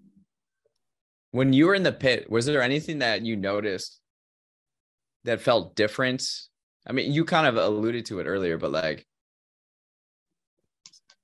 when 1.32 1.54
you 1.54 1.68
were 1.68 1.76
in 1.76 1.84
the 1.84 1.94
pit, 1.94 2.30
was 2.30 2.46
there 2.46 2.62
anything 2.62 3.00
that 3.00 3.22
you 3.22 3.38
noticed 3.38 4.01
that 5.24 5.42
felt 5.42 5.76
different? 5.76 6.24
I 6.88 6.94
mean, 6.94 7.12
you 7.12 7.26
kind 7.26 7.48
of 7.48 7.58
alluded 7.58 8.06
to 8.08 8.20
it 8.20 8.26
earlier, 8.26 8.58
but 8.58 8.72
like 8.72 9.06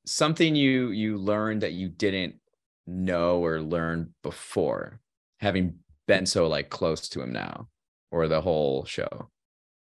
something 0.05 0.55
you 0.55 0.89
you 0.89 1.17
learned 1.17 1.61
that 1.61 1.73
you 1.73 1.89
didn't 1.89 2.35
know 2.85 3.43
or 3.43 3.61
learn 3.61 4.13
before 4.23 5.01
having 5.39 5.75
been 6.07 6.25
so 6.25 6.47
like 6.47 6.69
close 6.69 7.09
to 7.09 7.21
him 7.21 7.33
now 7.33 7.67
or 8.11 8.27
the 8.27 8.41
whole 8.41 8.85
show. 8.85 9.29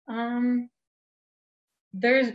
Um, 0.08 0.70
there's 1.92 2.32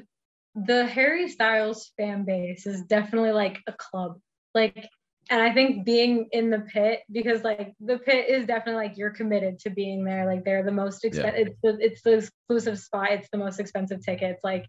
the 0.56 0.86
Harry 0.86 1.30
Styles 1.30 1.92
fan 1.98 2.26
base 2.26 2.68
is 2.68 2.84
definitely 2.84 3.32
like 3.32 3.60
a 3.68 3.74
club. 3.74 4.20
Like, 4.54 4.88
and 5.30 5.42
I 5.42 5.54
think 5.54 5.86
being 5.86 6.28
in 6.32 6.50
the 6.50 6.60
pit 6.60 7.02
because 7.12 7.44
like 7.44 7.74
the 7.80 7.98
pit 7.98 8.30
is 8.30 8.46
definitely 8.46 8.88
like 8.88 8.98
you're 8.98 9.12
committed 9.12 9.60
to 9.60 9.70
being 9.70 10.04
there. 10.04 10.26
Like 10.26 10.44
they're 10.44 10.64
the 10.64 10.72
most 10.72 11.06
expensive. 11.06 11.48
It's 11.48 11.60
the 11.64 11.78
it's 11.80 12.02
the 12.02 12.14
exclusive 12.18 12.80
spot. 12.80 13.12
It's 13.12 13.30
the 13.32 13.38
most 13.38 13.60
expensive 13.60 14.04
tickets. 14.04 14.42
Like 14.44 14.68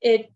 it 0.00 0.32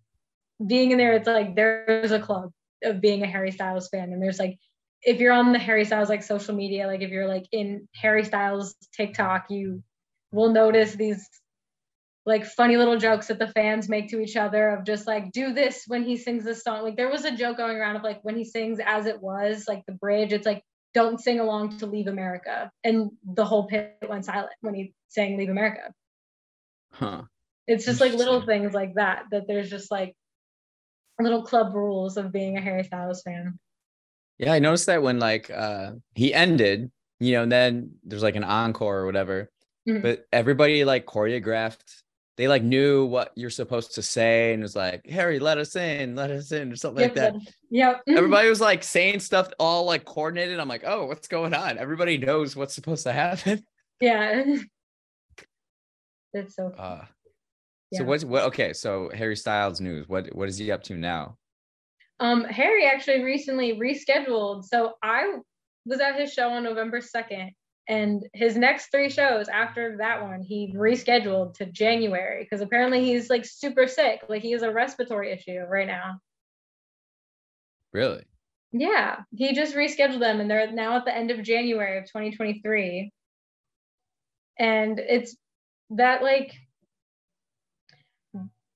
being 0.65 0.93
in 0.93 0.99
there. 0.99 1.15
It's 1.15 1.27
like 1.27 1.57
there's 1.57 2.13
a 2.13 2.21
club 2.21 2.53
of 2.85 3.01
being 3.01 3.23
a 3.23 3.27
Harry 3.27 3.51
Styles 3.51 3.89
fan, 3.89 4.13
and 4.13 4.23
there's 4.23 4.39
like 4.39 4.59
if 5.03 5.19
you're 5.19 5.33
on 5.33 5.53
the 5.53 5.59
Harry 5.59 5.85
Styles 5.85 6.09
like 6.09 6.23
social 6.23 6.55
media, 6.55 6.87
like 6.87 7.03
if 7.03 7.11
you're 7.11 7.29
like 7.29 7.47
in 7.51 7.89
Harry 7.95 8.25
Styles 8.25 8.77
TikTok, 8.97 9.47
you 9.51 9.83
will 10.31 10.51
notice 10.51 10.95
these 10.95 11.29
like 12.25 12.45
funny 12.45 12.77
little 12.77 12.97
jokes 12.97 13.27
that 13.29 13.39
the 13.39 13.49
fans 13.49 13.89
make 13.89 14.09
to 14.11 14.21
each 14.21 14.37
other 14.37 14.71
of 14.71 14.85
just 14.85 15.07
like 15.07 15.33
do 15.33 15.53
this 15.53 15.85
when 15.89 16.05
he 16.05 16.17
sings 16.17 16.45
this 16.45 16.63
song. 16.63 16.83
Like 16.83 16.97
there 16.97 17.11
was 17.11 17.25
a 17.25 17.37
joke 17.37 17.57
going 17.57 17.77
around 17.77 17.97
of 17.97 18.03
like 18.03 18.21
when 18.23 18.37
he 18.37 18.45
sings 18.45 18.79
as 18.85 19.07
it 19.07 19.21
was, 19.21 19.65
like 19.67 19.83
the 19.87 19.93
bridge, 19.93 20.33
it's 20.33 20.47
like 20.47 20.63
don't 20.95 21.21
sing 21.21 21.41
along 21.41 21.79
to 21.79 21.87
Leave 21.87 22.07
America. 22.07 22.71
And 22.85 23.11
the 23.25 23.45
whole 23.45 23.67
pit 23.67 23.97
went 24.09 24.25
silent 24.25 24.53
when 24.61 24.75
he 24.75 24.95
sang 25.09 25.37
Leave 25.37 25.49
America. 25.49 25.93
Huh. 26.93 27.23
It's 27.67 27.85
just 27.85 28.01
like 28.01 28.13
little 28.13 28.45
things 28.45 28.73
like 28.73 28.95
that 28.95 29.25
that 29.31 29.47
there's 29.49 29.71
just 29.71 29.91
like 29.91 30.15
little 31.19 31.43
club 31.43 31.75
rules 31.75 32.17
of 32.17 32.33
being 32.33 32.57
a 32.57 32.61
Harry 32.61 32.85
Styles 32.85 33.23
fan. 33.23 33.59
Yeah, 34.39 34.53
I 34.53 34.59
noticed 34.59 34.87
that 34.87 35.03
when 35.03 35.19
like 35.19 35.51
uh 35.51 35.93
he 36.15 36.33
ended, 36.33 36.91
you 37.19 37.33
know, 37.33 37.43
and 37.43 37.53
then 37.53 37.93
there's 38.05 38.23
like 38.23 38.37
an 38.37 38.45
encore 38.45 38.99
or 38.99 39.07
whatever. 39.07 39.51
Mhm. 39.89 40.03
But 40.03 40.27
everybody 40.33 40.85
like 40.85 41.07
choreographed. 41.07 42.02
They 42.37 42.49
like 42.49 42.63
knew 42.63 43.05
what 43.05 43.33
you're 43.35 43.51
supposed 43.51 43.95
to 43.97 44.03
say 44.03 44.55
and 44.55 44.63
it 44.63 44.65
was 44.65 44.75
like, 44.75 45.07
Harry, 45.07 45.39
let 45.39 45.59
us 45.59 45.77
in, 45.77 46.15
let 46.17 46.31
us 46.31 46.51
in, 46.51 46.73
or 46.73 46.77
something 46.77 47.03
like 47.03 47.15
that. 47.15 47.35
Yep. 47.71 48.03
Yep. 48.07 48.17
Everybody 48.19 48.49
was 48.49 48.61
like 48.61 48.83
saying 48.83 49.21
stuff 49.21 49.51
all 49.59 49.85
like 49.85 50.05
coordinated. 50.05 50.59
I'm 50.59 50.69
like, 50.69 50.85
oh, 50.87 51.07
what's 51.07 51.29
going 51.29 51.53
on? 51.53 51.77
Everybody 51.79 52.17
knows 52.17 52.57
what's 52.57 52.75
supposed 52.75 53.05
to 53.05 53.13
happen. 53.13 53.65
yeah. 54.01 54.45
That's 56.33 56.57
so 56.57 56.69
Uh 56.69 57.05
Yeah. 57.91 57.99
so 57.99 58.05
what's 58.05 58.25
what 58.25 58.45
okay, 58.45 58.73
so 58.73 59.11
Harry 59.15 59.37
Styles 59.37 59.81
news. 59.81 60.09
What 60.09 60.35
what 60.35 60.49
is 60.49 60.57
he 60.57 60.71
up 60.71 60.83
to 60.85 60.97
now? 60.97 61.37
Um, 62.19 62.45
Harry 62.45 62.87
actually 62.87 63.25
recently 63.25 63.79
rescheduled. 63.79 64.65
So 64.65 64.95
I 65.03 65.39
was 65.85 66.01
at 66.01 66.19
his 66.19 66.33
show 66.33 66.51
on 66.51 66.63
November 66.63 67.01
2nd, 67.01 67.51
and 67.89 68.25
his 68.33 68.57
next 68.57 68.93
three 68.93 69.11
shows 69.11 69.49
after 69.49 69.97
that 69.99 70.23
one, 70.23 70.43
he 70.43 70.73
rescheduled 70.77 71.55
to 71.55 71.67
January 71.67 72.45
because 72.45 72.61
apparently 72.61 73.05
he's 73.05 73.29
like 73.29 73.45
super 73.45 73.87
sick. 73.87 74.21
Like 74.29 74.43
he 74.43 74.53
has 74.53 74.63
a 74.63 74.73
respiratory 74.73 75.33
issue 75.33 75.59
right 75.69 75.87
now. 75.87 76.21
Really? 77.93 78.25
Yeah, 78.73 79.21
he 79.35 79.53
just 79.53 79.75
rescheduled 79.75 80.21
them, 80.21 80.41
and 80.41 80.51
they're 80.51 80.73
now 80.73 80.97
at 80.97 81.05
the 81.05 81.15
end 81.15 81.31
of 81.31 81.43
January 81.43 81.99
of 81.99 82.05
2023. 82.05 83.13
And 84.59 84.99
it's 84.99 85.37
that 85.91 86.23
like, 86.23 86.55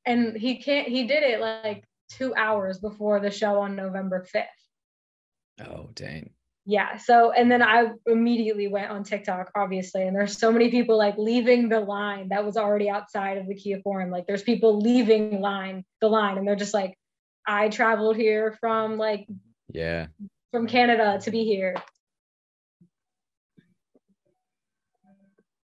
and 0.05 0.37
he 0.37 0.63
can't, 0.63 0.89
he 0.89 1.07
did 1.07 1.23
it 1.23 1.41
like 1.41 1.85
two 2.11 2.35
hours 2.35 2.79
before 2.79 3.21
the 3.21 3.31
show 3.31 3.61
on 3.61 3.77
November 3.77 4.27
5th. 4.35 5.67
Oh 5.67 5.91
dang. 5.95 6.31
Yeah. 6.69 6.97
So, 6.97 7.31
and 7.31 7.49
then 7.51 7.63
I 7.63 7.87
immediately 8.07 8.67
went 8.67 8.91
on 8.91 9.05
TikTok, 9.05 9.53
obviously, 9.55 10.03
and 10.05 10.17
there's 10.17 10.37
so 10.37 10.51
many 10.51 10.69
people 10.71 10.99
like 10.99 11.17
leaving 11.17 11.69
the 11.69 11.79
line 11.79 12.31
that 12.31 12.45
was 12.45 12.57
already 12.57 12.91
outside 12.91 13.39
of 13.39 13.47
the 13.47 13.55
Kia 13.55 13.81
Forum. 13.85 14.11
Like, 14.11 14.27
there's 14.27 14.43
people 14.43 14.81
leaving 14.81 15.41
line 15.41 15.85
the 16.01 16.09
line, 16.09 16.39
and 16.39 16.47
they're 16.47 16.57
just 16.57 16.75
like, 16.75 16.99
I 17.47 17.69
traveled 17.69 18.17
here 18.17 18.57
from 18.59 18.99
like 18.99 19.29
Yeah. 19.73 20.09
from 20.51 20.67
Canada 20.67 21.21
to 21.23 21.31
be 21.31 21.45
here. 21.45 21.77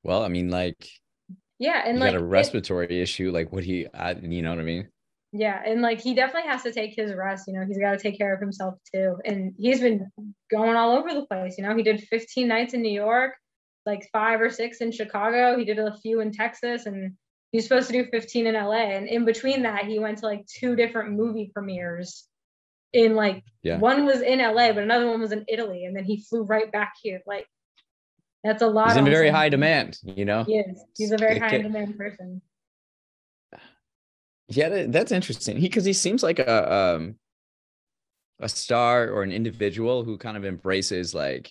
Well, 0.05 0.23
I 0.25 0.29
mean, 0.29 0.51
like 0.51 0.89
Yeah, 1.59 1.83
and 1.85 1.99
you 1.99 2.05
like 2.05 2.13
got 2.13 2.21
a 2.21 2.25
it- 2.25 2.29
respiratory 2.29 3.01
issue. 3.03 3.31
Like, 3.33 3.53
what 3.53 3.65
he, 3.65 3.87
I, 3.93 4.13
you 4.13 4.43
know 4.43 4.51
what 4.51 4.61
I 4.61 4.65
mean? 4.65 4.89
Yeah, 5.33 5.63
and 5.65 5.81
like 5.81 6.01
he 6.01 6.15
definitely 6.15 6.51
has 6.51 6.63
to 6.65 6.73
take 6.73 6.95
his 6.95 7.15
rest. 7.15 7.49
You 7.49 7.55
know, 7.55 7.65
he's 7.67 7.79
got 7.79 7.93
to 7.93 7.99
take 7.99 8.19
care 8.19 8.35
of 8.35 8.41
himself 8.41 8.75
too. 8.95 9.17
And 9.25 9.55
he's 9.59 9.81
been 9.81 10.11
going 10.51 10.77
all 10.77 10.97
over 10.97 11.15
the 11.15 11.27
place. 11.27 11.57
You 11.57 11.65
know, 11.65 11.75
he 11.75 11.83
did 11.83 12.03
15 12.03 12.47
nights 12.47 12.75
in 12.75 12.83
New 12.83 12.93
York, 12.93 13.33
like 13.87 14.09
five 14.13 14.43
or 14.43 14.51
six 14.51 14.79
in 14.79 14.93
Chicago. 14.93 15.59
He 15.59 15.65
did 15.65 15.79
a 15.79 15.97
few 15.97 16.21
in 16.21 16.33
Texas, 16.33 16.85
and 16.85 17.15
he's 17.51 17.65
supposed 17.65 17.87
to 17.87 17.95
do 17.95 18.11
15 18.11 18.47
in 18.47 18.55
LA. 18.55 18.91
And 18.95 19.09
in 19.09 19.25
between 19.25 19.63
that, 19.63 19.87
he 19.87 19.99
went 19.99 20.19
to 20.19 20.27
like 20.27 20.47
two 20.47 20.77
different 20.77 21.13
movie 21.13 21.51
premieres. 21.53 22.29
In 22.93 23.15
like 23.15 23.43
Yeah. 23.63 23.79
one 23.79 24.05
was 24.05 24.21
in 24.21 24.39
LA, 24.39 24.75
but 24.75 24.83
another 24.83 25.09
one 25.09 25.21
was 25.21 25.33
in 25.33 25.47
Italy, 25.49 25.87
and 25.87 25.97
then 25.97 26.05
he 26.05 26.21
flew 26.21 26.43
right 26.43 26.71
back 26.71 26.93
here. 27.03 27.23
Like 27.27 27.47
that's 28.45 28.61
a 28.61 28.67
lot. 28.67 28.89
He's 28.89 28.97
in 28.99 29.05
very 29.07 29.31
high 29.31 29.49
demand, 29.49 29.99
you 30.03 30.27
know? 30.27 30.45
He 30.45 30.59
is. 30.59 30.85
He's 30.99 31.13
a 31.13 31.17
very 31.17 31.39
high 31.39 31.57
demand 31.57 31.97
person. 31.97 32.43
Yeah, 34.55 34.87
that's 34.89 35.13
interesting. 35.13 35.57
He 35.57 35.69
because 35.69 35.85
he 35.85 35.93
seems 35.95 36.23
like 36.23 36.39
a 36.39 36.73
um 36.73 37.17
a 38.41 38.49
star 38.49 39.09
or 39.11 39.23
an 39.23 39.33
individual 39.33 40.05
who 40.05 40.19
kind 40.19 40.37
of 40.37 40.45
embraces 40.45 41.15
like 41.15 41.51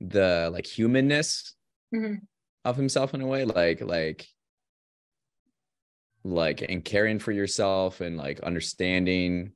the 0.00 0.48
like 0.52 0.66
humanness 0.66 1.54
Mhm. 1.92 2.20
of 2.64 2.76
himself 2.76 3.14
in 3.14 3.20
a 3.20 3.26
way, 3.26 3.44
like 3.44 3.80
like 3.80 4.28
like 6.24 6.62
and 6.62 6.84
caring 6.84 7.18
for 7.18 7.32
yourself 7.32 8.00
and 8.00 8.16
like 8.16 8.40
understanding 8.40 9.52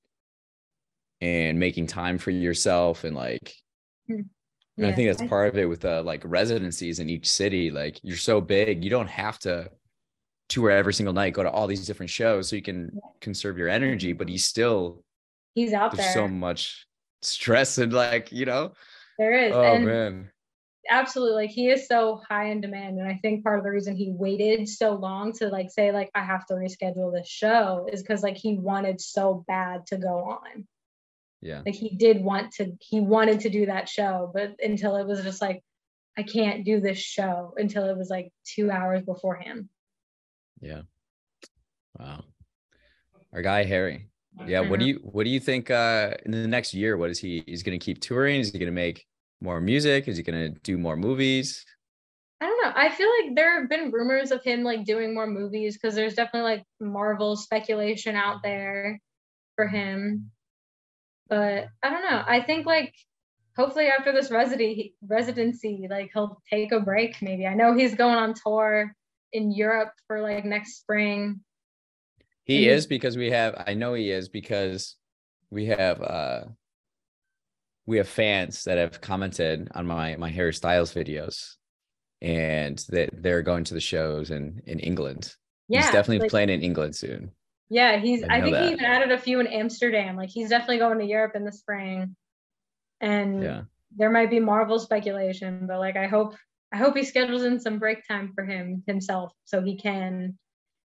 and 1.20 1.59
making 1.59 1.86
time 1.86 2.18
for 2.18 2.30
yourself 2.30 3.05
and 3.05 3.14
like 3.16 3.55
and 4.77 4.87
I 4.87 4.93
think 4.93 5.09
that's 5.09 5.29
part 5.29 5.49
of 5.49 5.59
it 5.59 5.68
with 5.68 5.85
uh, 5.85 6.03
like 6.03 6.22
residencies 6.25 6.99
in 6.99 7.09
each 7.09 7.31
city. 7.31 7.70
Like 7.70 8.01
you're 8.03 8.16
so 8.16 8.41
big, 8.41 8.83
you 8.83 8.91
don't 8.91 9.09
have 9.09 9.39
to 9.41 9.70
tour 10.49 10.70
every 10.70 10.95
single 10.95 11.14
night, 11.14 11.35
go 11.35 11.43
to 11.43 11.51
all 11.51 11.66
these 11.66 11.87
different 11.87 12.11
shows 12.11 12.49
so 12.49 12.57
you 12.57 12.62
can 12.62 12.99
conserve 13.20 13.57
your 13.57 13.68
energy, 13.68 14.12
but 14.12 14.29
he's 14.29 14.45
still 14.45 15.05
he's 15.55 15.72
out 15.72 15.97
there. 15.97 16.12
so 16.12 16.27
much 16.27 16.87
stress 17.22 17.79
and 17.79 17.93
like, 17.93 18.33
you 18.33 18.47
know, 18.47 18.72
there 19.18 19.33
is. 19.33 19.53
oh 19.55 19.62
and 19.62 19.87
man. 19.87 20.31
absolutely 20.91 21.35
like 21.35 21.51
he 21.51 21.68
is 21.68 21.87
so 21.87 22.20
high 22.29 22.47
in 22.51 22.61
demand 22.61 22.99
and 22.99 23.07
i 23.07 23.16
think 23.22 23.45
part 23.45 23.59
of 23.59 23.64
the 23.64 23.70
reason 23.70 23.95
he 23.95 24.11
waited 24.11 24.68
so 24.68 24.95
long 24.95 25.33
to 25.33 25.49
like 25.49 25.70
say 25.70 25.93
like 25.93 26.11
i 26.16 26.20
have 26.20 26.45
to 26.45 26.55
reschedule 26.55 27.12
this 27.12 27.29
show 27.29 27.87
is 27.93 28.03
because 28.03 28.25
like 28.25 28.37
he 28.37 28.59
wanted 28.59 29.01
so 29.01 29.45
bad 29.47 29.87
to 29.87 29.97
go 29.97 30.18
on 30.25 30.66
Yeah. 31.45 31.61
like 31.66 31.74
he 31.74 31.90
did 31.90 32.24
want 32.24 32.53
to 32.55 32.72
he 32.80 33.01
wanted 33.01 33.40
to 33.40 33.51
do 33.51 33.66
that 33.66 33.86
show 33.88 34.30
but 34.32 34.57
until 34.61 34.97
it 34.97 35.07
was 35.07 35.22
just 35.22 35.42
like 35.42 35.62
i 36.16 36.22
can't 36.22 36.64
do 36.64 36.80
this 36.80 36.99
show 36.99 37.53
until 37.59 37.84
it 37.84 37.99
was 37.99 38.09
like 38.09 38.32
two 38.47 38.70
hours 38.70 39.03
beforehand 39.03 39.68
Yeah. 40.61 40.82
Wow. 41.99 42.24
Our 43.32 43.42
guy 43.42 43.64
Harry. 43.64 44.09
Yeah. 44.47 44.61
What 44.61 44.80
do 44.80 44.86
you 44.86 45.01
what 45.03 45.24
do 45.24 45.30
you 45.30 45.40
think 45.40 45.70
uh 45.70 46.14
in 46.24 46.30
the 46.32 46.49
next 46.49 46.72
year? 46.74 46.97
What 46.97 47.11
is 47.11 47.18
he 47.18 47.45
he's 47.47 47.62
gonna 47.62 47.78
keep 47.78 48.01
touring? 48.01 48.40
Is 48.40 48.51
he 48.51 48.59
gonna 48.59 48.72
make 48.72 49.05
more 49.40 49.61
music? 49.61 50.09
Is 50.09 50.16
he 50.16 50.22
gonna 50.22 50.51
do 50.62 50.78
more 50.78 50.97
movies? 50.97 51.64
I 52.40 52.47
don't 52.47 52.62
know. 52.64 52.72
I 52.74 52.88
feel 52.90 53.09
like 53.20 53.34
there 53.36 53.61
have 53.61 53.68
been 53.68 53.90
rumors 53.92 54.30
of 54.32 54.42
him 54.42 54.62
like 54.64 54.84
doing 54.84 55.14
more 55.14 55.26
movies 55.26 55.76
because 55.76 55.95
there's 55.95 56.14
definitely 56.14 56.51
like 56.51 56.64
Marvel 56.80 57.36
speculation 57.36 58.16
out 58.16 58.42
there 58.42 58.99
for 59.57 59.66
him. 59.68 60.30
But 61.29 61.68
I 61.83 61.91
don't 61.91 62.03
know. 62.03 62.22
I 62.27 62.41
think 62.43 62.66
like 62.66 62.95
hopefully 63.57 63.87
after 63.87 64.12
this 64.12 64.31
residency 64.31 64.95
residency, 65.07 65.87
like 65.91 66.11
he'll 66.12 66.43
take 66.51 66.72
a 66.72 66.81
break 66.81 67.20
maybe. 67.22 67.47
I 67.47 67.55
know 67.55 67.75
he's 67.75 67.95
going 67.95 68.16
on 68.16 68.35
tour 68.35 68.95
in 69.33 69.51
Europe 69.51 69.93
for 70.07 70.20
like 70.20 70.45
next 70.45 70.79
spring. 70.79 71.41
He 72.45 72.64
Mhm. 72.66 72.68
is 72.68 72.87
because 72.87 73.16
we 73.16 73.31
have 73.31 73.64
I 73.66 73.75
know 73.75 73.95
he 73.95 74.11
is 74.11 74.29
because 74.29 74.97
we 75.51 75.66
have 75.66 76.01
uh 76.03 76.45
we 77.87 77.97
have 77.99 78.09
fans 78.09 78.64
that 78.64 78.79
have 78.79 79.01
commented 79.01 79.68
on 79.75 79.87
my 79.87 80.16
my 80.16 80.31
Harry 80.31 80.53
Styles 80.53 80.93
videos 80.93 81.55
and 82.20 82.79
that 82.91 83.11
they're 83.22 83.43
going 83.43 83.64
to 83.64 83.75
the 83.75 83.81
shows 83.81 84.31
in 84.31 84.62
in 84.66 84.79
England. 84.81 85.35
Yeah. 85.68 85.83
he's 85.83 85.91
definitely 85.91 86.18
like- 86.20 86.31
playing 86.31 86.51
in 86.51 86.62
England 86.62 86.95
soon. 86.97 87.33
Yeah, 87.71 87.99
he's 87.99 88.23
I 88.23 88.37
I, 88.37 88.41
think 88.41 88.55
that. 88.55 88.62
he 88.67 88.73
even 88.73 88.85
added 88.85 89.11
a 89.12 89.19
few 89.19 89.41
in 89.41 89.47
Amsterdam. 89.47 90.17
Like 90.17 90.29
he's 90.31 90.51
definitely 90.51 90.79
going 90.79 90.99
to 90.99 91.05
Europe 91.05 91.35
in 91.35 91.45
the 91.45 91.53
spring. 91.53 92.15
And 93.01 93.43
Yeah. 93.43 93.62
there 93.97 94.11
might 94.11 94.31
be 94.31 94.41
Marvel 94.41 94.79
speculation, 94.79 95.67
but 95.67 95.79
like 95.79 95.97
I 95.97 96.07
hope 96.07 96.37
I 96.73 96.77
hope 96.77 96.97
he 96.97 97.05
schedules 97.05 97.45
in 97.45 97.61
some 97.61 97.79
break 97.79 98.07
time 98.07 98.33
for 98.35 98.45
him 98.45 98.83
himself 98.87 99.33
so 99.45 99.62
he 99.62 99.77
can 99.77 100.39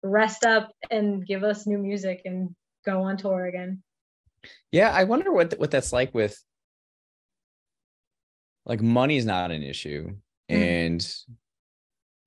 rest 0.04 0.44
up 0.46 0.72
and 0.90 1.26
give 1.26 1.44
us 1.44 1.66
new 1.68 1.78
music 1.78 2.22
and 2.26 2.56
go 2.86 3.02
on 3.04 3.18
tour 3.18 3.46
again. 3.46 3.84
Yeah, 4.72 4.92
I 4.92 5.04
wonder 5.04 5.32
what 5.32 5.58
what 5.60 5.72
that's 5.72 5.92
like 5.94 6.14
with 6.14 6.38
like 8.66 8.82
money's 8.82 9.26
not 9.26 9.52
an 9.52 9.64
issue 9.64 10.08
Mhm. 10.50 10.56
and 10.56 11.16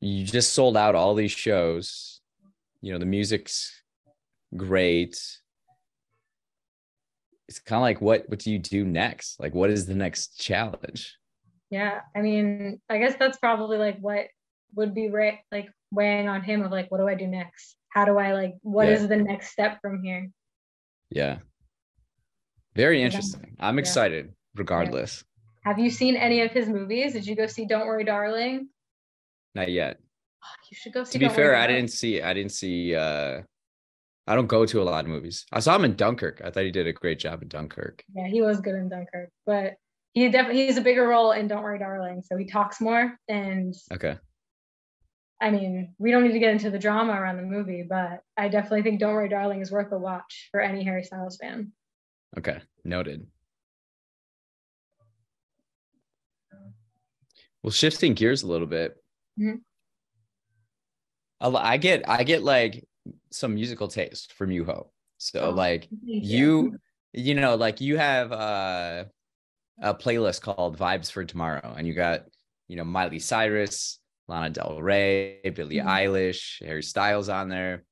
you 0.00 0.24
just 0.26 0.52
sold 0.52 0.76
out 0.76 0.94
all 0.94 1.14
these 1.14 1.32
shows. 1.32 2.20
You 2.80 2.92
know, 2.92 2.98
the 2.98 3.06
music's 3.06 3.82
great. 4.56 5.18
It's 7.48 7.58
kind 7.58 7.78
of 7.78 7.82
like 7.82 8.00
what 8.00 8.28
what 8.28 8.38
do 8.38 8.50
you 8.50 8.58
do 8.58 8.84
next? 8.84 9.38
Like 9.38 9.54
what 9.54 9.70
is 9.70 9.86
the 9.86 9.94
next 9.94 10.38
challenge? 10.40 11.14
Yeah, 11.70 12.00
I 12.14 12.20
mean, 12.22 12.80
I 12.88 12.98
guess 12.98 13.16
that's 13.18 13.38
probably 13.38 13.78
like 13.78 13.98
what 14.00 14.26
would 14.74 14.94
be 14.94 15.08
right 15.10 15.38
like 15.52 15.68
weighing 15.90 16.28
on 16.28 16.42
him 16.42 16.62
of 16.62 16.70
like 16.72 16.90
what 16.90 16.98
do 16.98 17.08
I 17.08 17.14
do 17.14 17.26
next? 17.26 17.76
How 17.90 18.04
do 18.04 18.18
I 18.18 18.32
like 18.32 18.54
What 18.62 18.88
is 18.88 19.02
Yeah. 19.02 19.08
the 19.08 19.16
next 19.16 19.50
step 19.50 19.78
from 19.82 20.02
here? 20.02 20.30
Yeah. 21.10 21.38
Very 22.74 22.98
Yeah. 23.00 23.06
interesting. 23.06 23.56
I'm 23.60 23.76
Yeah. 23.76 23.80
excited 23.80 24.34
regardless. 24.54 25.24
Have 25.64 25.78
you 25.78 25.90
seen 25.90 26.16
any 26.16 26.40
of 26.42 26.50
his 26.50 26.68
movies? 26.68 27.12
Did 27.12 27.26
you 27.26 27.36
go 27.36 27.46
see 27.46 27.66
Don't 27.66 27.86
Worry 27.86 28.04
Darling? 28.04 28.68
Not 29.54 29.70
yet. 29.70 29.98
Oh, 30.42 30.46
you 30.70 30.76
should 30.76 30.92
go 30.92 31.04
see 31.04 31.12
To 31.12 31.18
be 31.18 31.26
Don't 31.26 31.34
fair, 31.34 31.52
Worry 31.52 31.56
I 31.56 31.66
didn't 31.66 31.90
see 31.90 32.22
I 32.22 32.32
didn't 32.34 32.52
see 32.52 32.94
uh 32.94 33.42
I 34.26 34.34
don't 34.34 34.46
go 34.46 34.64
to 34.64 34.80
a 34.80 34.84
lot 34.84 35.04
of 35.04 35.10
movies. 35.10 35.44
I 35.52 35.60
saw 35.60 35.76
him 35.76 35.84
in 35.84 35.96
Dunkirk. 35.96 36.40
I 36.42 36.50
thought 36.50 36.64
he 36.64 36.70
did 36.70 36.86
a 36.86 36.92
great 36.92 37.18
job 37.18 37.42
in 37.42 37.48
Dunkirk. 37.48 38.02
Yeah, 38.14 38.26
he 38.26 38.40
was 38.40 38.60
good 38.60 38.74
in 38.74 38.88
Dunkirk, 38.88 39.30
but 39.44 39.74
he 40.14 40.28
definitely 40.30 40.66
he's 40.66 40.78
a 40.78 40.82
bigger 40.82 41.06
role 41.06 41.32
in 41.32 41.46
Don't 41.48 41.62
Worry 41.62 41.78
Darling, 41.78 42.22
so 42.22 42.36
he 42.36 42.46
talks 42.46 42.80
more. 42.80 43.18
And 43.28 43.74
Okay. 43.92 44.16
I 45.42 45.50
mean, 45.50 45.94
we 45.98 46.10
don't 46.10 46.22
need 46.22 46.32
to 46.32 46.38
get 46.38 46.52
into 46.52 46.70
the 46.70 46.78
drama 46.78 47.12
around 47.12 47.36
the 47.36 47.42
movie, 47.42 47.84
but 47.86 48.20
I 48.36 48.48
definitely 48.48 48.82
think 48.82 49.00
Don't 49.00 49.12
Worry 49.12 49.28
Darling 49.28 49.60
is 49.60 49.70
worth 49.70 49.92
a 49.92 49.98
watch 49.98 50.48
for 50.50 50.60
any 50.60 50.84
Harry 50.84 51.02
Styles 51.02 51.36
fan. 51.36 51.72
Okay. 52.38 52.60
Noted. 52.82 53.26
Well, 57.62 57.70
shifting 57.70 58.14
gears 58.14 58.42
a 58.42 58.46
little 58.46 58.66
bit. 58.66 58.96
Mhm. 59.38 59.60
I 61.40 61.76
get 61.76 62.08
I 62.08 62.22
get 62.24 62.42
like 62.42 62.86
some 63.30 63.54
musical 63.54 63.88
taste 63.88 64.32
from 64.32 64.50
Yuho. 64.50 64.88
So 65.18 65.40
Oh, 65.40 65.50
like 65.50 65.88
you 65.90 66.78
you 67.12 67.34
know 67.34 67.54
like 67.54 67.80
you 67.80 67.96
have 67.96 68.32
uh, 68.32 69.04
a 69.80 69.94
playlist 69.94 70.40
called 70.42 70.78
Vibes 70.78 71.10
for 71.10 71.24
Tomorrow 71.24 71.74
and 71.76 71.86
you 71.86 71.94
got 71.94 72.24
you 72.68 72.76
know 72.76 72.84
Miley 72.84 73.18
Cyrus, 73.18 73.98
Lana 74.28 74.50
Del 74.50 74.80
Rey, 74.82 75.40
Billie 75.54 75.76
Mhm. 75.76 75.86
Eilish, 75.86 76.64
Harry 76.64 76.82
Styles 76.82 77.28
on 77.28 77.48
there. 77.48 77.84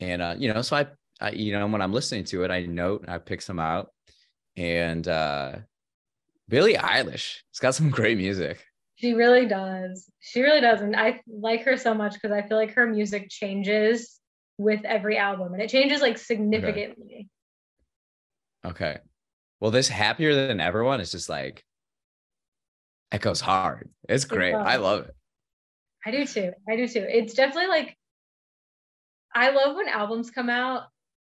And 0.00 0.22
uh 0.22 0.34
you 0.38 0.52
know 0.52 0.62
so 0.62 0.76
I, 0.76 0.86
I 1.20 1.30
you 1.30 1.52
know 1.52 1.66
when 1.66 1.82
I'm 1.82 1.92
listening 1.92 2.24
to 2.24 2.44
it 2.44 2.50
I 2.50 2.62
note 2.66 3.04
I 3.08 3.18
pick 3.18 3.42
some 3.42 3.58
out 3.58 3.90
and 4.56 5.06
uh 5.06 5.56
Billie 6.48 6.74
Eilish 6.74 7.38
it's 7.50 7.60
got 7.60 7.74
some 7.74 7.90
great 7.98 8.18
music. 8.18 8.64
She 8.96 9.12
really 9.12 9.46
does. 9.46 10.08
She 10.20 10.40
really 10.40 10.60
does. 10.60 10.80
And 10.80 10.94
I 10.94 11.20
like 11.26 11.62
her 11.64 11.76
so 11.76 11.94
much 11.94 12.14
because 12.14 12.30
I 12.30 12.42
feel 12.42 12.56
like 12.56 12.74
her 12.74 12.86
music 12.86 13.28
changes 13.28 14.20
with 14.58 14.84
every 14.84 15.18
album 15.18 15.52
and 15.52 15.62
it 15.62 15.68
changes 15.70 16.00
like 16.00 16.18
significantly. 16.18 17.28
Okay. 18.64 18.98
Well, 19.60 19.70
this 19.70 19.88
happier 19.88 20.34
than 20.34 20.60
ever 20.60 20.84
one 20.84 21.00
is 21.00 21.10
just 21.10 21.28
like 21.28 21.64
echoes 23.12 23.40
hard. 23.40 23.90
It's 24.08 24.24
great. 24.24 24.54
I 24.54 24.76
love 24.76 25.06
it. 25.06 25.14
I 26.06 26.10
do 26.10 26.26
too. 26.26 26.52
I 26.68 26.76
do 26.76 26.86
too. 26.86 27.04
It's 27.08 27.34
definitely 27.34 27.68
like 27.68 27.96
I 29.34 29.50
love 29.50 29.74
when 29.74 29.88
albums 29.88 30.30
come 30.30 30.48
out 30.50 30.84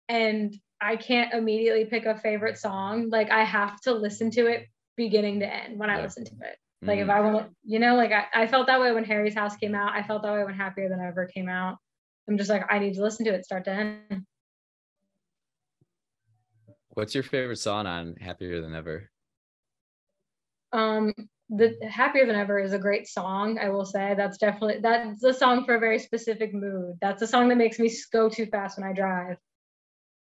and 0.09 0.55
I 0.81 0.97
can't 0.97 1.35
immediately 1.35 1.85
pick 1.85 2.07
a 2.07 2.19
favorite 2.19 2.59
song. 2.59 3.11
Like 3.11 3.31
I 3.31 3.45
have 3.45 3.81
to 3.83 3.93
listen 3.93 4.31
to 4.33 4.47
it 4.47 4.69
beginning 4.97 5.41
to 5.41 5.47
end 5.47 5.79
when 5.79 5.91
I 5.91 5.97
Yeah. 5.97 6.05
listen 6.05 6.25
to 6.25 6.33
it. 6.43 6.57
Like 6.83 6.99
if 6.99 7.09
Mhm. 7.09 7.11
I 7.11 7.21
want, 7.21 7.57
you 7.65 7.79
know, 7.79 7.95
like 7.97 8.11
I, 8.13 8.27
I 8.35 8.47
felt 8.47 8.67
that 8.69 8.81
way 8.81 8.93
when 8.93 9.05
Harry's 9.05 9.35
House 9.35 9.57
came 9.57 9.75
out. 9.75 9.93
I 9.93 10.03
felt 10.03 10.23
that 10.23 10.33
way 10.33 10.43
when 10.45 10.55
Happier 10.55 10.89
Than 10.89 11.01
Ever 11.01 11.27
came 11.27 11.49
out. 11.49 11.77
I'm 12.31 12.39
just 12.39 12.49
like 12.49 12.65
I 12.71 12.79
need 12.79 12.95
to 12.95 13.03
listen 13.03 13.27
to 13.27 13.35
it 13.35 13.45
start 13.45 13.65
to 13.65 13.73
end. 13.73 14.25
What's 16.91 17.13
your 17.13 17.25
favorite 17.25 17.57
song 17.57 17.87
on 17.87 18.15
Happier 18.21 18.61
Than 18.61 18.73
Ever? 18.73 19.11
Um, 20.73 21.13
the 21.49 21.77
Happier 21.91 22.27
Than 22.27 22.37
Ever 22.37 22.61
is 22.61 22.73
a 22.73 22.79
great 22.79 23.09
song. 23.09 23.59
I 23.59 23.71
will 23.71 23.85
say 23.85 24.15
that's 24.17 24.39
definitely 24.39 24.79
that's 24.81 25.25
a 25.25 25.35
song 25.35 25.65
for 25.65 25.75
a 25.75 25.81
very 25.81 25.99
specific 25.99 26.55
mood. 26.55 26.99
That's 27.01 27.21
a 27.23 27.27
song 27.27 27.49
that 27.49 27.57
makes 27.57 27.81
me 27.81 27.93
go 28.13 28.29
too 28.29 28.47
fast 28.47 28.79
when 28.79 28.89
I 28.89 28.93
drive. 28.93 29.39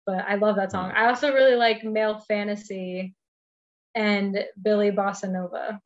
But 0.05 0.24
I 0.26 0.34
love 0.34 0.57
that 0.57 0.72
song. 0.72 0.90
I 0.90 1.07
also 1.07 1.32
really 1.32 1.55
like 1.55 1.84
Male 1.84 2.18
Fantasy 2.26 3.14
and 3.94 4.44
Billie 4.61 4.90
Bossa 4.90 5.30
Nova. 5.30 5.80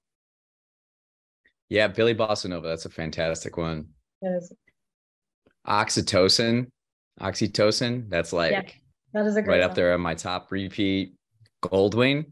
Yeah, 1.69 1.89
Billie 1.89 2.15
Bossa 2.15 2.49
Nova. 2.49 2.69
That's 2.69 2.87
a 2.87 2.91
fantastic 2.91 3.59
one. 3.59 3.89
'cause 4.23 4.51
Oxytocin. 5.67 6.67
Oxytocin. 7.21 8.09
That's 8.09 8.33
like 8.33 8.81
That 9.13 9.27
is 9.27 9.37
a 9.37 9.43
great 9.43 9.57
right 9.59 9.63
up 9.63 9.75
there 9.75 9.95
on 9.95 10.01
my 10.01 10.15
top 10.15 10.51
repeat. 10.53 11.15
Goldwing. 11.63 12.27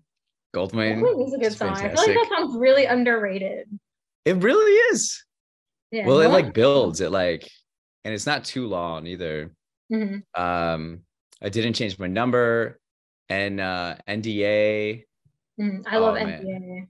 Goldwing. 0.54 1.00
Goldwing 1.00 1.26
is 1.28 1.34
a 1.34 1.38
good 1.38 1.52
song. 1.52 1.70
I 1.70 1.88
feel 1.94 2.06
like 2.06 2.14
that 2.14 2.28
song's 2.38 2.56
really 2.56 2.84
underrated. 2.86 3.66
It 4.24 4.36
really 4.36 4.72
is. 4.92 5.24
Yeah. 5.90 6.06
well, 6.06 6.20
it 6.20 6.24
no 6.24 6.30
like 6.30 6.54
builds. 6.54 7.00
It 7.00 7.10
like, 7.10 7.48
and 8.04 8.12
it's 8.14 8.26
not 8.26 8.44
too 8.44 8.66
long 8.66 9.06
either. 9.06 9.50
Mhm. 9.92 10.22
Um, 10.34 11.00
I 11.42 11.48
didn't 11.48 11.74
change 11.74 11.98
my 11.98 12.06
number, 12.06 12.78
and 13.28 13.60
uh 13.60 13.96
NDA. 14.08 15.04
Mhm. 15.60 15.82
I 15.86 15.98
love 15.98 16.16
Oh, 16.20 16.24
man. 16.24 16.42
NDA. 16.44 16.88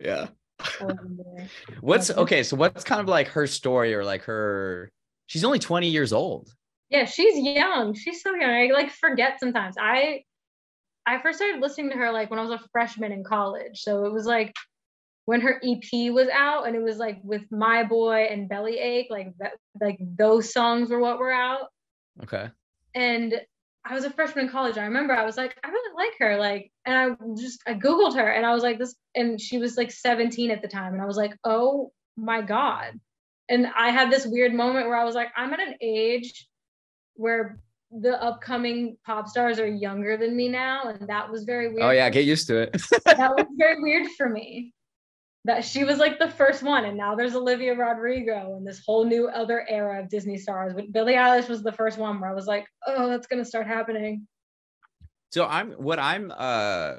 Yeah. 0.00 0.28
Love 0.80 0.98
NDA. 0.98 1.48
What's 1.80 2.10
okay? 2.10 2.42
So 2.42 2.56
what's 2.56 2.84
kind 2.84 3.00
of 3.00 3.08
like 3.08 3.28
her 3.28 3.46
story 3.46 3.94
or 3.94 4.04
like 4.04 4.22
her? 4.24 4.90
She's 5.30 5.44
only 5.44 5.60
20 5.60 5.86
years 5.86 6.12
old. 6.12 6.52
Yeah, 6.88 7.04
she's 7.04 7.38
young. 7.38 7.94
She's 7.94 8.20
so 8.20 8.34
young. 8.34 8.50
I 8.50 8.70
like 8.72 8.90
forget 8.90 9.38
sometimes. 9.38 9.76
I 9.80 10.24
I 11.06 11.22
first 11.22 11.38
started 11.38 11.60
listening 11.60 11.90
to 11.92 11.96
her 11.98 12.10
like 12.10 12.30
when 12.30 12.40
I 12.40 12.42
was 12.42 12.50
a 12.50 12.68
freshman 12.72 13.12
in 13.12 13.22
college. 13.22 13.80
So 13.80 14.06
it 14.06 14.12
was 14.12 14.26
like 14.26 14.52
when 15.26 15.40
her 15.40 15.62
EP 15.64 16.12
was 16.12 16.26
out 16.32 16.66
and 16.66 16.74
it 16.74 16.82
was 16.82 16.96
like 16.96 17.20
with 17.22 17.42
My 17.52 17.84
Boy 17.84 18.26
and 18.28 18.48
Bellyache, 18.48 19.06
like 19.08 19.28
that 19.38 19.52
like 19.80 20.00
those 20.00 20.52
songs 20.52 20.90
were 20.90 20.98
what 20.98 21.20
were 21.20 21.30
out. 21.30 21.68
Okay. 22.24 22.50
And 22.96 23.40
I 23.84 23.94
was 23.94 24.02
a 24.02 24.10
freshman 24.10 24.46
in 24.46 24.50
college. 24.50 24.78
I 24.78 24.84
remember 24.86 25.14
I 25.14 25.24
was 25.24 25.36
like, 25.36 25.56
I 25.62 25.68
really 25.68 25.94
like 25.94 26.18
her. 26.18 26.38
Like, 26.38 26.72
and 26.84 26.96
I 26.96 27.40
just 27.40 27.62
I 27.68 27.74
Googled 27.74 28.16
her 28.16 28.32
and 28.32 28.44
I 28.44 28.52
was 28.52 28.64
like, 28.64 28.80
this, 28.80 28.96
and 29.14 29.40
she 29.40 29.58
was 29.58 29.76
like 29.76 29.92
17 29.92 30.50
at 30.50 30.60
the 30.60 30.66
time. 30.66 30.92
And 30.92 31.00
I 31.00 31.06
was 31.06 31.16
like, 31.16 31.36
oh 31.44 31.92
my 32.16 32.42
God. 32.42 32.98
And 33.50 33.66
I 33.76 33.90
had 33.90 34.10
this 34.10 34.26
weird 34.26 34.54
moment 34.54 34.86
where 34.86 34.96
I 34.96 35.04
was 35.04 35.14
like, 35.14 35.28
I'm 35.36 35.52
at 35.52 35.60
an 35.60 35.74
age 35.82 36.48
where 37.14 37.60
the 37.90 38.22
upcoming 38.22 38.96
pop 39.04 39.28
stars 39.28 39.58
are 39.58 39.66
younger 39.66 40.16
than 40.16 40.34
me 40.34 40.48
now. 40.48 40.84
And 40.84 41.08
that 41.08 41.30
was 41.30 41.44
very 41.44 41.68
weird. 41.68 41.82
Oh 41.82 41.90
yeah, 41.90 42.08
get 42.08 42.24
used 42.24 42.46
to 42.46 42.62
it. 42.62 42.72
that 43.04 43.34
was 43.36 43.46
very 43.58 43.82
weird 43.82 44.06
for 44.16 44.28
me 44.28 44.72
that 45.44 45.64
she 45.64 45.84
was 45.84 45.98
like 45.98 46.18
the 46.18 46.28
first 46.28 46.62
one 46.62 46.84
and 46.84 46.96
now 46.96 47.14
there's 47.14 47.34
olivia 47.34 47.74
rodrigo 47.74 48.56
and 48.56 48.66
this 48.66 48.82
whole 48.84 49.04
new 49.04 49.28
other 49.28 49.66
era 49.68 50.02
of 50.02 50.08
disney 50.08 50.36
stars 50.36 50.72
but 50.74 50.92
billie 50.92 51.14
eilish 51.14 51.48
was 51.48 51.62
the 51.62 51.72
first 51.72 51.98
one 51.98 52.20
where 52.20 52.30
i 52.30 52.34
was 52.34 52.46
like 52.46 52.66
oh 52.86 53.08
that's 53.08 53.26
going 53.26 53.42
to 53.42 53.48
start 53.48 53.66
happening 53.66 54.26
so 55.32 55.46
i'm 55.46 55.72
what 55.72 55.98
i'm 55.98 56.32
uh 56.36 56.96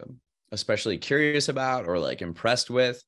especially 0.52 0.98
curious 0.98 1.50
about 1.50 1.88
or 1.88 2.00
like 2.00 2.22
impressed 2.22 2.70
with 2.70 3.02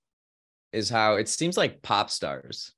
is 0.71 0.89
how 0.89 1.15
it 1.15 1.27
seems 1.27 1.57
like 1.57 1.81
pop 1.81 2.09
stars 2.09 2.71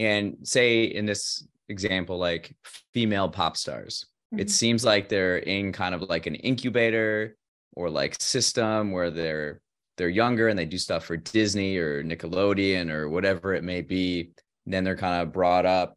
and 0.00 0.36
say 0.42 0.84
in 0.84 1.06
this 1.06 1.46
example 1.68 2.18
like 2.18 2.52
female 2.92 3.28
pop 3.28 3.56
stars 3.56 4.06
mm-hmm. 4.34 4.40
it 4.40 4.50
seems 4.50 4.84
like 4.84 5.08
they're 5.08 5.38
in 5.38 5.72
kind 5.72 5.94
of 5.94 6.02
like 6.02 6.26
an 6.26 6.34
incubator 6.34 7.36
or 7.74 7.88
like 7.88 8.20
system 8.20 8.90
where 8.90 9.10
they're 9.10 9.60
they're 10.00 10.08
younger 10.08 10.48
and 10.48 10.58
they 10.58 10.64
do 10.64 10.78
stuff 10.78 11.04
for 11.04 11.18
Disney 11.18 11.76
or 11.76 12.02
Nickelodeon 12.02 12.90
or 12.90 13.10
whatever 13.10 13.52
it 13.52 13.62
may 13.62 13.82
be. 13.82 14.32
And 14.64 14.72
then 14.72 14.82
they're 14.82 14.96
kind 14.96 15.20
of 15.20 15.30
brought 15.30 15.66
up 15.66 15.94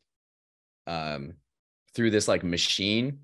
um, 0.88 1.36
through 1.95 2.12
this 2.12 2.28
like 2.28 2.43
machine 2.43 3.20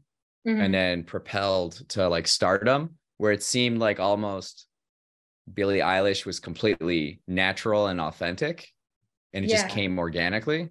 mm-hmm. 0.48 0.62
and 0.62 0.74
then 0.74 1.04
propelled 1.04 1.82
to 1.90 2.08
like 2.08 2.30
stardom, 2.30 2.92
where 3.18 3.34
it 3.34 3.44
seemed 3.44 3.80
like 3.80 4.00
almost 4.00 4.68
Billie 5.54 5.80
Eilish 5.80 6.26
was 6.26 6.40
completely 6.40 7.20
natural 7.28 7.88
and 7.88 8.00
authentic 8.00 8.70
and 9.34 9.46
it 9.46 9.52
yeah. 9.52 9.64
just 9.64 9.70
came 9.70 10.00
organically. 10.00 10.70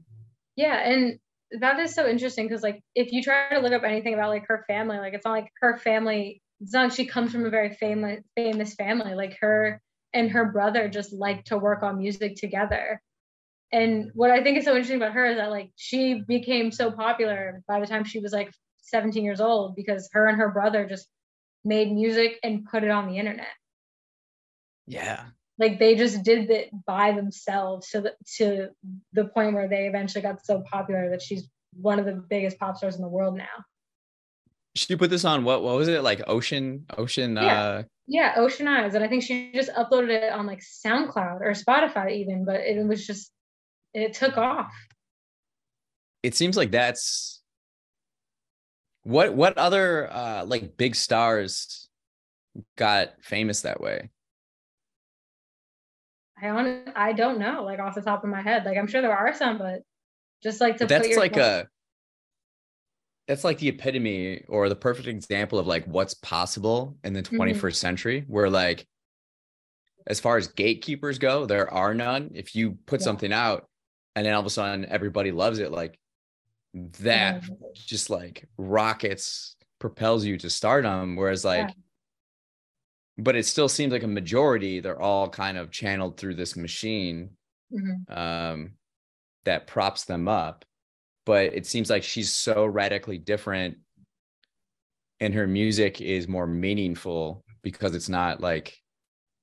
Yeah. 0.57 0.81
And 0.89 1.19
that 1.61 1.79
is 1.79 1.95
so 1.95 2.07
interesting 2.07 2.47
because 2.47 2.63
like 2.63 2.83
if 2.95 3.13
you 3.13 3.23
try 3.23 3.49
to 3.51 3.61
look 3.61 3.73
up 3.73 3.85
anything 3.85 4.15
about 4.15 4.31
like 4.31 4.47
her 4.49 4.65
family, 4.67 4.99
like 4.99 5.15
it's 5.15 5.25
not 5.25 5.33
like 5.33 5.51
her 5.61 5.79
family, 5.79 6.43
it's 6.61 6.73
not 6.73 6.89
like 6.89 6.97
she 6.97 7.07
comes 7.07 7.33
from 7.33 7.47
a 7.47 7.51
very 7.51 7.75
famous 7.75 8.23
famous 8.37 8.75
family. 8.75 9.15
Like 9.15 9.37
her 9.41 9.81
and 10.13 10.31
her 10.31 10.47
brother 10.47 10.89
just 10.89 11.13
like 11.13 11.45
to 11.45 11.59
work 11.59 11.83
on 11.83 11.99
music 11.99 12.37
together. 12.37 13.01
And 13.71 14.11
what 14.15 14.31
I 14.31 14.43
think 14.43 14.59
is 14.59 14.65
so 14.65 14.73
interesting 14.73 14.97
about 14.97 15.13
her 15.13 15.27
is 15.27 15.37
that 15.37 15.51
like 15.51 15.71
she 15.77 16.23
became 16.27 16.73
so 16.73 16.91
popular 16.91 17.63
by 17.69 17.81
the 17.81 17.87
time 17.87 18.05
she 18.05 18.19
was 18.19 18.33
like 18.33 18.53
17 18.83 19.23
years 19.23 19.41
old 19.41 19.77
because 19.77 20.09
her 20.13 20.27
and 20.27 20.39
her 20.39 20.51
brother 20.51 20.87
just 20.87 21.07
made 21.65 21.93
music 21.93 22.39
and 22.43 22.65
put 22.65 22.83
it 22.83 22.91
on 22.91 23.09
the 23.09 23.19
internet. 23.19 23.47
Yeah. 24.87 25.27
Like 25.59 25.79
they 25.79 25.97
just 25.97 26.23
did 26.23 26.51
it 26.51 26.71
by 26.87 27.13
themselves 27.13 27.91
to 27.91 28.01
the, 28.01 28.15
to 28.37 28.69
the 29.13 29.25
point 29.27 29.55
where 29.55 29.69
they 29.69 29.87
eventually 29.87 30.23
got 30.23 30.45
so 30.45 30.63
popular 30.71 31.11
that 31.11 31.23
she's 31.23 31.49
one 31.73 31.99
of 31.99 32.07
the 32.07 32.13
biggest 32.29 32.59
pop 32.59 32.77
stars 32.77 32.97
in 32.97 33.03
the 33.03 33.09
world 33.09 33.37
now. 33.37 33.47
She 34.77 34.95
put 34.97 35.11
this 35.11 35.25
on 35.25 35.43
what 35.43 35.63
what 35.63 35.77
was 35.77 35.89
it 35.89 36.03
like 36.03 36.23
Ocean 36.29 36.87
Ocean 36.97 37.35
yeah. 37.35 37.63
uh 37.63 37.83
yeah, 38.11 38.35
Ocean 38.37 38.67
Eyes. 38.67 38.95
And 38.95 39.05
I 39.05 39.09
think 39.09 39.23
she 39.23 39.53
just 39.53 39.71
uploaded 39.75 40.09
it 40.09 40.33
on 40.33 40.47
like 40.47 40.61
SoundCloud 40.61 41.43
or 41.43 41.53
Spotify 41.53 42.11
even, 42.13 42.45
but 42.47 42.61
it 42.61 42.83
was 42.87 43.07
just, 43.07 43.31
it 43.93 44.15
took 44.15 44.39
off. 44.39 44.73
It 46.23 46.35
seems 46.35 46.57
like 46.57 46.71
that's 46.71 47.43
what, 49.03 49.35
what 49.35 49.59
other 49.59 50.11
uh 50.11 50.45
like 50.47 50.79
big 50.79 50.95
stars 50.95 51.89
got 52.77 53.11
famous 53.21 53.61
that 53.63 53.81
way? 53.81 54.09
I 56.41 56.49
on, 56.49 56.85
I 56.95 57.13
don't 57.13 57.39
know, 57.39 57.65
like 57.65 57.79
off 57.79 57.95
the 57.95 58.03
top 58.03 58.25
of 58.25 58.31
my 58.31 58.43
head. 58.43 58.65
Like 58.65 58.79
I'm 58.79 58.87
sure 58.87 59.03
there 59.03 59.17
are 59.17 59.35
some, 59.35 59.59
but 59.59 59.83
just 60.43 60.61
like 60.61 60.77
to 60.79 60.87
that's 60.87 61.17
like 61.17 61.37
a 61.37 61.69
that's 63.27 63.45
like 63.45 63.59
the 63.59 63.69
epitome 63.69 64.43
or 64.49 64.69
the 64.69 64.77
perfect 64.77 65.07
example 65.07 65.59
of 65.59 65.67
like 65.67 65.85
what's 65.85 66.15
possible 66.15 66.97
in 67.05 67.13
the 67.13 67.23
21st 67.23 67.55
mm-hmm. 67.55 67.71
century 67.71 68.25
where 68.27 68.49
like 68.49 68.87
as 70.07 70.19
far 70.19 70.39
as 70.39 70.49
gatekeepers 70.49 71.19
go 71.19 71.45
there 71.45 71.73
are 71.73 71.95
none 71.95 72.31
if 72.35 72.57
you 72.57 72.79
put 72.87 73.01
yeah. 73.01 73.05
something 73.05 73.33
out 73.33 73.69
and 74.17 74.25
then 74.25 74.33
all 74.33 74.41
of 74.41 74.47
a 74.47 74.51
sudden 74.51 74.87
everybody 74.87 75.31
loves 75.31 75.59
it 75.59 75.71
like 75.71 75.99
that 77.01 77.43
yeah. 77.47 77.55
just 77.75 78.09
like 78.09 78.49
rockets 78.57 79.57
propels 79.79 80.25
you 80.25 80.39
to 80.39 80.49
stardom 80.49 81.15
whereas 81.15 81.45
like 81.45 81.69
yeah. 81.69 81.75
But 83.19 83.37
it 83.37 83.45
still 83.45 83.69
seems 83.69 83.93
like 83.93 84.05
a 84.05 84.09
majority 84.09 84.81
they're 84.81 85.01
all 85.01 85.29
kind 85.29 85.59
of 85.59 85.71
channeled 85.71 86.17
through 86.17 86.35
this 86.35 86.57
machine 86.57 87.31
mm-hmm. 87.73 88.13
um 88.13 88.73
that 89.45 89.67
props 89.67 90.05
them 90.05 90.29
up 90.29 90.65
but 91.29 91.53
it 91.53 91.67
seems 91.67 91.91
like 91.91 92.03
she's 92.03 92.33
so 92.33 92.65
radically 92.65 93.19
different 93.19 93.77
and 95.21 95.35
her 95.35 95.47
music 95.47 96.01
is 96.01 96.27
more 96.27 96.47
meaningful 96.47 97.45
because 97.63 97.95
it's 97.95 98.09
not 98.09 98.41
like 98.41 98.79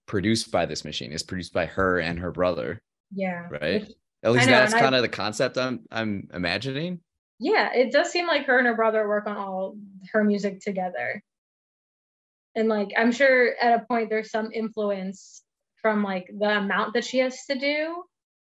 produced 0.08 0.52
by 0.52 0.66
this 0.66 0.84
machine 0.84 1.12
it's 1.12 1.22
produced 1.22 1.54
by 1.54 1.68
her 1.68 2.00
and 2.00 2.18
her 2.18 2.32
brother. 2.32 2.82
Yeah. 3.14 3.48
Right? 3.50 3.88
At 4.24 4.32
least 4.32 4.48
know, 4.48 4.54
that's 4.54 4.74
kind 4.74 4.96
I, 4.96 4.98
of 4.98 5.02
the 5.04 5.10
concept 5.10 5.60
i'm 5.60 5.82
i'm 5.92 6.28
imagining. 6.34 7.02
Yeah 7.38 7.72
it 7.74 7.92
does 7.92 8.10
seem 8.10 8.26
like 8.26 8.48
her 8.48 8.58
and 8.58 8.66
her 8.66 8.76
brother 8.76 9.08
work 9.08 9.28
on 9.28 9.38
all 9.38 9.78
her 10.12 10.24
music 10.24 10.62
together 10.62 11.22
and 12.56 12.70
like 12.70 12.90
i'm 12.98 13.12
sure 13.12 13.54
at 13.62 13.82
a 13.82 13.86
point 13.86 14.10
there's 14.10 14.32
some 14.32 14.52
influence 14.52 15.44
from 15.82 16.04
like 16.04 16.30
the 16.40 16.58
amount 16.58 16.94
that 16.94 17.06
she 17.06 17.20
has 17.20 17.46
to 17.46 17.58
do 17.58 18.04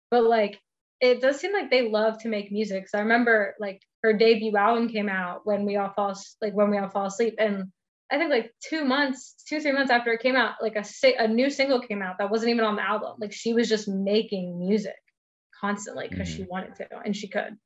but 0.09 0.23
like 0.23 0.59
it 1.01 1.21
does 1.21 1.39
seem 1.39 1.53
like 1.53 1.69
they 1.69 1.89
love 1.89 2.17
to 2.19 2.29
make 2.29 2.51
music. 2.51 2.89
So 2.89 2.97
I 2.97 3.01
remember 3.01 3.55
like 3.59 3.81
her 4.03 4.13
debut 4.13 4.55
album 4.55 4.89
came 4.89 5.09
out 5.09 5.41
when 5.45 5.65
we 5.65 5.77
all 5.77 5.91
fall 5.91 6.13
like 6.41 6.53
when 6.53 6.69
we 6.69 6.77
all 6.77 6.89
fall 6.89 7.05
asleep, 7.05 7.35
and 7.39 7.65
I 8.11 8.17
think 8.17 8.31
like 8.31 8.53
two 8.67 8.83
months, 8.83 9.35
two 9.47 9.59
three 9.59 9.71
months 9.71 9.91
after 9.91 10.11
it 10.11 10.21
came 10.21 10.35
out, 10.35 10.55
like 10.61 10.75
a 10.75 10.85
a 11.17 11.27
new 11.27 11.49
single 11.49 11.79
came 11.79 12.01
out 12.01 12.17
that 12.19 12.29
wasn't 12.29 12.51
even 12.51 12.65
on 12.65 12.75
the 12.75 12.87
album. 12.87 13.13
Like 13.19 13.33
she 13.33 13.53
was 13.53 13.69
just 13.69 13.87
making 13.87 14.59
music 14.59 14.95
constantly 15.59 16.07
because 16.09 16.29
mm-hmm. 16.29 16.43
she 16.43 16.49
wanted 16.49 16.75
to 16.75 16.87
and 17.05 17.15
she 17.15 17.27
could. 17.27 17.57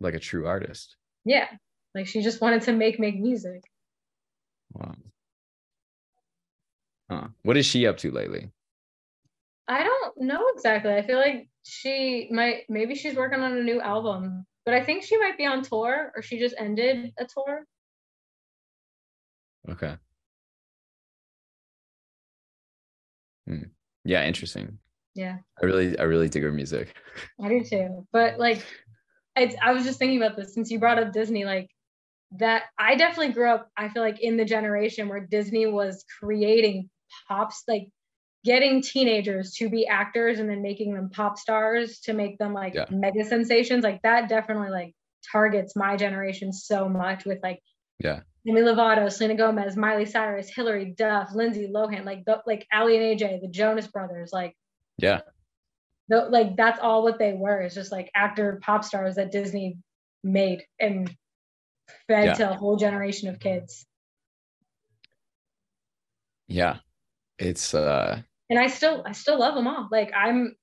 Like 0.00 0.14
a 0.14 0.20
true 0.20 0.46
artist. 0.46 0.96
Yeah, 1.24 1.48
like 1.94 2.06
she 2.06 2.22
just 2.22 2.40
wanted 2.40 2.62
to 2.62 2.72
make 2.72 2.98
make 2.98 3.18
music. 3.18 3.62
Wow. 4.72 4.94
Huh. 7.10 7.28
What 7.42 7.56
is 7.56 7.66
she 7.66 7.86
up 7.86 7.96
to 7.98 8.10
lately? 8.10 8.50
I 9.66 9.82
don't 9.82 10.20
know 10.22 10.48
exactly. 10.54 10.92
I 10.94 11.02
feel 11.02 11.18
like 11.18 11.48
she 11.62 12.28
might 12.30 12.64
maybe 12.68 12.94
she's 12.94 13.16
working 13.16 13.40
on 13.40 13.56
a 13.56 13.62
new 13.62 13.80
album, 13.80 14.46
but 14.64 14.74
I 14.74 14.82
think 14.84 15.02
she 15.04 15.18
might 15.18 15.36
be 15.36 15.46
on 15.46 15.62
tour 15.62 16.12
or 16.14 16.22
she 16.22 16.38
just 16.38 16.54
ended 16.58 17.12
a 17.18 17.26
tour. 17.26 17.64
Okay. 19.70 19.96
Hmm. 23.46 23.64
Yeah, 24.04 24.24
interesting. 24.26 24.78
Yeah. 25.14 25.38
I 25.60 25.66
really 25.66 25.98
I 25.98 26.04
really 26.04 26.28
dig 26.28 26.42
her 26.42 26.52
music. 26.52 26.94
I 27.42 27.48
do 27.48 27.64
too. 27.64 28.06
But 28.12 28.38
like 28.38 28.64
I 29.36 29.54
I 29.62 29.72
was 29.72 29.84
just 29.84 29.98
thinking 29.98 30.22
about 30.22 30.36
this 30.36 30.54
since 30.54 30.70
you 30.70 30.78
brought 30.78 30.98
up 30.98 31.12
Disney 31.12 31.44
like 31.44 31.70
that 32.32 32.64
I 32.78 32.94
definitely 32.94 33.32
grew 33.32 33.50
up 33.50 33.70
I 33.76 33.88
feel 33.88 34.02
like 34.02 34.20
in 34.20 34.36
the 34.36 34.44
generation 34.44 35.08
where 35.08 35.20
Disney 35.20 35.66
was 35.66 36.04
creating 36.20 36.90
pops 37.26 37.62
like 37.66 37.88
getting 38.44 38.82
teenagers 38.82 39.52
to 39.54 39.68
be 39.68 39.86
actors 39.86 40.38
and 40.38 40.48
then 40.48 40.62
making 40.62 40.94
them 40.94 41.10
pop 41.10 41.38
stars 41.38 42.00
to 42.00 42.12
make 42.12 42.38
them 42.38 42.52
like 42.52 42.74
yeah. 42.74 42.84
mega 42.90 43.24
sensations 43.24 43.82
like 43.82 44.00
that 44.02 44.28
definitely 44.28 44.70
like 44.70 44.94
targets 45.32 45.74
my 45.74 45.96
generation 45.96 46.52
so 46.52 46.88
much 46.88 47.24
with 47.24 47.38
like 47.42 47.60
yeah 47.98 48.20
Demi 48.46 48.62
Lovato, 48.62 49.12
Selena 49.12 49.34
Gomez, 49.34 49.76
Miley 49.76 50.06
Cyrus, 50.06 50.48
Hilary 50.48 50.94
Duff, 50.96 51.34
Lindsay 51.34 51.68
Lohan, 51.68 52.06
like 52.06 52.24
the, 52.24 52.40
like 52.46 52.66
Aly 52.72 52.96
and 52.96 53.20
AJ, 53.20 53.42
the 53.42 53.48
Jonas 53.48 53.88
Brothers, 53.88 54.30
like 54.32 54.56
yeah, 54.96 55.20
the, 56.08 56.28
like 56.30 56.56
that's 56.56 56.80
all 56.80 57.02
what 57.02 57.18
they 57.18 57.34
were. 57.34 57.60
It's 57.60 57.74
just 57.74 57.92
like 57.92 58.10
actor 58.14 58.58
pop 58.62 58.84
stars 58.84 59.16
that 59.16 59.32
Disney 59.32 59.76
made 60.24 60.64
and 60.80 61.14
fed 62.06 62.24
yeah. 62.24 62.34
to 62.34 62.50
a 62.50 62.54
whole 62.54 62.76
generation 62.76 63.28
of 63.28 63.40
kids. 63.40 63.86
Yeah, 66.46 66.78
it's 67.38 67.74
uh 67.74 68.22
and 68.50 68.58
I 68.58 68.68
still 68.68 69.02
I 69.06 69.12
still 69.12 69.38
love 69.38 69.54
them 69.54 69.66
all. 69.66 69.88
Like 69.90 70.12
I'm 70.14 70.54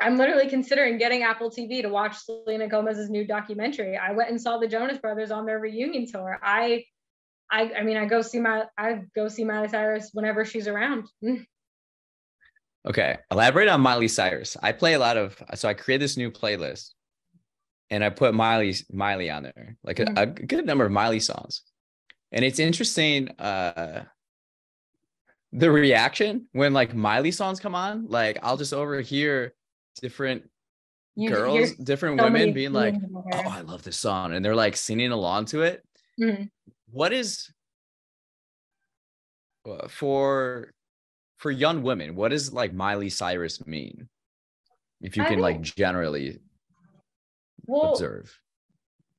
I'm 0.00 0.16
literally 0.16 0.48
considering 0.48 0.98
getting 0.98 1.22
Apple 1.22 1.50
TV 1.50 1.82
to 1.82 1.88
watch 1.88 2.16
Selena 2.18 2.66
Gomez's 2.66 3.08
new 3.08 3.24
documentary. 3.24 3.96
I 3.96 4.12
went 4.12 4.30
and 4.30 4.40
saw 4.40 4.58
the 4.58 4.66
Jonas 4.66 4.98
Brothers 4.98 5.30
on 5.30 5.46
their 5.46 5.60
reunion 5.60 6.06
tour. 6.10 6.40
I 6.42 6.84
I 7.50 7.72
I 7.78 7.82
mean 7.82 7.96
I 7.96 8.06
go 8.06 8.22
see 8.22 8.40
my 8.40 8.64
I 8.76 9.02
go 9.14 9.28
see 9.28 9.44
Miley 9.44 9.68
Cyrus 9.68 10.10
whenever 10.12 10.44
she's 10.44 10.66
around. 10.66 11.06
okay, 12.88 13.18
elaborate 13.30 13.68
on 13.68 13.80
Miley 13.80 14.08
Cyrus. 14.08 14.56
I 14.62 14.72
play 14.72 14.94
a 14.94 14.98
lot 14.98 15.16
of 15.16 15.40
so 15.54 15.68
I 15.68 15.74
create 15.74 15.98
this 15.98 16.16
new 16.16 16.30
playlist. 16.30 16.90
And 17.92 18.02
I 18.02 18.08
put 18.08 18.34
Miley 18.34 18.74
Miley 18.90 19.28
on 19.30 19.42
there, 19.42 19.76
like 19.84 20.00
a, 20.00 20.06
a 20.16 20.26
good 20.26 20.64
number 20.64 20.86
of 20.86 20.90
Miley 20.92 21.20
songs. 21.20 21.62
And 22.32 22.42
it's 22.44 22.58
interesting 22.58 23.28
uh 23.38 24.04
the 25.52 25.70
reaction 25.70 26.46
when 26.52 26.72
like 26.72 26.94
Miley 26.94 27.30
songs 27.30 27.60
come 27.60 27.74
on, 27.74 28.06
like 28.08 28.38
I'll 28.42 28.56
just 28.56 28.72
overhear 28.72 29.52
different 30.00 30.48
You- 31.14 31.28
girls, 31.28 31.72
different 31.74 32.18
so 32.18 32.24
women 32.24 32.54
being 32.54 32.72
like, 32.72 32.94
"Oh. 33.14 33.48
I 33.58 33.60
love 33.60 33.82
this 33.82 33.98
song," 33.98 34.32
and 34.32 34.42
they're 34.42 34.56
like 34.56 34.76
singing 34.76 35.12
along 35.12 35.44
to 35.52 35.60
it. 35.62 35.84
Mhm. 36.18 36.48
What 36.90 37.12
is 37.12 37.52
uh, 39.68 39.88
for 39.88 40.72
for 41.36 41.50
young 41.50 41.82
women? 41.82 42.14
What 42.16 42.30
does 42.30 42.54
like 42.54 42.72
Miley 42.72 43.10
Cyrus 43.10 43.66
mean? 43.66 44.08
If 45.02 45.18
you 45.18 45.24
I 45.24 45.28
can 45.28 45.38
like 45.40 45.60
generally 45.60 46.38
well, 47.66 47.92
observe. 47.92 48.38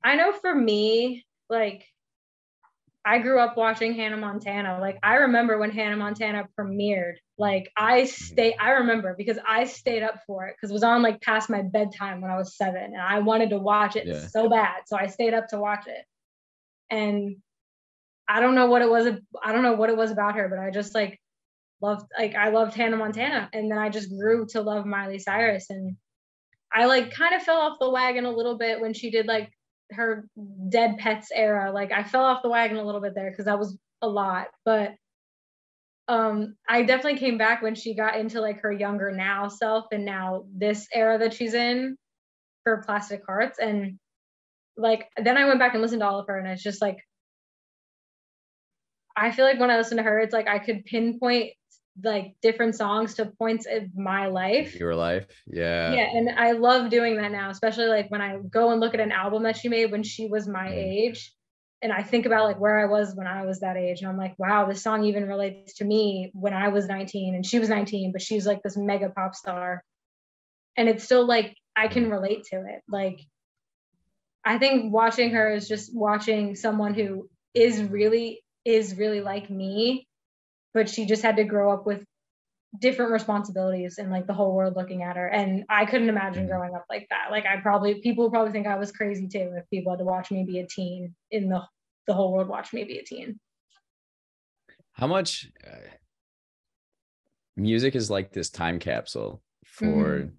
I 0.04 0.16
know 0.16 0.34
for 0.34 0.54
me, 0.54 1.26
like 1.50 1.86
I 3.06 3.20
grew 3.20 3.40
up 3.40 3.58
watching 3.58 3.94
Hannah 3.94 4.18
Montana. 4.18 4.80
Like 4.80 4.98
I 5.04 5.16
remember 5.16 5.58
when 5.58 5.72
Hannah 5.72 5.98
Montana 5.98 6.48
premiered. 6.58 7.16
Like 7.38 7.72
I 7.76 8.02
mm-hmm. 8.02 8.08
stay 8.08 8.56
I 8.56 8.72
remember 8.72 9.16
because 9.18 9.38
I 9.48 9.66
stayed 9.66 10.04
up 10.04 10.20
for 10.26 10.48
it 10.48 10.56
because 10.56 10.72
it 10.72 10.74
was 10.74 10.84
on 10.84 11.02
like 11.02 11.22
past 11.22 11.50
my 11.50 11.62
bedtime 11.62 12.22
when 12.22 12.32
I 12.32 12.38
was 12.38 12.56
seven 12.56 12.84
and 12.84 13.02
I 13.02 13.20
wanted 13.20 13.50
to 13.50 13.58
watch 13.58 13.96
it 13.96 14.08
Yeah. 14.08 14.28
so 14.28 14.50
bad. 14.50 14.84
So 14.86 14.98
I 14.98 15.08
stayed 15.08 15.34
up 15.34 15.48
to 15.50 15.60
watch 15.60 15.86
it. 15.88 16.06
And 16.90 17.38
I 18.28 18.40
don't 18.40 18.56
know 18.56 18.68
what 18.68 18.82
it 18.82 18.90
was 18.90 19.08
I 19.44 19.52
don't 19.52 19.64
know 19.64 19.74
what 19.74 19.90
it 19.90 19.98
was 19.98 20.12
about 20.12 20.36
her, 20.36 20.48
but 20.48 20.60
I 20.60 20.70
just 20.70 20.96
like 20.96 21.20
loved 21.82 22.06
like 22.18 22.36
I 22.36 22.50
loved 22.50 22.74
Hannah 22.74 22.98
Montana. 22.98 23.50
And 23.52 23.70
then 23.70 23.78
I 23.78 23.90
just 23.90 24.10
grew 24.10 24.46
to 24.52 24.62
love 24.62 24.86
Miley 24.86 25.20
Cyrus 25.20 25.70
and 25.70 25.98
I 26.74 26.86
like 26.86 27.14
kind 27.14 27.36
of 27.36 27.44
fell 27.44 27.58
off 27.58 27.78
the 27.80 27.90
wagon 27.90 28.26
a 28.26 28.32
little 28.32 28.58
bit 28.58 28.82
when 28.82 28.94
she 28.94 29.12
did 29.12 29.28
like 29.28 29.52
her 29.92 30.28
Dead 30.70 30.98
Petz 31.00 31.28
era. 31.34 31.72
Like 31.72 31.92
I 31.92 32.04
fell 32.04 32.24
off 32.24 32.42
the 32.42 32.50
wagon 32.50 32.78
a 32.78 32.84
little 32.84 33.02
bit 33.02 33.14
there 33.16 33.30
because 33.30 33.46
that 33.46 33.60
was 33.60 33.78
a 34.02 34.08
lot. 34.08 34.48
But 34.66 34.92
um 36.08 36.56
I 36.68 36.84
definitely 36.84 37.20
came 37.20 37.38
back 37.38 37.62
when 37.62 37.76
she 37.76 37.96
got 37.96 38.18
into 38.18 38.42
like 38.42 38.62
her 38.62 38.72
younger 38.72 39.12
now 39.12 39.48
self 39.48 39.86
and 39.92 40.04
now 40.04 40.46
this 40.54 40.88
era 40.94 41.18
that 41.20 41.34
she's 41.34 41.54
in 41.54 41.96
for 42.64 42.84
plastic 42.86 43.22
hearts. 43.26 43.60
And 43.60 44.00
like 44.76 45.08
then 45.18 45.38
I 45.38 45.46
went 45.46 45.60
back 45.60 45.74
and 45.74 45.82
listened 45.82 46.02
to 46.02 46.08
all 46.08 46.20
of 46.20 46.28
her 46.28 46.38
and 46.40 46.48
it's 46.48 46.64
just 46.64 46.82
like 46.82 46.98
I 49.16 49.32
feel 49.32 49.46
like 49.46 49.60
when 49.60 49.70
I 49.70 49.78
listen 49.78 49.98
to 49.98 50.04
her, 50.04 50.20
it's 50.20 50.34
like 50.34 50.48
I 50.48 50.60
could 50.60 50.86
pinpoint 50.86 51.52
like 52.04 52.36
different 52.42 52.76
songs 52.76 53.14
to 53.16 53.26
points 53.26 53.68
of 53.70 53.96
my 53.96 54.26
life 54.28 54.76
Your 54.80 54.96
life, 54.96 55.28
yeah. 55.46 55.94
yeah 55.94 56.08
and 56.14 56.30
i 56.40 56.54
love 56.54 56.90
doing 56.90 57.18
that 57.18 57.32
now 57.32 57.50
especially 57.52 57.86
like 57.86 58.10
when 58.10 58.22
i 58.22 58.38
go 58.50 58.72
and 58.72 58.80
look 58.80 58.94
at 58.96 59.00
an 59.00 59.12
album 59.12 59.44
that 59.44 59.58
she 59.58 59.70
made 59.70 59.92
when 59.92 60.02
she 60.04 60.28
was 60.28 60.48
my 60.48 60.70
Mm. 60.70 60.74
age 60.74 61.34
and 61.84 61.94
i 61.94 62.02
think 62.02 62.26
about 62.26 62.46
like 62.46 62.60
where 62.60 62.80
i 62.80 62.86
was 62.90 63.14
when 63.14 63.28
i 63.28 63.46
was 63.46 63.60
that 63.60 63.78
age 63.78 64.02
and 64.02 64.10
i'm 64.10 64.18
like 64.18 64.34
wow 64.40 64.66
this 64.66 64.82
song 64.82 65.04
even 65.04 65.28
relates 65.28 65.76
to 65.76 65.86
me 65.86 66.32
when 66.34 66.54
i 66.54 66.70
was 66.70 66.88
19 66.88 67.36
and 67.36 67.46
she 67.46 67.60
was 67.60 67.70
19 67.70 68.12
but 68.12 68.22
she's 68.22 68.48
like 68.48 68.64
this 68.64 68.76
mega 68.76 69.10
pop 69.10 69.36
star 69.36 69.84
and 70.78 70.90
it's 70.90 71.04
still 71.04 71.28
like 71.28 71.56
i 71.76 71.88
can 71.88 72.10
relate 72.10 72.44
to 72.46 72.56
it 72.56 72.82
like 72.90 73.20
i 74.44 74.58
think 74.58 74.92
watching 74.92 75.32
her 75.32 75.54
is 75.54 75.68
just 75.68 75.94
watching 75.96 76.56
someone 76.56 76.94
who 76.96 77.30
is 77.54 77.84
really 77.84 78.44
is 78.66 78.96
really 78.98 79.22
like 79.22 79.50
me 79.50 80.08
but 80.74 80.90
she 80.90 81.06
just 81.06 81.22
had 81.24 81.36
to 81.38 81.44
grow 81.44 81.72
up 81.72 81.86
with 81.86 82.04
different 82.80 83.12
responsibilities 83.12 84.00
and 84.00 84.10
like 84.10 84.26
the 84.26 84.34
whole 84.34 84.56
world 84.56 84.76
looking 84.76 85.04
at 85.04 85.16
her 85.16 85.28
and 85.28 85.64
i 85.70 85.86
couldn't 85.86 86.10
imagine 86.10 86.46
Mhm. 86.46 86.50
growing 86.50 86.74
up 86.74 86.86
like 86.90 87.06
that 87.12 87.30
like 87.30 87.46
i 87.46 87.58
probably 87.62 88.02
people 88.02 88.30
probably 88.32 88.52
think 88.52 88.66
i 88.66 88.76
was 88.76 88.92
crazy 88.92 89.28
too 89.28 89.54
if 89.56 89.70
people 89.70 89.92
had 89.92 90.00
to 90.00 90.06
watch 90.06 90.32
me 90.32 90.44
be 90.44 90.60
a 90.60 90.66
teen 90.66 91.14
in 91.30 91.50
the 91.50 91.62
the 92.08 92.14
whole 92.16 92.34
world 92.34 92.48
watch 92.48 92.74
me 92.74 92.84
be 92.84 92.98
a 92.98 93.04
teen 93.04 93.40
How 94.94 95.06
much 95.08 95.52
uh, 95.66 95.88
music 97.56 97.96
is 97.96 98.10
like 98.10 98.32
this 98.32 98.50
time 98.50 98.80
capsule 98.80 99.42
for 99.66 100.30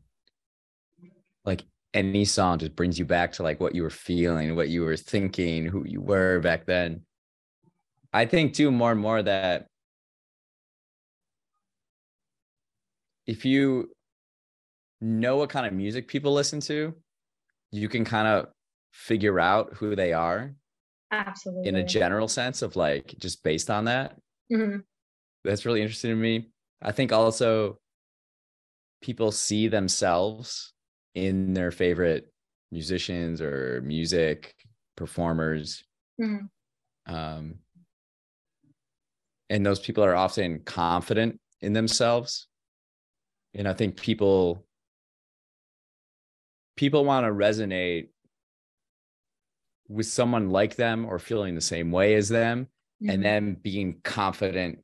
like 1.45 1.63
any 1.93 2.25
song 2.25 2.59
just 2.59 2.75
brings 2.75 2.99
you 2.99 3.05
back 3.05 3.33
to 3.33 3.43
like 3.43 3.61
what 3.61 3.75
you 3.75 3.83
were 3.83 3.91
feeling, 3.91 4.57
what 4.57 4.69
you 4.69 4.83
were 4.83 4.97
thinking, 4.97 5.67
who 5.67 5.85
you 5.87 6.01
were 6.01 6.41
back 6.41 6.67
then. 6.67 7.03
I 8.13 8.27
think 8.27 8.55
too 8.55 8.71
more 8.71 8.91
and 8.93 9.01
more 9.01 9.23
that 9.23 9.67
if 13.27 13.45
you 13.45 13.91
know 15.01 15.37
what 15.37 15.51
kind 15.51 15.67
of 15.67 15.73
music 15.73 16.09
people 16.09 16.33
listen 16.33 16.61
to, 16.61 16.95
you 17.73 17.89
can 17.89 18.05
kind 18.05 18.29
of 18.29 18.49
figure 18.93 19.41
out 19.41 19.75
who 19.75 19.97
they 19.97 20.13
are 20.13 20.55
absolutely 21.11 21.69
in 21.69 21.77
a 21.77 21.85
general 21.85 22.29
sense 22.29 22.63
of 22.63 22.77
like 22.77 23.15
just 23.19 23.43
based 23.43 23.71
on 23.71 23.85
that. 23.87 24.17
Mhm. 24.53 24.85
That's 25.45 25.67
really 25.67 25.83
interesting 25.83 26.11
to 26.11 26.17
me. 26.17 26.51
I 26.83 26.93
think 26.93 27.13
also 27.13 27.79
people 29.01 29.31
see 29.33 29.69
themselves 29.69 30.73
in 31.15 31.55
their 31.55 31.71
favorite 31.71 32.33
musicians 32.71 33.41
or 33.41 33.81
music 33.83 34.55
performers. 34.97 35.85
Mhm. 36.21 36.49
Um, 37.07 37.61
and 39.51 39.65
those 39.65 39.81
people 39.81 40.05
are 40.05 40.15
often 40.15 40.61
confident 40.65 41.39
in 41.61 41.73
themselves. 41.73 42.49
And 43.55 43.69
I 43.69 43.73
think 43.73 43.97
people 44.01 44.65
people 46.77 47.05
want 47.05 47.25
to 47.25 47.31
resonate 47.31 48.09
with 49.89 50.07
someone 50.07 50.51
like 50.51 50.77
them 50.77 51.05
or 51.07 51.19
feeling 51.19 51.55
the 51.55 51.61
same 51.61 51.91
way 51.93 52.15
as 52.15 52.29
them 52.29 52.69
Mhm. 53.03 53.13
and 53.13 53.25
then 53.25 53.55
being 53.55 54.01
confident 54.03 54.83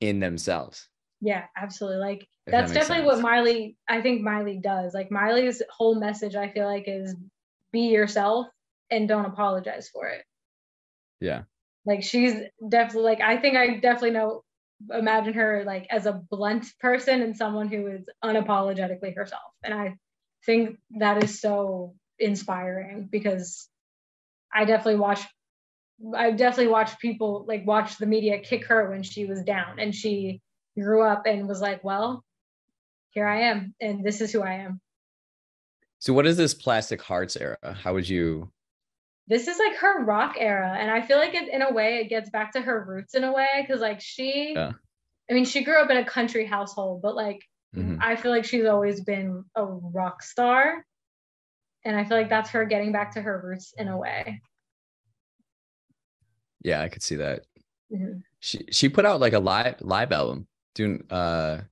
in 0.00 0.20
themselves. 0.20 0.88
yeah 1.22 1.46
absolutely 1.56 1.98
like 1.98 2.20
if 2.20 2.28
that 2.46 2.52
that's 2.52 2.74
makes 2.74 2.86
definitely 2.88 3.06
what 3.06 3.20
miley 3.22 3.74
i 3.88 4.02
think 4.02 4.20
miley 4.20 4.58
does 4.58 4.92
like 4.92 5.10
miley's 5.10 5.62
whole 5.70 5.94
message 5.98 6.34
i 6.36 6.50
feel 6.50 6.66
like 6.66 6.84
is 6.86 7.16
be 7.72 7.88
yourself 7.88 8.46
and 8.90 9.08
don't 9.08 9.24
apologize 9.24 9.88
for 9.88 10.08
it 10.08 10.22
Yeah. 11.20 11.44
like 11.86 12.02
she's 12.02 12.34
definitely 12.68 13.04
like 13.10 13.22
i 13.22 13.38
think 13.38 13.56
i 13.56 13.78
definitely 13.78 14.10
know 14.10 14.44
imagine 14.90 15.34
her 15.34 15.64
like 15.64 15.86
as 15.90 16.06
a 16.06 16.12
blunt 16.12 16.66
person 16.80 17.22
and 17.22 17.36
someone 17.36 17.68
who 17.68 17.86
is 17.86 18.04
unapologetically 18.22 19.14
herself 19.14 19.52
and 19.64 19.72
i 19.72 19.94
think 20.44 20.76
that 20.98 21.22
is 21.22 21.40
so 21.40 21.94
inspiring 22.18 23.08
because 23.10 23.68
i 24.54 24.64
definitely 24.64 24.96
watch 24.96 25.22
i 26.14 26.30
definitely 26.30 26.70
watched 26.70 27.00
people 27.00 27.44
like 27.48 27.66
watch 27.66 27.96
the 27.96 28.06
media 28.06 28.38
kick 28.38 28.66
her 28.66 28.90
when 28.90 29.02
she 29.02 29.24
was 29.24 29.42
down 29.42 29.78
and 29.78 29.94
she 29.94 30.40
grew 30.78 31.02
up 31.02 31.22
and 31.26 31.48
was 31.48 31.60
like 31.60 31.82
well 31.82 32.22
here 33.10 33.26
i 33.26 33.42
am 33.42 33.74
and 33.80 34.04
this 34.04 34.20
is 34.20 34.30
who 34.30 34.42
i 34.42 34.54
am 34.54 34.80
So 35.98 36.12
what 36.12 36.26
is 36.26 36.36
this 36.36 36.52
plastic 36.52 37.00
hearts 37.00 37.36
era? 37.36 37.56
How 37.82 37.94
would 37.94 38.08
you 38.08 38.52
this 39.28 39.48
is 39.48 39.58
like 39.58 39.76
her 39.76 40.04
rock 40.04 40.36
era 40.38 40.76
and 40.78 40.90
i 40.90 41.00
feel 41.02 41.18
like 41.18 41.34
it 41.34 41.48
in 41.48 41.62
a 41.62 41.72
way 41.72 41.96
it 41.98 42.08
gets 42.08 42.30
back 42.30 42.52
to 42.52 42.60
her 42.60 42.84
roots 42.86 43.14
in 43.14 43.24
a 43.24 43.32
way 43.32 43.48
because 43.60 43.80
like 43.80 44.00
she 44.00 44.52
Yeah. 44.54 44.72
i 45.30 45.34
mean 45.34 45.44
she 45.44 45.64
grew 45.64 45.80
up 45.80 45.90
in 45.90 45.96
a 45.96 46.04
country 46.04 46.44
household 46.46 47.02
but 47.02 47.14
like 47.16 47.40
Mhm. 47.74 47.98
i 48.00 48.16
feel 48.16 48.30
like 48.30 48.44
she's 48.44 48.64
always 48.66 49.00
been 49.02 49.44
a 49.54 49.64
rock 49.64 50.22
star 50.22 50.84
and 51.84 51.96
i 51.96 52.04
feel 52.04 52.16
like 52.16 52.28
that's 52.30 52.50
her 52.50 52.64
getting 52.64 52.92
back 52.92 53.12
to 53.12 53.20
her 53.22 53.40
roots 53.44 53.74
in 53.76 53.88
a 53.88 53.96
way 53.98 54.40
Yeah, 56.62 56.80
I 56.82 56.88
could 56.88 57.02
see 57.02 57.16
that. 57.16 57.46
Mhm. 57.92 58.22
She 58.40 58.64
she 58.72 58.88
put 58.88 59.04
out 59.06 59.20
like 59.20 59.32
a 59.34 59.38
live 59.38 59.76
live 59.80 60.10
album 60.12 60.48
doing 60.74 61.04
uh 61.10 61.62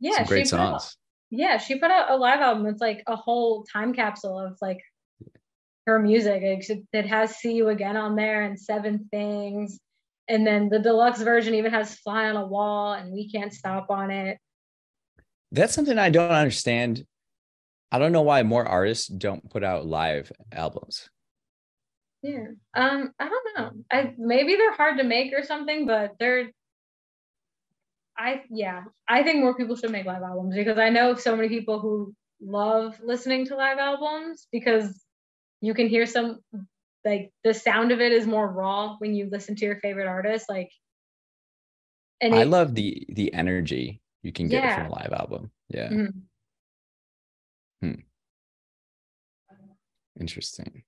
yeah 0.00 0.16
some 0.18 0.26
great 0.26 0.50
put 0.50 0.60
out, 0.60 0.82
songs. 0.82 0.96
yeah 1.30 1.56
she 1.56 1.78
put 1.78 1.90
out 1.90 2.10
a 2.10 2.16
live 2.16 2.40
album 2.40 2.66
it's 2.66 2.80
like 2.80 3.02
a 3.06 3.16
whole 3.16 3.64
time 3.64 3.94
capsule 3.94 4.38
of 4.38 4.58
like 4.60 4.80
her 5.86 5.98
music 5.98 6.42
it, 6.42 6.84
it 6.92 7.06
has 7.06 7.36
see 7.36 7.54
you 7.54 7.68
again 7.68 7.96
on 7.96 8.16
there 8.16 8.42
and 8.42 8.58
seven 8.58 9.08
things 9.10 9.78
and 10.28 10.46
then 10.46 10.68
the 10.70 10.78
deluxe 10.78 11.20
version 11.20 11.54
even 11.54 11.70
has 11.70 11.96
fly 11.96 12.28
on 12.28 12.36
a 12.36 12.46
wall 12.46 12.94
and 12.94 13.12
we 13.12 13.30
can't 13.30 13.52
stop 13.52 13.90
on 13.90 14.10
it 14.10 14.38
That's 15.52 15.74
something 15.74 15.98
I 15.98 16.10
don't 16.10 16.32
understand. 16.32 17.06
I 17.92 18.00
don't 18.00 18.10
know 18.10 18.22
why 18.22 18.42
more 18.42 18.66
artists 18.66 19.06
don't 19.06 19.48
put 19.48 19.62
out 19.62 19.86
live 19.86 20.32
albums. 20.50 21.08
Yeah. 22.22 22.46
Um, 22.74 23.12
I 23.20 23.28
don't 23.28 23.58
know. 23.58 23.70
I 23.92 24.14
maybe 24.18 24.56
they're 24.56 24.72
hard 24.72 24.98
to 24.98 25.04
make 25.04 25.32
or 25.32 25.44
something, 25.44 25.86
but 25.86 26.14
they're 26.18 26.50
I 28.18 28.42
yeah, 28.50 28.84
I 29.06 29.22
think 29.22 29.40
more 29.40 29.54
people 29.54 29.76
should 29.76 29.92
make 29.92 30.06
live 30.06 30.22
albums 30.22 30.56
because 30.56 30.78
I 30.78 30.88
know 30.88 31.14
so 31.14 31.36
many 31.36 31.48
people 31.48 31.78
who 31.78 32.14
love 32.40 32.98
listening 33.00 33.46
to 33.46 33.56
live 33.56 33.78
albums 33.78 34.48
because 34.50 35.03
you 35.64 35.74
can 35.74 35.88
hear 35.88 36.06
some 36.06 36.40
like 37.04 37.32
the 37.42 37.54
sound 37.54 37.92
of 37.92 38.00
it 38.00 38.12
is 38.12 38.26
more 38.26 38.46
raw 38.48 38.96
when 38.98 39.14
you 39.14 39.28
listen 39.30 39.54
to 39.56 39.64
your 39.64 39.76
favorite 39.80 40.06
artist 40.06 40.48
like 40.48 40.70
and 42.20 42.34
I 42.34 42.42
it- 42.42 42.48
love 42.48 42.74
the 42.74 43.06
the 43.08 43.32
energy 43.32 44.00
you 44.22 44.32
can 44.32 44.48
get 44.48 44.62
Yeah. 44.64 44.74
from 44.76 44.86
a 44.86 44.94
live 44.94 45.12
album. 45.12 45.50
Yeah. 45.68 45.88
Mhm. 45.90 46.22
Hmm. 47.82 47.94
Interesting. 50.20 50.84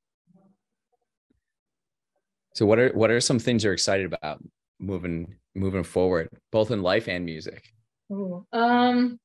So 2.55 2.65
what 2.65 2.79
are 2.79 2.91
what 2.95 3.11
are 3.11 3.21
some 3.21 3.39
things 3.39 3.65
you're 3.65 3.73
excited 3.75 4.07
about 4.07 4.43
moving 4.79 5.37
moving 5.55 5.85
forward, 5.85 6.29
both 6.53 6.71
in 6.71 6.83
life 6.83 7.09
and 7.09 7.25
music? 7.25 7.65
Ooh, 8.11 8.47
um, 8.53 9.19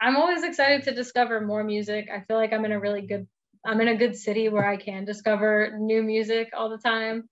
I'm 0.00 0.16
always 0.16 0.44
excited 0.44 0.84
to 0.84 0.94
discover 0.94 1.40
more 1.40 1.64
music. 1.64 2.08
I 2.12 2.20
feel 2.20 2.36
like 2.36 2.52
I'm 2.52 2.64
in 2.64 2.72
a 2.72 2.78
really 2.78 3.02
good 3.02 3.26
I'm 3.64 3.80
in 3.80 3.88
a 3.88 3.96
good 3.96 4.16
city 4.16 4.48
where 4.48 4.64
I 4.64 4.76
can 4.76 5.04
discover 5.04 5.76
new 5.78 6.02
music 6.02 6.50
all 6.56 6.68
the 6.68 6.78
time. 6.78 7.28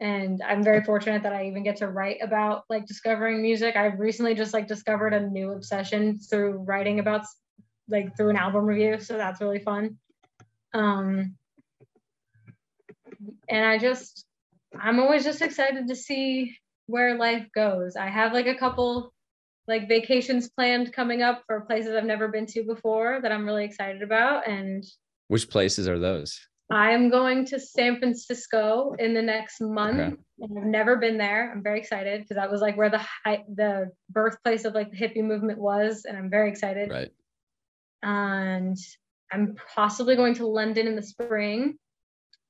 And 0.00 0.42
I'm 0.42 0.62
very 0.62 0.82
fortunate 0.82 1.22
that 1.24 1.32
I 1.32 1.46
even 1.46 1.62
get 1.62 1.76
to 1.76 1.88
write 1.88 2.18
about 2.22 2.64
like 2.70 2.86
discovering 2.86 3.42
music. 3.42 3.76
I've 3.76 3.98
recently 3.98 4.34
just 4.34 4.54
like 4.54 4.66
discovered 4.66 5.12
a 5.12 5.20
new 5.20 5.52
obsession 5.52 6.18
through 6.18 6.64
writing 6.64 7.00
about 7.00 7.26
like 7.88 8.16
through 8.16 8.30
an 8.30 8.36
album 8.36 8.64
review. 8.64 8.98
So 9.00 9.16
that's 9.16 9.40
really 9.40 9.58
fun. 9.58 9.98
Um 10.72 11.36
and 13.48 13.64
I 13.64 13.78
just 13.78 14.24
I'm 14.78 14.98
always 14.98 15.24
just 15.24 15.42
excited 15.42 15.86
to 15.88 15.96
see 15.96 16.56
where 16.86 17.16
life 17.16 17.46
goes. 17.54 17.96
I 17.96 18.08
have 18.08 18.32
like 18.32 18.46
a 18.46 18.54
couple 18.54 19.12
like 19.66 19.88
vacations 19.88 20.48
planned 20.50 20.92
coming 20.92 21.22
up 21.22 21.42
for 21.46 21.62
places 21.62 21.94
I've 21.94 22.04
never 22.04 22.28
been 22.28 22.46
to 22.46 22.64
before 22.64 23.20
that 23.22 23.32
I'm 23.32 23.46
really 23.46 23.64
excited 23.64 24.02
about. 24.02 24.48
And 24.48 24.84
which 25.28 25.48
places 25.48 25.88
are 25.88 25.98
those? 25.98 26.38
I'm 26.70 27.10
going 27.10 27.44
to 27.46 27.60
San 27.60 27.98
Francisco 27.98 28.94
in 28.98 29.12
the 29.12 29.22
next 29.22 29.60
month. 29.60 30.00
Okay. 30.00 30.16
I've 30.42 30.50
never 30.50 30.96
been 30.96 31.18
there. 31.18 31.52
I'm 31.52 31.62
very 31.62 31.78
excited 31.78 32.22
because 32.22 32.36
that 32.36 32.50
was 32.50 32.60
like 32.60 32.76
where 32.76 32.90
the 32.90 32.98
high, 32.98 33.44
the 33.54 33.90
birthplace 34.10 34.64
of 34.64 34.74
like 34.74 34.90
the 34.90 34.96
hippie 34.96 35.22
movement 35.22 35.58
was, 35.58 36.04
and 36.06 36.16
I'm 36.16 36.30
very 36.30 36.50
excited. 36.50 36.90
Right. 36.90 37.10
And 38.02 38.78
I'm 39.30 39.56
possibly 39.74 40.16
going 40.16 40.34
to 40.34 40.46
London 40.46 40.86
in 40.86 40.96
the 40.96 41.02
spring. 41.02 41.78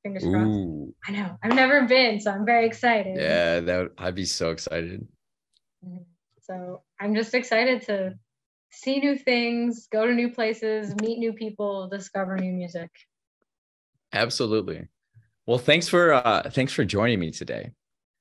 Fingers 0.03 0.25
Ooh. 0.25 0.31
crossed. 0.31 0.91
I 1.09 1.13
know. 1.21 1.37
I've 1.43 1.55
never 1.55 1.87
been, 1.87 2.21
so 2.21 2.31
I'm 2.31 2.45
very 2.45 2.67
excited. 2.67 3.17
Yeah, 3.17 3.61
that 3.61 3.79
would, 3.79 3.93
I'd 3.99 4.15
be 4.15 4.27
so 4.27 4.51
excited. 4.51 5.07
Mm-hmm. 5.85 6.03
So 6.41 6.83
I'm 7.01 7.15
just 7.15 7.35
excited 7.35 7.83
to 7.87 8.15
see 8.75 8.99
new 8.99 9.17
things, 9.17 9.89
go 9.91 10.07
to 10.07 10.13
new 10.13 10.31
places, 10.31 10.95
meet 11.01 11.19
new 11.19 11.33
people, 11.33 11.89
discover 11.89 12.37
new 12.37 12.53
music. 12.53 12.91
Absolutely. 14.13 14.89
Well, 15.47 15.59
thanks 15.59 15.89
for 15.89 16.13
uh 16.13 16.51
thanks 16.51 16.73
for 16.73 16.85
joining 16.85 17.21
me 17.21 17.31
today. 17.31 17.73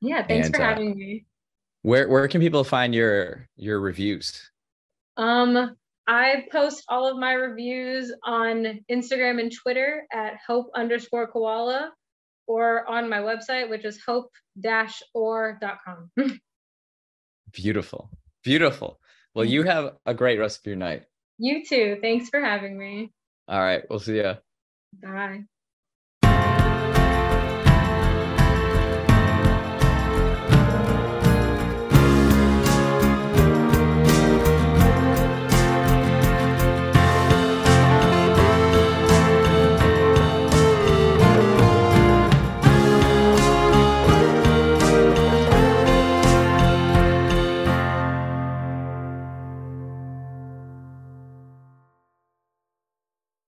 Yeah, 0.01 0.25
thanks 0.25 0.47
and, 0.47 0.55
for 0.55 0.61
uh, 0.61 0.65
having 0.65 0.91
uh, 0.91 0.95
me. 0.95 1.25
Where 1.83 2.09
where 2.09 2.27
can 2.27 2.41
people 2.41 2.63
find 2.63 2.93
your 2.93 3.47
your 3.55 3.79
reviews? 3.79 4.51
Um 5.17 5.75
I 6.07 6.45
post 6.51 6.83
all 6.89 7.09
of 7.09 7.17
my 7.17 7.33
reviews 7.33 8.13
on 8.25 8.79
Instagram 8.91 9.39
and 9.39 9.51
Twitter 9.51 10.05
at 10.11 10.33
hope 10.45 10.67
underscore 10.75 11.27
koala 11.27 11.93
or 12.45 12.85
on 12.89 13.09
my 13.09 13.19
website, 13.19 13.69
which 13.69 13.85
is 13.85 14.01
hope-or.com. 14.05 16.11
Beautiful. 17.53 18.09
Beautiful. 18.43 18.99
Well, 19.35 19.45
you 19.45 19.63
have 19.63 19.95
a 20.05 20.13
great 20.13 20.39
rest 20.39 20.59
of 20.59 20.65
your 20.67 20.75
night. 20.75 21.03
You 21.37 21.65
too. 21.65 21.97
Thanks 22.01 22.29
for 22.29 22.39
having 22.39 22.77
me. 22.77 23.11
All 23.47 23.59
right. 23.59 23.83
We'll 23.89 23.99
see 23.99 24.17
you. 24.17 24.35
Bye. 25.01 25.43